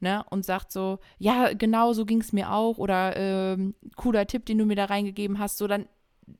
ne, 0.00 0.24
und 0.30 0.44
sagt 0.44 0.72
so, 0.72 0.98
ja, 1.18 1.52
genau, 1.52 1.92
so 1.92 2.04
ging 2.06 2.20
es 2.20 2.32
mir 2.32 2.52
auch 2.52 2.78
oder 2.78 3.16
ähm, 3.16 3.74
cooler 3.96 4.26
Tipp, 4.26 4.46
den 4.46 4.58
du 4.58 4.64
mir 4.64 4.76
da 4.76 4.86
reingegeben 4.86 5.38
hast, 5.38 5.58
so 5.58 5.66
dann 5.66 5.86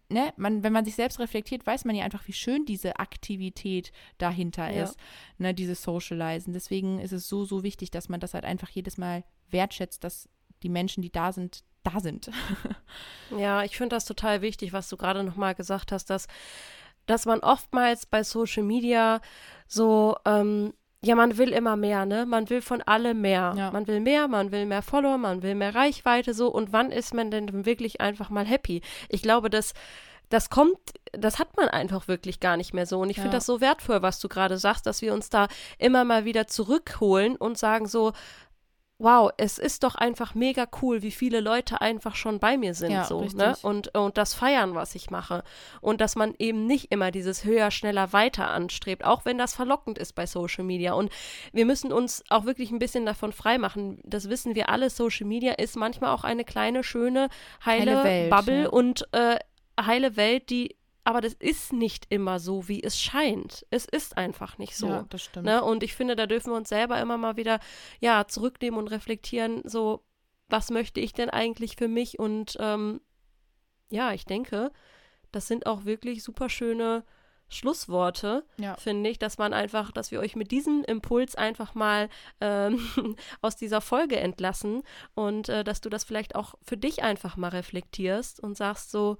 ne, 0.09 0.33
man, 0.37 0.63
wenn 0.63 0.73
man 0.73 0.85
sich 0.85 0.95
selbst 0.95 1.19
reflektiert, 1.19 1.67
weiß 1.67 1.85
man 1.85 1.97
ja 1.97 2.05
einfach, 2.05 2.27
wie 2.27 2.33
schön 2.33 2.65
diese 2.65 2.99
Aktivität 2.99 3.93
dahinter 4.19 4.71
Ja. 4.73 4.85
ist, 4.85 4.97
ne, 5.39 5.55
dieses 5.55 5.83
Socializen. 5.83 6.53
Deswegen 6.53 6.99
ist 6.99 7.13
es 7.13 7.29
so, 7.29 7.45
so 7.45 7.63
wichtig, 7.63 7.91
dass 7.91 8.09
man 8.09 8.21
das 8.21 8.35
halt 8.35 8.45
einfach 8.45 8.69
jedes 8.71 8.99
Mal 8.99 9.25
wertschätzt, 9.51 10.05
dass 10.05 10.29
die 10.63 10.69
Menschen, 10.69 11.03
die 11.03 11.13
da 11.13 11.33
sind, 11.33 11.65
da 11.83 12.01
sind. 12.01 12.31
Ja, 13.39 13.63
ich 13.63 13.77
finde 13.77 13.95
das 13.97 14.07
total 14.07 14.41
wichtig, 14.41 14.73
was 14.73 14.89
du 14.89 14.97
gerade 14.97 15.23
nochmal 15.23 15.55
gesagt 15.55 15.93
hast, 15.93 16.07
dass, 16.11 16.29
dass 17.07 17.27
man 17.27 17.41
oftmals 17.41 18.07
bei 18.07 18.23
Social 18.23 18.63
Media 18.63 19.21
so, 19.67 20.17
ähm, 20.25 20.73
ja, 21.05 21.15
man 21.15 21.39
will 21.39 21.51
immer 21.53 21.77
mehr, 21.77 22.07
ne? 22.07 22.27
Man 22.27 22.51
will 22.51 22.61
von 22.61 22.83
allem 22.83 23.21
mehr. 23.21 23.55
Ja. 23.57 23.71
Man 23.71 23.87
will 23.87 24.01
mehr, 24.01 24.27
man 24.27 24.51
will 24.51 24.67
mehr 24.67 24.83
Follower, 24.83 25.17
man 25.19 25.43
will 25.43 25.55
mehr 25.55 25.75
Reichweite, 25.75 26.35
so. 26.35 26.49
Und 26.49 26.73
wann 26.73 26.91
ist 26.91 27.15
man 27.15 27.31
denn 27.31 27.65
wirklich 27.67 28.01
einfach 28.01 28.31
mal 28.31 28.45
happy? 28.45 28.83
Ich 29.09 29.23
glaube, 29.23 29.49
dass 29.49 29.75
das 30.29 30.51
kommt, 30.51 30.77
das 31.13 31.39
hat 31.39 31.57
man 31.57 31.69
einfach 31.69 32.07
wirklich 32.09 32.41
gar 32.41 32.57
nicht 32.57 32.75
mehr 32.75 32.85
so. 32.85 32.99
Und 33.01 33.11
ich 33.11 33.17
finde 33.17 33.31
Ja. 33.31 33.37
das 33.37 33.47
so 33.47 33.61
wertvoll, 33.61 34.03
was 34.03 34.19
du 34.19 34.29
gerade 34.29 34.59
sagst, 34.59 34.87
dass 34.87 35.01
wir 35.01 35.15
uns 35.15 35.31
da 35.31 35.49
immer 35.79 36.05
mal 36.05 36.25
wieder 36.25 36.47
zurückholen 36.49 37.37
und 37.37 37.57
sagen 37.57 37.87
so, 37.87 38.13
wow, 38.99 39.31
es 39.37 39.59
ist 39.59 39.85
doch 39.85 39.95
einfach 39.95 40.35
mega 40.35 40.67
cool, 40.83 41.03
wie 41.03 41.13
viele 41.13 41.41
Leute 41.41 41.81
einfach 41.81 42.17
schon 42.17 42.41
bei 42.41 42.57
mir 42.57 42.75
sind, 42.75 42.91
Ja, 42.91 43.05
so, 43.05 43.21
richtig. 43.21 43.39
ne? 43.39 43.57
Und, 43.63 43.97
und 43.97 44.19
das 44.19 44.35
feiern, 44.35 44.75
was 44.75 44.95
ich 44.97 45.11
mache. 45.11 45.45
Und 45.81 46.01
dass 46.01 46.17
man 46.17 46.35
eben 46.39 46.67
nicht 46.67 46.91
immer 46.91 47.13
dieses 47.13 47.45
höher, 47.45 47.71
schneller, 47.71 48.13
weiter 48.13 48.49
anstrebt, 48.51 49.05
auch 49.05 49.25
wenn 49.25 49.39
das 49.39 49.55
verlockend 49.55 49.99
ist 49.99 50.15
bei 50.15 50.27
Social 50.27 50.65
Media. 50.65 50.95
Und 50.95 51.13
wir 51.53 51.65
müssen 51.65 51.93
uns 51.93 52.25
auch 52.29 52.45
wirklich 52.45 52.73
ein 52.73 52.81
bisschen 52.81 53.07
davon 53.07 53.33
freimachen. 53.33 54.01
Das 54.05 54.29
wissen 54.29 54.57
wir 54.57 54.69
alle, 54.69 54.91
Social 54.91 55.27
Media 55.27 55.53
ist 55.53 55.77
manchmal 55.77 56.11
auch 56.11 56.25
eine 56.25 56.45
kleine, 56.45 56.83
schöne, 56.83 57.29
heile, 57.65 57.99
Heile 57.99 58.05
Welt, 58.05 58.31
Bubble 58.31 58.63
ja. 58.63 58.69
und 58.69 59.07
äh, 59.13 59.39
heile 59.81 60.17
Welt, 60.17 60.51
die 60.51 60.78
aber 61.09 61.23
das 61.23 61.33
ist 61.33 61.73
nicht 61.73 62.05
immer 62.11 62.39
so, 62.39 62.69
wie 62.69 62.83
es 62.83 63.01
scheint. 63.01 63.65
Es 63.71 63.87
ist 63.87 64.19
einfach 64.19 64.59
nicht 64.59 64.77
so. 64.77 64.89
Ja, 64.89 65.07
das 65.09 65.23
stimmt. 65.25 65.47
Ne? 65.47 65.65
Und 65.65 65.83
ich 65.83 65.95
finde, 65.95 66.17
da 66.17 66.27
dürfen 66.27 66.53
wir 66.53 66.57
uns 66.59 66.69
selber 66.69 67.01
immer 67.01 67.17
mal 67.17 67.39
wieder 67.39 67.61
ja 67.99 68.27
zurücknehmen 68.29 68.79
und 68.79 68.89
reflektieren, 68.89 69.63
so 69.65 70.05
was 70.51 70.69
möchte 70.71 71.01
ich 71.01 71.15
denn 71.15 71.31
eigentlich 71.31 71.77
für 71.77 71.89
mich? 71.89 72.19
Und 72.19 72.59
ähm, 72.61 73.01
ja, 73.89 74.13
ich 74.13 74.27
denke, 74.27 74.71
das 75.33 75.47
sind 75.47 75.65
auch 75.65 75.87
wirklich 75.87 76.23
super 76.23 76.51
schöne 76.51 77.05
Schlussworte, 77.49 78.45
Ja. 78.59 78.75
finde 78.77 79.09
ich, 79.09 79.19
dass 79.19 79.39
man 79.39 79.55
einfach, 79.55 79.91
dass 79.93 80.11
wir 80.11 80.21
euch 80.21 80.37
mit 80.37 80.51
diesem 80.51 80.85
Impuls 80.85 81.37
einfach 81.37 81.75
mal 81.75 82.11
ähm, 82.43 82.79
aus 83.41 83.57
dieser 83.57 83.81
Folge 83.81 84.21
entlassen 84.21 84.83
und 85.15 85.49
äh, 85.49 85.65
dass 85.65 85.81
du 85.81 85.89
das 85.89 86.05
vielleicht 86.05 86.35
auch 86.35 86.55
für 86.63 86.77
dich 86.77 87.03
einfach 87.03 87.39
mal 87.39 87.49
reflektierst 87.49 88.41
und 88.41 88.59
sagst 88.59 88.91
so, 88.91 89.17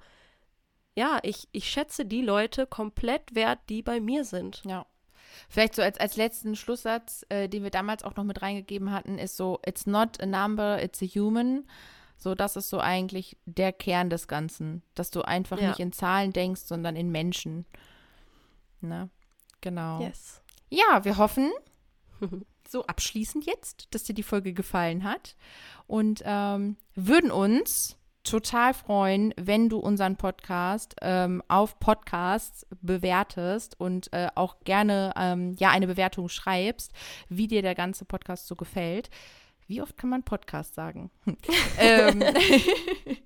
ja, 0.95 1.19
ich, 1.23 1.47
ich 1.51 1.69
schätze 1.69 2.05
die 2.05 2.21
Leute 2.21 2.65
komplett 2.67 3.35
wert, 3.35 3.59
die 3.69 3.81
bei 3.81 3.99
mir 3.99 4.25
sind. 4.25 4.61
Ja. 4.65 4.85
Vielleicht 5.47 5.75
so 5.75 5.81
als, 5.81 5.99
als 5.99 6.17
letzten 6.17 6.55
Schlusssatz, 6.55 7.25
äh, 7.29 7.47
den 7.47 7.63
wir 7.63 7.69
damals 7.69 8.03
auch 8.03 8.15
noch 8.15 8.23
mit 8.23 8.41
reingegeben 8.41 8.91
hatten, 8.91 9.17
ist 9.17 9.37
so, 9.37 9.59
it's 9.65 9.85
not 9.85 10.21
a 10.21 10.25
number, 10.25 10.81
it's 10.83 11.01
a 11.01 11.05
human. 11.05 11.67
So, 12.17 12.35
das 12.35 12.55
ist 12.57 12.69
so 12.69 12.79
eigentlich 12.79 13.37
der 13.45 13.71
Kern 13.71 14.09
des 14.09 14.27
Ganzen, 14.27 14.83
dass 14.95 15.09
du 15.11 15.21
einfach 15.21 15.59
Ja. 15.59 15.69
nicht 15.69 15.79
in 15.79 15.93
Zahlen 15.93 16.33
denkst, 16.33 16.61
sondern 16.61 16.95
in 16.95 17.11
Menschen. 17.11 17.65
Ne? 18.81 19.09
Genau. 19.61 20.01
Yes. 20.01 20.41
Ja, 20.69 21.05
wir 21.05 21.17
hoffen, 21.17 21.51
so 22.67 22.85
abschließend 22.85 23.45
jetzt, 23.45 23.87
dass 23.91 24.03
dir 24.03 24.13
die 24.13 24.23
Folge 24.23 24.53
gefallen 24.53 25.03
hat 25.03 25.35
und 25.87 26.21
ähm, 26.25 26.75
würden 26.95 27.31
uns 27.31 27.97
total 28.23 28.73
freuen, 28.73 29.33
wenn 29.37 29.69
du 29.69 29.79
unseren 29.79 30.15
Podcast 30.15 30.95
ähm, 31.01 31.41
auf 31.47 31.79
Podcasts 31.79 32.65
bewertest 32.81 33.79
und 33.79 34.11
äh, 34.13 34.27
auch 34.35 34.57
gerne 34.63 35.13
ähm, 35.15 35.55
ja 35.57 35.69
eine 35.69 35.87
Bewertung 35.87 36.29
schreibst, 36.29 36.91
wie 37.29 37.47
dir 37.47 37.61
der 37.61 37.75
ganze 37.75 38.05
Podcast 38.05 38.47
so 38.47 38.55
gefällt. 38.55 39.09
Wie 39.67 39.81
oft 39.81 39.97
kann 39.97 40.09
man 40.09 40.23
Podcast 40.23 40.73
sagen? 40.75 41.11
ähm, 41.79 42.23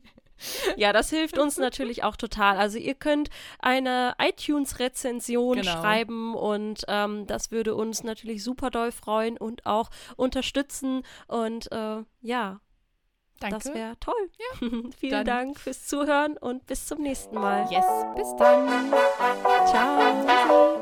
Ja, 0.76 0.94
das 0.94 1.10
hilft 1.10 1.38
uns 1.38 1.58
natürlich 1.58 2.04
auch 2.04 2.16
total. 2.16 2.58
Also 2.58 2.78
ihr 2.78 2.96
könnt 2.96 3.30
eine 3.60 4.16
iTunes-Rezension 4.20 5.58
Genau. 5.58 5.72
schreiben 5.72 6.36
und 6.36 6.84
ähm, 6.88 7.28
das 7.28 7.52
würde 7.52 7.76
uns 7.76 8.04
natürlich 8.04 8.44
super 8.44 8.70
doll 8.70 8.92
freuen 8.92 9.38
und 9.38 9.66
auch 9.66 9.90
unterstützen. 10.16 11.04
Und 11.28 11.72
äh, 11.72 12.04
ja, 12.22 12.60
danke. 13.52 13.66
das 13.70 13.74
wäre 13.74 14.00
toll. 14.00 14.30
Vielen 15.00 15.12
Dann- 15.12 15.26
Dank 15.26 15.60
fürs 15.60 15.86
Zuhören 15.88 16.38
und 16.38 16.66
bis 16.68 16.86
zum 16.88 17.02
nächsten 17.02 17.36
Mal. 17.36 17.68
yes, 17.72 17.86
bis 18.16 18.36
dann. 18.38 18.92
Ciao. 19.68 20.80